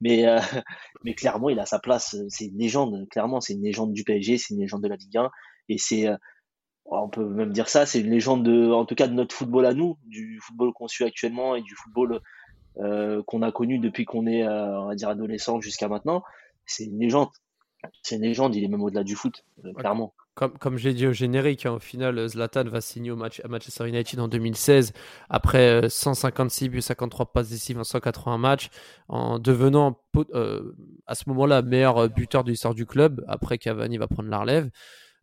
mais 0.00 0.26
euh, 0.26 0.38
mais 1.04 1.14
clairement 1.14 1.50
il 1.50 1.58
a 1.58 1.66
sa 1.66 1.78
place. 1.78 2.16
C'est 2.28 2.46
une 2.46 2.58
légende. 2.58 3.08
Clairement, 3.10 3.40
c'est 3.40 3.54
une 3.54 3.62
légende 3.62 3.92
du 3.92 4.04
PSG, 4.04 4.38
c'est 4.38 4.54
une 4.54 4.60
légende 4.60 4.82
de 4.82 4.88
la 4.88 4.96
Ligue 4.96 5.16
1 5.16 5.30
et 5.68 5.78
c'est 5.78 6.08
euh, 6.08 6.16
on 6.86 7.08
peut 7.08 7.24
même 7.24 7.52
dire 7.52 7.68
ça, 7.68 7.86
c'est 7.86 8.00
une 8.00 8.10
légende 8.10 8.44
de, 8.44 8.70
en 8.70 8.84
tout 8.84 8.94
cas 8.94 9.08
de 9.08 9.14
notre 9.14 9.34
football 9.34 9.64
à 9.66 9.72
nous, 9.72 9.96
du 10.04 10.38
football 10.42 10.72
qu'on 10.74 10.86
suit 10.86 11.04
actuellement 11.04 11.56
et 11.56 11.62
du 11.62 11.74
football 11.74 12.20
qu'on 13.26 13.42
a 13.42 13.52
connu 13.52 13.78
depuis 13.78 14.04
qu'on 14.04 14.26
est, 14.26 14.46
on 14.46 14.88
va 14.88 14.94
dire 14.94 15.08
adolescent 15.08 15.60
jusqu'à 15.60 15.88
maintenant. 15.88 16.22
C'est 16.66 16.84
une 16.84 16.98
légende. 16.98 17.30
C'est 18.02 18.16
une 18.16 18.22
légende. 18.22 18.54
Il 18.54 18.64
est 18.64 18.68
même 18.68 18.82
au-delà 18.82 19.02
du 19.02 19.14
foot, 19.14 19.46
clairement. 19.76 20.12
Comme, 20.34 20.78
j'ai 20.78 20.94
dit 20.94 21.06
au 21.06 21.12
générique, 21.12 21.64
hein, 21.64 21.74
au 21.74 21.78
final, 21.78 22.26
Zlatan 22.28 22.64
va 22.64 22.80
signer 22.80 23.12
au 23.12 23.16
match, 23.16 23.40
à 23.44 23.48
Manchester 23.48 23.88
United 23.88 24.18
en 24.18 24.26
2016 24.26 24.92
après 25.30 25.88
156 25.88 26.64
euh, 26.64 26.68
buts, 26.70 26.82
53 26.82 27.26
passes 27.32 27.50
décisives 27.50 27.78
en 27.78 27.84
180 27.84 28.38
matchs, 28.38 28.68
en 29.06 29.38
devenant 29.38 30.00
euh, 30.34 30.72
à 31.06 31.14
ce 31.14 31.28
moment-là 31.28 31.62
meilleur 31.62 31.98
euh, 31.98 32.08
buteur 32.08 32.42
de 32.42 32.50
l'histoire 32.50 32.74
du 32.74 32.84
club 32.84 33.24
après 33.28 33.58
Cavani 33.58 33.96
va 33.96 34.08
prendre 34.08 34.28
la 34.28 34.40
relève. 34.40 34.70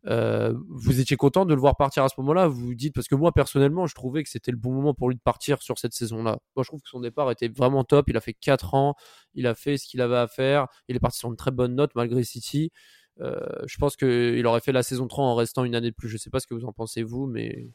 Euh, 0.08 0.54
vous 0.68 1.00
étiez 1.00 1.16
content 1.16 1.44
de 1.44 1.54
le 1.54 1.60
voir 1.60 1.76
partir 1.76 2.02
à 2.02 2.08
ce 2.08 2.14
moment-là? 2.18 2.48
Vous 2.48 2.66
vous 2.66 2.74
dites 2.74 2.94
parce 2.94 3.06
que 3.06 3.14
moi 3.14 3.32
personnellement, 3.32 3.86
je 3.86 3.94
trouvais 3.94 4.22
que 4.22 4.28
c'était 4.28 4.50
le 4.50 4.56
bon 4.56 4.72
moment 4.72 4.94
pour 4.94 5.08
lui 5.08 5.16
de 5.16 5.20
partir 5.20 5.62
sur 5.62 5.78
cette 5.78 5.92
saison-là. 5.92 6.38
Moi, 6.56 6.64
je 6.64 6.68
trouve 6.68 6.80
que 6.80 6.88
son 6.88 7.00
départ 7.00 7.30
était 7.30 7.48
vraiment 7.48 7.84
top. 7.84 8.08
Il 8.08 8.16
a 8.16 8.20
fait 8.20 8.34
4 8.34 8.74
ans, 8.74 8.94
il 9.34 9.46
a 9.46 9.54
fait 9.54 9.76
ce 9.78 9.86
qu'il 9.86 10.00
avait 10.00 10.16
à 10.16 10.26
faire, 10.26 10.66
il 10.88 10.96
est 10.96 11.00
parti 11.00 11.18
sur 11.18 11.28
une 11.28 11.36
très 11.36 11.50
bonne 11.52 11.74
note 11.74 11.92
malgré 11.94 12.24
City. 12.24 12.72
Euh, 13.20 13.38
je 13.66 13.76
pense 13.78 13.96
qu'il 13.96 14.46
aurait 14.46 14.60
fait 14.60 14.72
la 14.72 14.82
saison 14.82 15.06
3 15.06 15.24
en 15.24 15.34
restant 15.34 15.64
une 15.64 15.74
année 15.74 15.90
de 15.90 15.94
plus. 15.94 16.08
Je 16.08 16.16
sais 16.16 16.30
pas 16.30 16.40
ce 16.40 16.46
que 16.46 16.54
vous 16.54 16.64
en 16.64 16.72
pensez, 16.72 17.02
vous, 17.02 17.26
mais. 17.26 17.66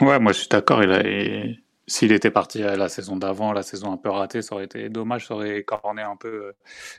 Ouais, 0.00 0.18
moi 0.18 0.32
je 0.32 0.38
suis 0.38 0.48
d'accord. 0.48 0.82
S'il 1.86 2.12
était 2.12 2.30
parti 2.30 2.62
à 2.62 2.76
la 2.76 2.88
saison 2.88 3.16
d'avant, 3.16 3.52
la 3.52 3.64
saison 3.64 3.92
un 3.92 3.96
peu 3.96 4.10
ratée, 4.10 4.42
ça 4.42 4.54
aurait 4.54 4.64
été 4.64 4.88
dommage, 4.88 5.26
ça 5.26 5.34
aurait 5.34 5.58
écorné 5.58 6.02
un 6.02 6.14
peu 6.14 6.28
euh, 6.28 6.52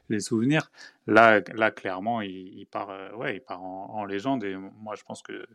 les 0.10 0.20
souvenirs. 0.20 0.70
Là, 1.08 1.42
là 1.56 1.72
clairement, 1.72 2.22
il, 2.22 2.66
part, 2.70 2.92
euh, 2.92 3.12
ouais, 3.16 3.38
il 3.38 3.42
part 3.42 3.64
en, 3.64 4.06
légende. 4.06 4.44
Et 4.44 4.56
moi, 4.56 4.96
je 4.96 5.04
pense 5.04 5.22
que 5.22 5.46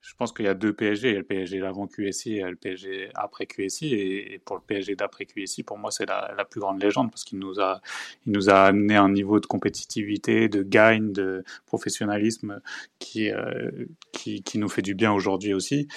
je 0.00 0.14
pense 0.14 0.32
qu'il 0.32 0.44
y 0.44 0.48
a 0.48 0.54
deux 0.54 0.72
PSG. 0.72 1.08
Il 1.08 1.12
y 1.12 1.16
a 1.16 1.20
le 1.20 1.24
PSG 1.24 1.60
d'avant 1.60 1.86
QSI 1.86 2.38
et 2.38 2.42
le 2.42 2.56
PSG 2.56 3.10
après 3.14 3.46
QSI. 3.46 3.94
Et, 3.94 4.40
pour 4.44 4.56
le 4.56 4.62
PSG 4.62 4.96
d'après 4.96 5.26
QSI, 5.26 5.62
pour 5.62 5.78
moi, 5.78 5.90
c'est 5.90 6.06
la, 6.06 6.44
plus 6.50 6.60
grande 6.60 6.82
légende 6.82 7.10
parce 7.10 7.24
qu'il 7.24 7.38
nous 7.38 7.60
a, 7.60 7.80
il 8.26 8.32
nous 8.32 8.50
a 8.50 8.64
amené 8.64 8.96
un 8.96 9.10
niveau 9.10 9.40
de 9.40 9.46
compétitivité, 9.46 10.48
de 10.48 10.62
gagne, 10.62 11.12
de 11.12 11.44
professionnalisme 11.66 12.60
qui, 12.98 13.30
euh, 13.30 13.86
qui, 14.12 14.42
qui, 14.42 14.58
nous 14.58 14.68
fait 14.68 14.82
du 14.82 14.94
bien 14.94 15.12
aujourd'hui 15.12 15.54
aussi. 15.54 15.88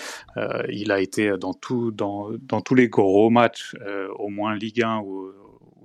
il 0.70 0.92
a 0.92 1.00
été 1.00 1.38
dans 1.38 1.54
tout, 1.54 1.92
dans, 1.92 2.30
dans 2.42 2.62
tous 2.62 2.76
les 2.76 2.90
gros 2.90 3.30
matchs, 3.30 3.76
euh, 3.82 4.10
au 4.16 4.30
moins 4.30 4.56
Ligue 4.56 4.82
1 4.84 5.00
ou, 5.00 5.32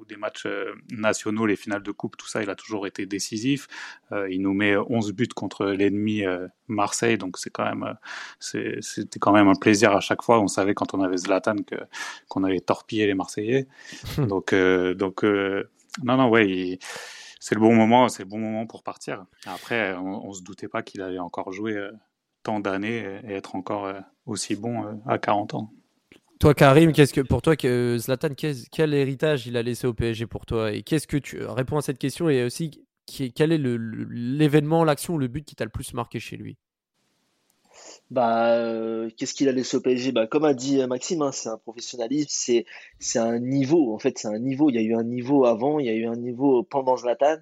des 0.07 0.17
matchs 0.17 0.47
euh, 0.47 0.73
nationaux, 0.91 1.47
les 1.47 1.57
finales 1.57 1.83
de 1.83 1.91
coupe, 1.91 2.17
tout 2.17 2.27
ça, 2.27 2.43
il 2.43 2.51
a 2.51 2.55
toujours 2.55 2.87
été 2.87 3.07
décisif. 3.07 3.67
Euh, 4.13 4.29
il 4.31 4.43
nous 4.43 4.55
met 4.55 4.77
11 4.77 5.13
buts 5.13 5.29
contre 5.29 5.67
l'ennemi 5.67 6.23
Marseille, 6.69 7.19
donc 7.19 7.39
c'est 7.39 7.51
quand 7.51 7.65
même, 7.65 7.95
c'était 8.41 9.19
quand 9.19 9.33
même 9.33 9.49
un 9.49 9.55
plaisir 9.55 9.93
à 9.93 10.01
chaque 10.01 10.23
fois. 10.23 10.41
On 10.41 10.49
savait 10.49 10.75
quand 10.75 10.95
on 10.95 11.01
avait 11.03 11.17
Zlatan 11.17 11.57
que 11.67 11.77
qu'on 12.29 12.45
avait 12.45 12.61
torpillé 12.61 13.07
les 13.07 13.15
Marseillais. 13.15 13.69
donc, 14.19 14.55
donc, 14.55 15.23
non, 15.23 16.17
non, 16.17 16.29
ouais. 16.29 16.79
c'est 17.41 17.55
le 17.55 17.61
bon 17.61 17.75
moment, 17.75 18.09
c'est 18.09 18.23
le 18.23 18.29
bon 18.29 18.39
moment 18.39 18.67
pour 18.67 18.83
partir. 18.83 19.25
Après, 19.47 19.95
on, 19.95 20.27
on 20.27 20.33
se 20.33 20.43
doutait 20.43 20.69
pas 20.69 20.83
qu'il 20.83 21.03
allait 21.03 21.19
encore 21.19 21.53
jouer 21.53 21.89
tant 22.43 22.61
d'années 22.61 23.21
et 23.25 23.33
être 23.33 23.57
encore 23.57 23.93
aussi 24.27 24.57
bon 24.57 25.01
à 25.07 25.19
40 25.19 25.55
ans. 25.55 25.71
Toi, 26.45 26.53
Karim, 26.53 26.93
qu'est-ce 26.93 27.15
que 27.15 27.23
pour 27.23 27.41
toi, 27.41 27.57
que 27.57 27.97
Zlatan, 27.99 28.35
quel, 28.37 28.93
héritage 28.93 29.47
il 29.47 29.57
a 29.57 29.63
laissé 29.63 29.87
au 29.87 29.95
PSG 29.95 30.27
pour 30.27 30.45
toi 30.45 30.73
Et 30.73 30.83
qu'est-ce 30.83 31.07
que 31.07 31.17
tu 31.17 31.43
réponds 31.43 31.79
à 31.79 31.81
cette 31.81 31.97
question 31.97 32.29
et 32.29 32.45
aussi 32.45 32.85
quel 33.35 33.51
est 33.51 33.59
l'événement, 33.59 34.85
l'action, 34.85 35.17
le 35.17 35.27
but 35.27 35.43
qui 35.43 35.55
t'a 35.55 35.65
le 35.65 35.71
plus 35.71 35.95
marqué 35.95 36.21
chez 36.21 36.37
lui? 36.37 36.59
Bah, 38.11 38.57
euh, 38.57 39.09
qu'est-ce 39.17 39.33
qu'il 39.33 39.49
a 39.49 39.53
laissé 39.53 39.79
au 39.79 39.81
PSG? 39.81 40.13
Bah, 40.13 40.27
comme 40.27 40.45
a 40.45 40.53
dit 40.53 40.87
Maxime, 40.87 41.23
hein, 41.23 41.33
c'est 41.33 41.49
un 41.49 41.57
professionnalisme, 41.57 42.29
c'est 42.99 43.19
un 43.19 43.39
niveau. 43.39 43.95
En 43.95 43.99
fait, 43.99 44.19
c'est 44.19 44.29
un 44.29 44.39
niveau. 44.39 44.69
Il 44.69 44.75
y 44.75 44.79
a 44.79 44.83
eu 44.83 44.95
un 44.95 45.03
niveau 45.03 45.47
avant, 45.47 45.79
il 45.79 45.87
y 45.87 45.89
a 45.89 45.95
eu 45.95 46.05
un 46.05 46.17
niveau 46.17 46.63
pendant 46.63 46.99
Zlatan. 46.99 47.39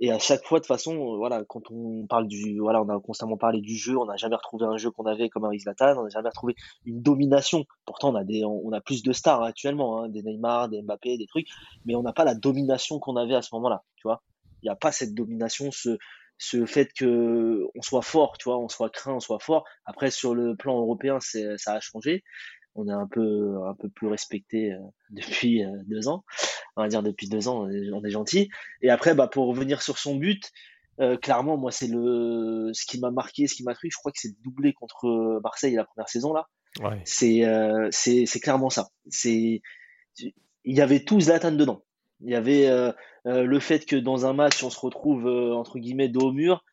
Et 0.00 0.12
à 0.12 0.18
chaque 0.18 0.44
fois, 0.44 0.60
de 0.60 0.66
façon, 0.66 0.94
euh, 0.94 1.16
voilà, 1.16 1.44
quand 1.48 1.70
on 1.72 2.06
parle 2.06 2.28
du, 2.28 2.58
voilà, 2.60 2.80
on 2.80 2.88
a 2.88 3.00
constamment 3.00 3.36
parlé 3.36 3.60
du 3.60 3.76
jeu, 3.76 3.96
on 3.98 4.06
n'a 4.06 4.16
jamais 4.16 4.36
retrouvé 4.36 4.64
un 4.64 4.76
jeu 4.76 4.90
qu'on 4.90 5.06
avait 5.06 5.28
comme 5.28 5.44
avec 5.44 5.60
Zlatan, 5.60 5.98
on 5.98 6.04
n'a 6.04 6.08
jamais 6.08 6.28
retrouvé 6.28 6.54
une 6.86 7.02
domination. 7.02 7.64
Pourtant, 7.84 8.10
on 8.12 8.14
a 8.14 8.24
des, 8.24 8.44
on 8.44 8.70
a 8.72 8.80
plus 8.80 9.02
de 9.02 9.12
stars 9.12 9.42
actuellement, 9.42 10.02
hein, 10.02 10.08
des 10.08 10.22
Neymar, 10.22 10.68
des 10.68 10.82
Mbappé, 10.82 11.18
des 11.18 11.26
trucs, 11.26 11.48
mais 11.84 11.96
on 11.96 12.02
n'a 12.02 12.12
pas 12.12 12.24
la 12.24 12.36
domination 12.36 13.00
qu'on 13.00 13.16
avait 13.16 13.34
à 13.34 13.42
ce 13.42 13.48
moment-là, 13.54 13.82
tu 13.96 14.02
vois. 14.06 14.22
Il 14.62 14.66
n'y 14.66 14.70
a 14.70 14.76
pas 14.76 14.92
cette 14.92 15.14
domination, 15.14 15.70
ce, 15.72 15.98
ce 16.38 16.64
fait 16.64 16.92
que 16.92 17.66
on 17.74 17.82
soit 17.82 18.02
fort, 18.02 18.38
tu 18.38 18.44
vois, 18.44 18.58
on 18.58 18.68
soit 18.68 18.90
craint, 18.90 19.14
on 19.14 19.20
soit 19.20 19.40
fort. 19.40 19.64
Après, 19.84 20.10
sur 20.10 20.34
le 20.34 20.54
plan 20.54 20.78
européen, 20.78 21.18
c'est, 21.20 21.58
ça 21.58 21.74
a 21.74 21.80
changé. 21.80 22.22
On 22.76 22.86
est 22.88 22.92
un 22.92 23.08
peu, 23.08 23.56
un 23.66 23.74
peu 23.74 23.88
plus 23.88 24.06
respecté 24.06 24.72
euh, 24.72 24.78
depuis 25.10 25.64
euh, 25.64 25.70
deux 25.86 26.06
ans. 26.06 26.24
On 26.78 26.82
va 26.82 26.88
dire 26.88 27.02
depuis 27.02 27.28
deux 27.28 27.48
ans, 27.48 27.64
on 27.64 27.70
est, 27.70 27.90
on 27.92 28.04
est 28.04 28.10
gentil. 28.10 28.50
Et 28.82 28.90
après, 28.90 29.14
bah, 29.14 29.26
pour 29.26 29.46
revenir 29.46 29.82
sur 29.82 29.98
son 29.98 30.16
but, 30.16 30.52
euh, 31.00 31.16
clairement, 31.16 31.56
moi, 31.56 31.70
c'est 31.70 31.88
le, 31.88 32.70
ce 32.72 32.86
qui 32.86 32.98
m'a 33.00 33.10
marqué, 33.10 33.46
ce 33.46 33.54
qui 33.54 33.64
m'a 33.64 33.74
pris. 33.74 33.90
Je 33.90 33.96
crois 33.96 34.12
que 34.12 34.18
c'est 34.20 34.40
doublé 34.42 34.72
contre 34.72 35.40
Marseille 35.42 35.74
la 35.74 35.84
première 35.84 36.08
saison 36.08 36.32
là. 36.32 36.48
Ouais. 36.80 37.00
C'est, 37.04 38.40
clairement 38.40 38.70
ça. 38.70 38.88
C'est, 39.08 39.62
il 40.64 40.76
y 40.76 40.80
avait 40.80 41.00
tout 41.00 41.20
Zlatan 41.20 41.52
dedans. 41.52 41.82
Il 42.20 42.30
y 42.30 42.34
avait 42.34 42.68
euh, 42.68 42.92
euh, 43.26 43.44
le 43.44 43.60
fait 43.60 43.86
que 43.86 43.96
dans 43.96 44.26
un 44.26 44.32
match, 44.32 44.62
on 44.62 44.70
se 44.70 44.78
retrouve 44.78 45.26
euh, 45.26 45.54
entre 45.54 45.78
guillemets 45.78 46.08
dos 46.08 46.28
au 46.28 46.32
mur. 46.32 46.64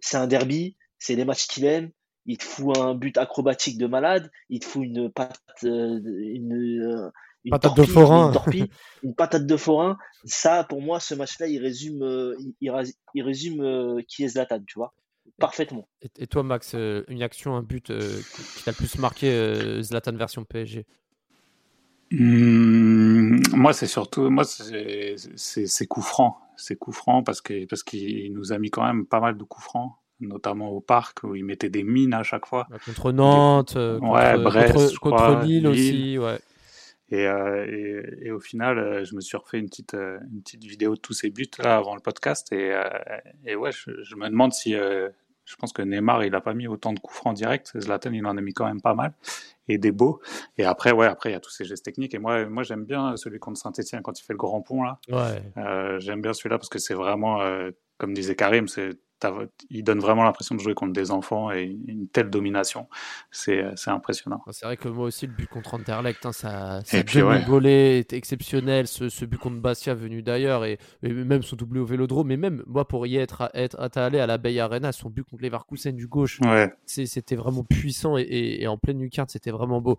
C'est 0.00 0.16
un 0.16 0.26
derby, 0.26 0.76
c'est 0.98 1.16
les 1.16 1.24
matchs 1.24 1.46
qu'il 1.46 1.64
aime. 1.64 1.90
Il 2.24 2.38
te 2.38 2.44
fout 2.44 2.76
un 2.78 2.94
but 2.94 3.18
acrobatique 3.18 3.78
de 3.78 3.86
malade. 3.86 4.30
Il 4.48 4.60
te 4.60 4.66
fout 4.66 4.84
une 4.84 5.10
patate, 5.10 5.62
une, 5.62 7.10
une 7.44 7.50
Patate 7.50 7.74
torpille, 7.74 7.86
de 7.86 7.92
forain. 7.92 8.26
une, 8.26 8.32
torpille, 8.32 8.68
une 9.02 9.14
patate 9.14 9.46
de 9.46 9.56
forain. 9.56 9.98
Ça, 10.24 10.64
pour 10.64 10.80
moi, 10.80 11.00
ce 11.00 11.14
match-là, 11.14 11.46
il 11.48 11.58
résume, 11.60 12.02
il, 12.38 12.54
il, 12.60 12.72
il 13.14 13.22
résume 13.22 14.02
qui 14.06 14.24
est 14.24 14.28
Zlatan, 14.28 14.60
tu 14.66 14.78
vois, 14.78 14.94
parfaitement. 15.38 15.88
Et, 16.02 16.10
et 16.18 16.26
toi, 16.26 16.42
Max, 16.42 16.72
euh, 16.74 17.04
une 17.08 17.22
action, 17.22 17.56
un 17.56 17.62
but 17.62 17.90
euh, 17.90 18.22
qui 18.54 18.64
t'a 18.64 18.70
le 18.70 18.76
plus 18.76 18.98
marqué 18.98 19.30
euh, 19.30 19.82
Zlatan 19.82 20.12
version 20.12 20.44
PSG 20.44 20.86
Mmh, 22.10 23.40
moi, 23.56 23.72
c'est 23.72 23.86
surtout, 23.86 24.28
moi, 24.28 24.44
c'est 24.44 25.16
c'est- 25.36 25.66
c'est 25.66 25.86
coup 25.86 26.02
franc. 26.02 26.38
C'est 26.56 26.76
coup 26.76 26.92
franc 26.92 27.22
parce 27.22 27.40
que 27.40 27.64
parce 27.66 27.82
qu'il 27.82 28.32
nous 28.34 28.52
a 28.52 28.58
mis 28.58 28.70
quand 28.70 28.84
même 28.84 29.06
pas 29.06 29.18
mal 29.20 29.38
de 29.38 29.44
coups 29.44 29.64
francs, 29.64 29.92
notamment 30.20 30.68
au 30.68 30.80
parc 30.80 31.22
où 31.24 31.34
il 31.34 31.44
mettait 31.44 31.70
des 31.70 31.82
mines 31.82 32.12
à 32.12 32.22
chaque 32.22 32.44
fois. 32.46 32.68
Contre 32.84 33.12
Nantes, 33.12 33.74
euh, 33.76 33.98
Ouais, 34.00 34.32
contre, 34.34 34.44
Brest, 34.44 34.74
contre, 34.74 34.92
je 34.92 34.98
contre 35.00 35.16
crois, 35.16 35.44
Lille 35.46 35.62
Lille. 35.66 35.68
aussi. 35.68 36.18
Ouais. 36.18 36.38
Et, 37.12 37.26
euh, 37.26 37.66
et, 37.68 38.26
et 38.26 38.30
au 38.30 38.40
final, 38.40 38.78
euh, 38.78 39.04
je 39.04 39.14
me 39.14 39.20
suis 39.20 39.36
refait 39.36 39.58
une 39.58 39.66
petite, 39.66 39.92
euh, 39.92 40.18
une 40.32 40.40
petite 40.40 40.64
vidéo 40.64 40.94
de 40.94 41.00
tous 41.00 41.12
ces 41.12 41.28
buts 41.28 41.46
là 41.58 41.76
avant 41.76 41.94
le 41.94 42.00
podcast. 42.00 42.50
Et, 42.52 42.72
et 43.44 43.54
ouais, 43.54 43.70
je, 43.70 43.90
je 44.02 44.16
me 44.16 44.28
demande 44.30 44.54
si. 44.54 44.72
je 44.72 45.56
pense 45.58 45.74
que 45.74 45.82
Neymar, 45.82 46.24
il 46.24 46.34
a 46.34 46.40
pas 46.40 46.54
mis 46.54 46.66
autant 46.66 46.94
de 46.94 46.98
coups 46.98 47.18
francs 47.18 47.36
directs. 47.36 47.68
Zlatan, 47.78 48.12
il 48.12 48.24
en 48.24 48.38
a 48.38 48.40
mis 48.40 48.54
quand 48.54 48.64
même 48.64 48.80
pas 48.80 48.94
mal. 48.94 49.12
Et 49.68 49.76
des 49.76 49.92
beaux. 49.92 50.20
Et 50.56 50.64
après, 50.64 50.90
ouais, 50.90 51.06
après, 51.06 51.30
il 51.30 51.32
y 51.34 51.36
a 51.36 51.40
tous 51.40 51.50
ces 51.50 51.66
gestes 51.66 51.84
techniques. 51.84 52.14
Et 52.14 52.18
moi, 52.18 52.46
moi 52.46 52.62
j'aime 52.62 52.84
bien 52.84 53.14
celui 53.16 53.38
contre 53.38 53.58
Saint-Etienne 53.60 54.00
quand 54.02 54.18
il 54.18 54.24
fait 54.24 54.32
le 54.32 54.38
grand 54.38 54.62
pont 54.62 54.82
là. 54.82 54.98
Ouais. 55.10 55.42
Euh, 55.58 56.00
j'aime 56.00 56.22
bien 56.22 56.32
celui-là 56.32 56.56
parce 56.56 56.70
que 56.70 56.78
c'est 56.78 56.94
vraiment, 56.94 57.42
euh, 57.42 57.70
comme 57.98 58.14
disait 58.14 58.34
Karim, 58.34 58.68
c'est, 58.68 58.98
il 59.70 59.84
donne 59.84 60.00
vraiment 60.00 60.24
l'impression 60.24 60.54
de 60.54 60.60
jouer 60.60 60.74
contre 60.74 60.92
des 60.92 61.10
enfants 61.10 61.50
et 61.50 61.64
une 61.86 62.08
telle 62.08 62.30
domination. 62.30 62.88
C'est, 63.30 63.64
c'est 63.76 63.90
impressionnant. 63.90 64.42
C'est 64.50 64.66
vrai 64.66 64.76
que 64.76 64.88
moi 64.88 65.06
aussi, 65.06 65.26
le 65.26 65.32
but 65.32 65.48
contre 65.48 65.74
Anderlecht, 65.74 66.24
hein, 66.26 66.32
ça, 66.32 66.80
ça 66.84 66.98
Et 66.98 67.04
puis, 67.04 67.22
ouais. 67.22 67.34
demi-volée 67.34 67.98
était 67.98 68.16
exceptionnel. 68.16 68.86
Ce, 68.86 69.08
ce 69.08 69.24
but 69.24 69.38
contre 69.38 69.60
Bastia 69.60 69.94
venu 69.94 70.22
d'ailleurs, 70.22 70.64
et, 70.64 70.78
et 71.02 71.12
même 71.12 71.42
son 71.42 71.56
doublé 71.56 71.80
au 71.80 71.84
vélodrome. 71.84 72.28
Mais 72.28 72.36
même, 72.36 72.62
moi, 72.66 72.86
pour 72.86 73.06
y 73.06 73.16
être, 73.16 73.50
être, 73.54 73.80
être 73.80 73.96
allé 73.98 74.18
à 74.18 74.26
la 74.26 74.38
Bay 74.38 74.58
Arena, 74.58 74.92
son 74.92 75.10
but 75.10 75.24
contre 75.24 75.42
Leverkusen 75.42 75.96
du 75.96 76.06
gauche, 76.08 76.40
Ouais, 76.42 76.72
c'était 76.86 77.36
vraiment 77.36 77.64
puissant 77.64 78.16
et, 78.18 78.22
et- 78.22 78.62
et 78.62 78.66
en 78.66 78.78
pleine 78.78 79.00
lucarne, 79.00 79.28
c'était 79.28 79.50
vraiment 79.50 79.80
beau. 79.80 79.98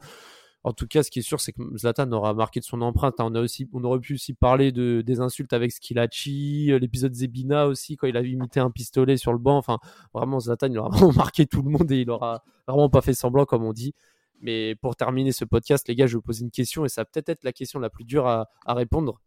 En 0.63 0.71
tout 0.71 0.87
cas, 0.87 1.03
ce 1.03 1.11
qui 1.11 1.19
est 1.19 1.23
sûr, 1.23 1.41
c'est 1.41 1.51
que 1.51 1.61
Zlatan 1.77 2.09
aura 2.13 2.33
marqué 2.33 2.61
de 2.61 2.65
son 2.65 2.81
empreinte. 2.81 3.19
hein. 3.19 3.31
On, 3.73 3.83
aurait 3.83 3.99
pu 3.99 4.13
aussi 4.13 4.33
parler 4.33 4.71
de, 4.71 5.01
des 5.05 5.19
insultes 5.19 5.51
avec 5.51 5.73
Skilacci, 5.73 6.71
euh, 6.71 6.79
l'épisode 6.79 7.13
Zebina 7.13 7.67
aussi, 7.67 7.97
quand 7.97 8.07
il 8.07 8.15
a 8.15 8.21
imité 8.21 8.61
un 8.61 8.71
pistolet 8.71 9.17
sur 9.17 9.33
le 9.33 9.39
banc. 9.39 9.57
Enfin, 9.57 9.79
vraiment, 10.13 10.39
Zlatan, 10.39 10.67
il 10.67 10.77
aura 10.77 10.89
vraiment 10.95 11.11
marqué 11.11 11.45
tout 11.45 11.61
le 11.61 11.69
monde 11.69 11.91
et 11.91 12.01
il 12.01 12.09
aura 12.09 12.43
vraiment 12.65 12.89
pas 12.89 13.01
fait 13.01 13.13
semblant, 13.13 13.45
comme 13.45 13.63
on 13.63 13.73
dit. 13.73 13.93
Mais 14.39 14.75
pour 14.75 14.95
terminer 14.95 15.33
ce 15.33 15.43
podcast, 15.43 15.87
les 15.89 15.95
gars, 15.95 16.07
je 16.07 16.13
vais 16.13 16.17
vous 16.17 16.21
poser 16.21 16.43
une 16.43 16.51
question 16.51 16.85
et 16.85 16.89
ça 16.89 17.01
va 17.01 17.05
peut-être 17.05 17.29
être 17.29 17.43
la 17.43 17.51
question 17.51 17.79
la 17.79 17.89
plus 17.89 18.05
dure 18.05 18.27
à, 18.27 18.49
à 18.65 18.73
répondre. 18.73 19.21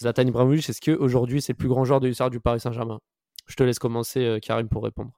Zlatan 0.00 0.22
Ibrahimovic, 0.22 0.68
est-ce 0.68 0.80
qu'aujourd'hui, 0.80 1.40
c'est 1.40 1.52
le 1.52 1.58
plus 1.58 1.68
grand 1.68 1.84
joueur 1.84 2.00
de 2.00 2.08
l'histoire 2.08 2.30
du 2.30 2.40
Paris 2.40 2.60
Saint-Germain? 2.60 3.00
Je 3.46 3.54
te 3.54 3.62
laisse 3.62 3.78
commencer, 3.78 4.24
euh, 4.24 4.38
Karim, 4.40 4.68
pour 4.68 4.82
répondre. 4.82 5.12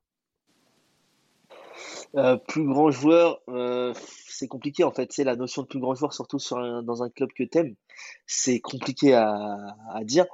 Euh, 2.17 2.37
plus 2.39 2.65
grand 2.65 2.91
joueur, 2.91 3.41
euh, 3.49 3.93
c'est 4.27 4.49
compliqué 4.49 4.83
en 4.83 4.91
fait. 4.93 5.13
C'est 5.13 5.25
la 5.25 5.37
notion 5.37 5.63
de 5.63 5.67
plus 5.67 5.79
grand 5.79 5.95
joueur, 5.95 6.15
surtout 6.15 6.39
sur 6.39 6.83
dans 6.83 7.03
un 7.03 7.11
club 7.11 7.31
que 7.37 7.45
t'aimes. 7.45 7.75
C'est 8.27 8.61
compliqué 8.61 9.13
à, 9.15 9.77
à 9.93 10.05
dire. 10.05 10.25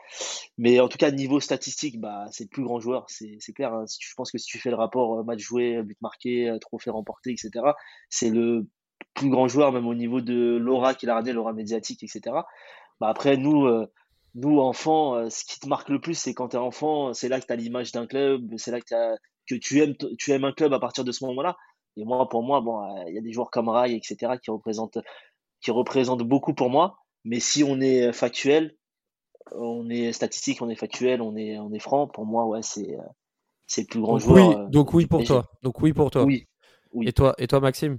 Mais 0.59 0.81
en 0.81 0.89
tout 0.89 0.99
cas, 0.99 1.11
niveau 1.11 1.41
statistique, 1.41 2.01
bah, 2.01 2.27
c'est 2.33 2.45
le 2.45 2.49
plus 2.51 2.62
grand 2.64 2.81
joueur. 2.81 3.07
C'est 3.09 3.39
clair. 3.55 3.75
hein. 3.75 3.87
Si 3.87 3.99
tu- 3.99 4.09
je 4.09 4.14
pense 4.14 4.31
que 4.31 4.39
si 4.39 4.47
tu 4.47 4.59
fais 4.59 4.70
le 4.70 4.77
rapport 4.77 5.20
euh, 5.20 5.25
match 5.25 5.41
joué, 5.41 5.83
but 5.83 6.01
marqué, 6.01 6.57
trophée 6.61 6.91
remporté, 6.91 7.33
etc., 7.33 7.77
c'est 8.09 8.31
le 8.31 8.68
plus 9.14 9.31
grand 9.31 9.49
joueur, 9.49 9.72
même 9.72 9.87
au 9.87 9.95
niveau 9.95 10.20
de 10.20 10.57
l'aura 10.57 10.95
qu'il 10.95 11.11
a 11.11 11.14
ramené, 11.14 11.33
l'aura 11.33 11.53
médiatique, 11.53 12.03
etc. 12.05 12.47
Bah, 13.01 13.09
après, 13.09 13.37
nous, 13.37 13.68
nous 14.35 14.59
enfants, 14.61 15.29
ce 15.31 15.45
qui 15.45 15.61
te 15.61 15.68
marque 15.68 15.89
le 15.89 16.01
plus, 16.01 16.14
c'est 16.14 16.35
quand 16.35 16.49
t'es 16.49 16.57
enfant, 16.59 17.12
c'est 17.14 17.29
là 17.29 17.41
que 17.41 17.47
t'as 17.47 17.57
l'image 17.57 17.93
d'un 17.93 18.07
club, 18.07 18.55
c'est 18.59 18.70
là 18.70 18.81
que, 18.81 18.87
t'as- 18.87 19.16
que 19.47 19.55
tu 19.55 19.81
aimes, 19.81 19.95
tu 20.19 20.33
aimes 20.33 20.45
un 20.45 20.53
club 20.53 20.73
à 20.73 20.79
partir 20.79 21.05
de 21.05 21.13
ce 21.13 21.25
moment-là. 21.27 21.57
Et 21.97 22.05
moi, 22.05 22.29
pour 22.29 22.43
moi, 22.43 22.61
bon, 22.61 22.83
euh, 22.83 23.05
il 23.09 23.15
y 23.15 23.19
a 23.19 23.21
des 23.21 23.33
joueurs 23.33 23.51
comme 23.51 23.69
Rai, 23.69 23.95
etc., 23.95 24.33
qui 24.43 24.51
représentent, 24.51 24.99
qui 25.61 25.71
représentent 25.71 26.23
beaucoup 26.23 26.55
pour 26.55 26.71
moi. 26.71 26.99
Mais 27.25 27.41
si 27.41 27.65
on 27.65 27.81
est 27.81 28.13
factuel, 28.13 28.77
on 29.53 29.89
est 29.91 30.13
statistique, 30.13 30.63
on 30.63 30.69
est 30.69 30.75
factuel, 30.77 31.23
on 31.23 31.37
est, 31.37 31.59
on 31.59 31.73
est 31.73 31.79
franc, 31.79 32.07
pour 32.07 32.27
moi, 32.27 32.47
ouais, 32.47 32.63
c'est, 32.63 32.95
euh, 32.99 33.03
c'est 33.67 33.83
le 33.83 33.87
plus 33.87 34.01
grand 34.01 34.19
Donc 34.19 34.23
joueur. 34.23 34.49
oui, 34.49 34.55
euh, 34.57 34.69
donc 34.69 34.95
oui 34.95 35.07
pour 35.07 35.25
toi. 35.25 35.51
Donc 35.63 35.81
oui 35.81 35.93
pour 35.93 36.11
toi. 36.11 36.25
Oui, 36.25 36.47
oui. 36.93 37.09
Et 37.09 37.13
toi, 37.13 37.35
et 37.39 37.47
toi, 37.47 37.61
Maxime? 37.61 37.99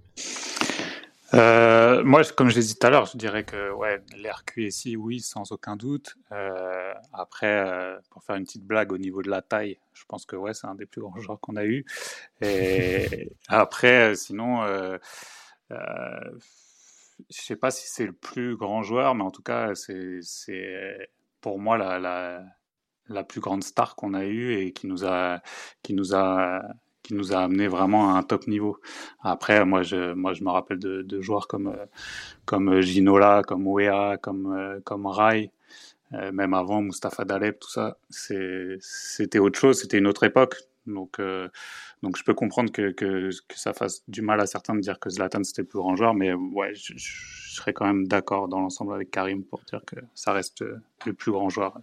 Euh, 1.35 2.03
moi, 2.03 2.23
comme 2.23 2.49
je 2.49 2.55
l'ai 2.55 2.61
dit 2.61 2.75
tout 2.75 2.87
à 2.87 2.89
l'heure, 2.89 3.05
je 3.05 3.17
dirais 3.17 3.43
que 3.43 3.71
ouais, 3.73 4.01
QSI, 4.45 4.95
oui, 4.95 5.19
sans 5.19 5.51
aucun 5.51 5.75
doute. 5.75 6.15
Euh, 6.31 6.93
après, 7.13 7.47
euh, 7.67 7.97
pour 8.09 8.23
faire 8.23 8.35
une 8.37 8.45
petite 8.45 8.63
blague 8.63 8.93
au 8.93 8.97
niveau 8.97 9.21
de 9.21 9.29
la 9.29 9.41
taille, 9.41 9.77
je 9.93 10.03
pense 10.07 10.25
que 10.25 10.35
ouais, 10.35 10.53
c'est 10.53 10.67
un 10.67 10.75
des 10.75 10.85
plus 10.85 11.01
grands 11.01 11.19
joueurs 11.19 11.39
qu'on 11.41 11.57
a 11.57 11.65
eu. 11.65 11.85
Et 12.41 13.31
après, 13.49 14.15
sinon, 14.15 14.63
je 15.69 17.41
sais 17.41 17.55
pas 17.55 17.71
si 17.71 17.87
c'est 17.87 18.05
le 18.05 18.13
plus 18.13 18.55
grand 18.57 18.83
joueur, 18.83 19.15
mais 19.15 19.23
en 19.23 19.31
tout 19.31 19.43
cas, 19.43 19.75
c'est 19.75 20.19
c'est 20.21 21.09
pour 21.41 21.59
moi 21.59 21.77
la, 21.77 21.99
la, 21.99 22.43
la 23.07 23.23
plus 23.23 23.41
grande 23.41 23.63
star 23.63 23.95
qu'on 23.95 24.13
a 24.13 24.25
eue 24.25 24.53
et 24.55 24.73
qui 24.73 24.87
nous 24.87 25.05
a 25.05 25.41
qui 25.83 25.93
nous 25.93 26.15
a 26.15 26.61
qui 27.05 27.13
nous 27.13 27.33
a 27.33 27.37
amené 27.37 27.67
vraiment 27.67 28.03
à 28.09 28.17
un 28.17 28.23
top 28.23 28.47
niveau. 28.47 28.79
Après, 29.21 29.63
moi, 29.65 29.83
je, 29.83 30.13
moi, 30.13 30.33
je 30.33 30.43
me 30.43 30.49
rappelle 30.49 30.79
de, 30.79 31.03
de 31.03 31.21
joueurs 31.21 31.47
comme, 31.47 31.67
euh, 31.67 31.85
comme 32.45 32.81
Ginola, 32.81 33.43
comme 33.47 33.67
Wea, 33.67 34.17
comme, 34.17 34.45
euh, 34.53 34.79
comme 34.83 35.05
Rai, 35.05 35.51
euh, 36.13 36.31
même 36.31 36.53
avant 36.53 36.81
Mustapha 36.81 37.23
Daleb, 37.25 37.55
tout 37.59 37.69
ça. 37.69 37.97
C'était 38.09 39.39
autre 39.39 39.59
chose, 39.59 39.79
c'était 39.81 39.99
une 39.99 40.07
autre 40.07 40.23
époque. 40.23 40.55
Donc, 40.87 41.19
euh, 41.19 41.47
donc 42.03 42.17
je 42.17 42.23
peux 42.23 42.35
comprendre 42.35 42.71
que, 42.71 42.91
que, 42.91 43.29
que 43.47 43.57
ça 43.57 43.73
fasse 43.73 44.03
du 44.07 44.21
mal 44.21 44.39
à 44.39 44.45
certains 44.45 44.75
de 44.75 44.81
dire 44.81 44.99
que 44.99 45.09
Zlatan 45.09 45.43
c'était 45.43 45.63
le 45.63 45.67
plus 45.67 45.79
grand 45.79 45.95
joueur, 45.95 46.13
mais 46.13 46.31
ouais, 46.33 46.75
je, 46.75 46.93
je 46.95 47.55
serais 47.55 47.73
quand 47.73 47.87
même 47.87 48.07
d'accord 48.07 48.47
dans 48.47 48.59
l'ensemble 48.59 48.93
avec 48.93 49.09
Karim 49.09 49.43
pour 49.43 49.61
dire 49.61 49.81
que 49.85 49.95
ça 50.13 50.31
reste 50.31 50.61
euh, 50.61 50.77
le 51.07 51.13
plus 51.13 51.31
grand 51.31 51.49
joueur. 51.49 51.79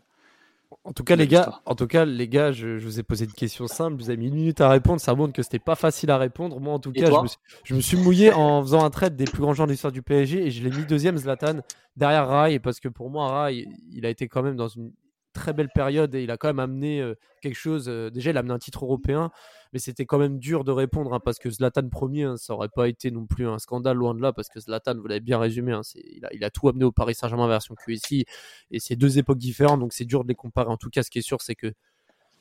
En 0.85 0.93
tout 0.93 1.05
cas, 1.05 1.16
les 1.16 1.27
gars, 1.29 1.39
l'histoire. 1.45 1.62
en 1.66 1.75
tout 1.75 1.87
cas, 1.87 2.05
les 2.05 2.29
gars, 2.29 2.53
je, 2.53 2.79
je 2.79 2.85
vous 2.85 2.99
ai 3.01 3.03
posé 3.03 3.25
une 3.25 3.33
question 3.33 3.66
simple. 3.66 3.97
Vous 3.97 4.11
avez 4.11 4.16
mis 4.16 4.29
une 4.29 4.35
minute 4.35 4.61
à 4.61 4.68
répondre. 4.68 5.01
Ça 5.01 5.14
montre 5.14 5.33
que 5.33 5.43
c'était 5.43 5.59
pas 5.59 5.75
facile 5.77 6.11
à 6.11 6.18
répondre. 6.18 6.59
Moi, 6.61 6.73
en 6.75 6.79
tout 6.79 6.93
Et 6.95 7.01
cas, 7.01 7.11
je 7.11 7.11
toi 7.11 7.23
me, 7.23 7.27
suis, 7.29 7.39
je 7.64 7.75
me 7.75 7.81
suis 7.81 7.97
mouillé 7.97 8.33
en 8.33 8.62
faisant 8.62 8.85
un 8.85 8.91
trade 8.91 9.16
des 9.16 9.27
plus 9.27 9.41
grands 9.43 9.55
joueurs 9.55 9.66
de 9.66 9.73
l'histoire 9.73 9.93
du 9.93 10.03
PSG 10.03 10.47
et 10.47 10.51
je 10.51 10.62
l'ai 10.62 10.70
mis 10.70 10.85
deuxième 10.87 11.16
Zlatan 11.16 11.61
derrière 11.97 12.29
Rai 12.29 12.59
parce 12.59 12.81
que 12.81 12.89
pour 12.89 13.11
moi, 13.11 13.45
Rai, 13.45 13.66
il 13.91 14.07
a 14.07 14.11
été 14.11 14.29
quand 14.29 14.43
même 14.43 14.57
dans 14.57 14.68
une 14.68 14.93
très 15.33 15.53
belle 15.53 15.70
période 15.75 16.14
et 16.14 16.23
il 16.23 16.31
a 16.31 16.37
quand 16.37 16.49
même 16.49 16.59
amené 16.61 17.01
euh, 17.01 17.14
quelque 17.41 17.57
chose. 17.57 17.87
euh, 17.89 18.11
déjà, 18.11 18.31
il 18.31 18.37
a 18.37 18.41
amené 18.41 18.55
un 18.55 18.59
titre 18.59 18.85
européen, 18.85 19.31
mais 19.73 19.79
c'était 19.79 20.05
quand 20.07 20.18
même 20.18 20.39
dur 20.39 20.64
de 20.64 20.70
répondre 20.73 21.14
hein, 21.14 21.20
parce 21.25 21.39
que 21.39 21.51
Zlatan 21.51 21.89
premier, 21.89 22.25
hein, 22.25 22.37
ça 22.37 22.53
aurait 22.55 22.68
pas 22.68 22.89
été 22.89 23.11
non 23.11 23.27
plus 23.27 23.47
un 23.49 23.59
scandale 23.59 23.97
loin 23.97 24.14
de 24.14 24.20
là 24.20 24.33
parce 24.33 24.49
que 24.49 24.61
Zlatan, 24.61 24.95
vous 24.97 25.07
l'avez 25.07 25.20
bien 25.20 25.39
résumé, 25.39 25.73
hein, 25.73 25.83
c'est- 25.83 26.03
il, 26.14 26.25
a, 26.25 26.29
il 26.35 26.45
a 26.45 26.51
tout 26.51 26.68
amené 26.68 26.85
au 26.85 26.93
Paris 26.93 27.14
Saint-Germain 27.14 27.49
version 27.49 27.75
QSI 27.75 28.25
et 28.70 28.81
c'est 28.81 28.97
deux 28.97 29.18
époques 29.18 29.39
différentes, 29.39 29.81
donc 29.81 29.93
c'est 29.93 30.05
dur 30.05 30.23
de 30.25 30.29
les 30.29 30.35
comparer. 30.35 30.68
En 30.70 30.77
tout 30.77 30.91
cas, 30.91 31.03
ce 31.03 31.11
qui 31.11 31.18
est 31.18 31.23
sûr, 31.23 31.41
c'est 31.41 31.55
que 31.55 31.73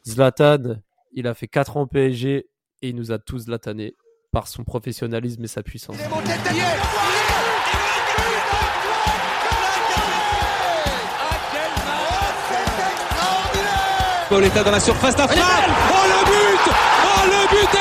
Zlatan, 0.07 0.77
il 1.13 1.27
a 1.27 1.33
fait 1.33 1.47
4 1.47 1.77
ans 1.77 1.81
au 1.81 1.87
PSG 1.87 2.47
et 2.81 2.89
il 2.89 2.95
nous 2.95 3.11
a 3.11 3.19
tous 3.19 3.39
Zlatané. 3.45 3.95
par 4.31 4.47
son 4.47 4.63
professionnalisme 4.63 5.43
et 5.43 5.47
sa 5.47 5.61
puissance. 5.61 5.97
Pauletta 14.29 14.63
dans 14.63 14.71
la 14.71 14.79
surface 14.79 15.15
d'affaire. 15.15 15.43
Oh 15.91 16.05
le 16.07 16.25
but 16.25 16.73
Oh 17.03 17.23
le 17.25 17.47
but 17.49 17.80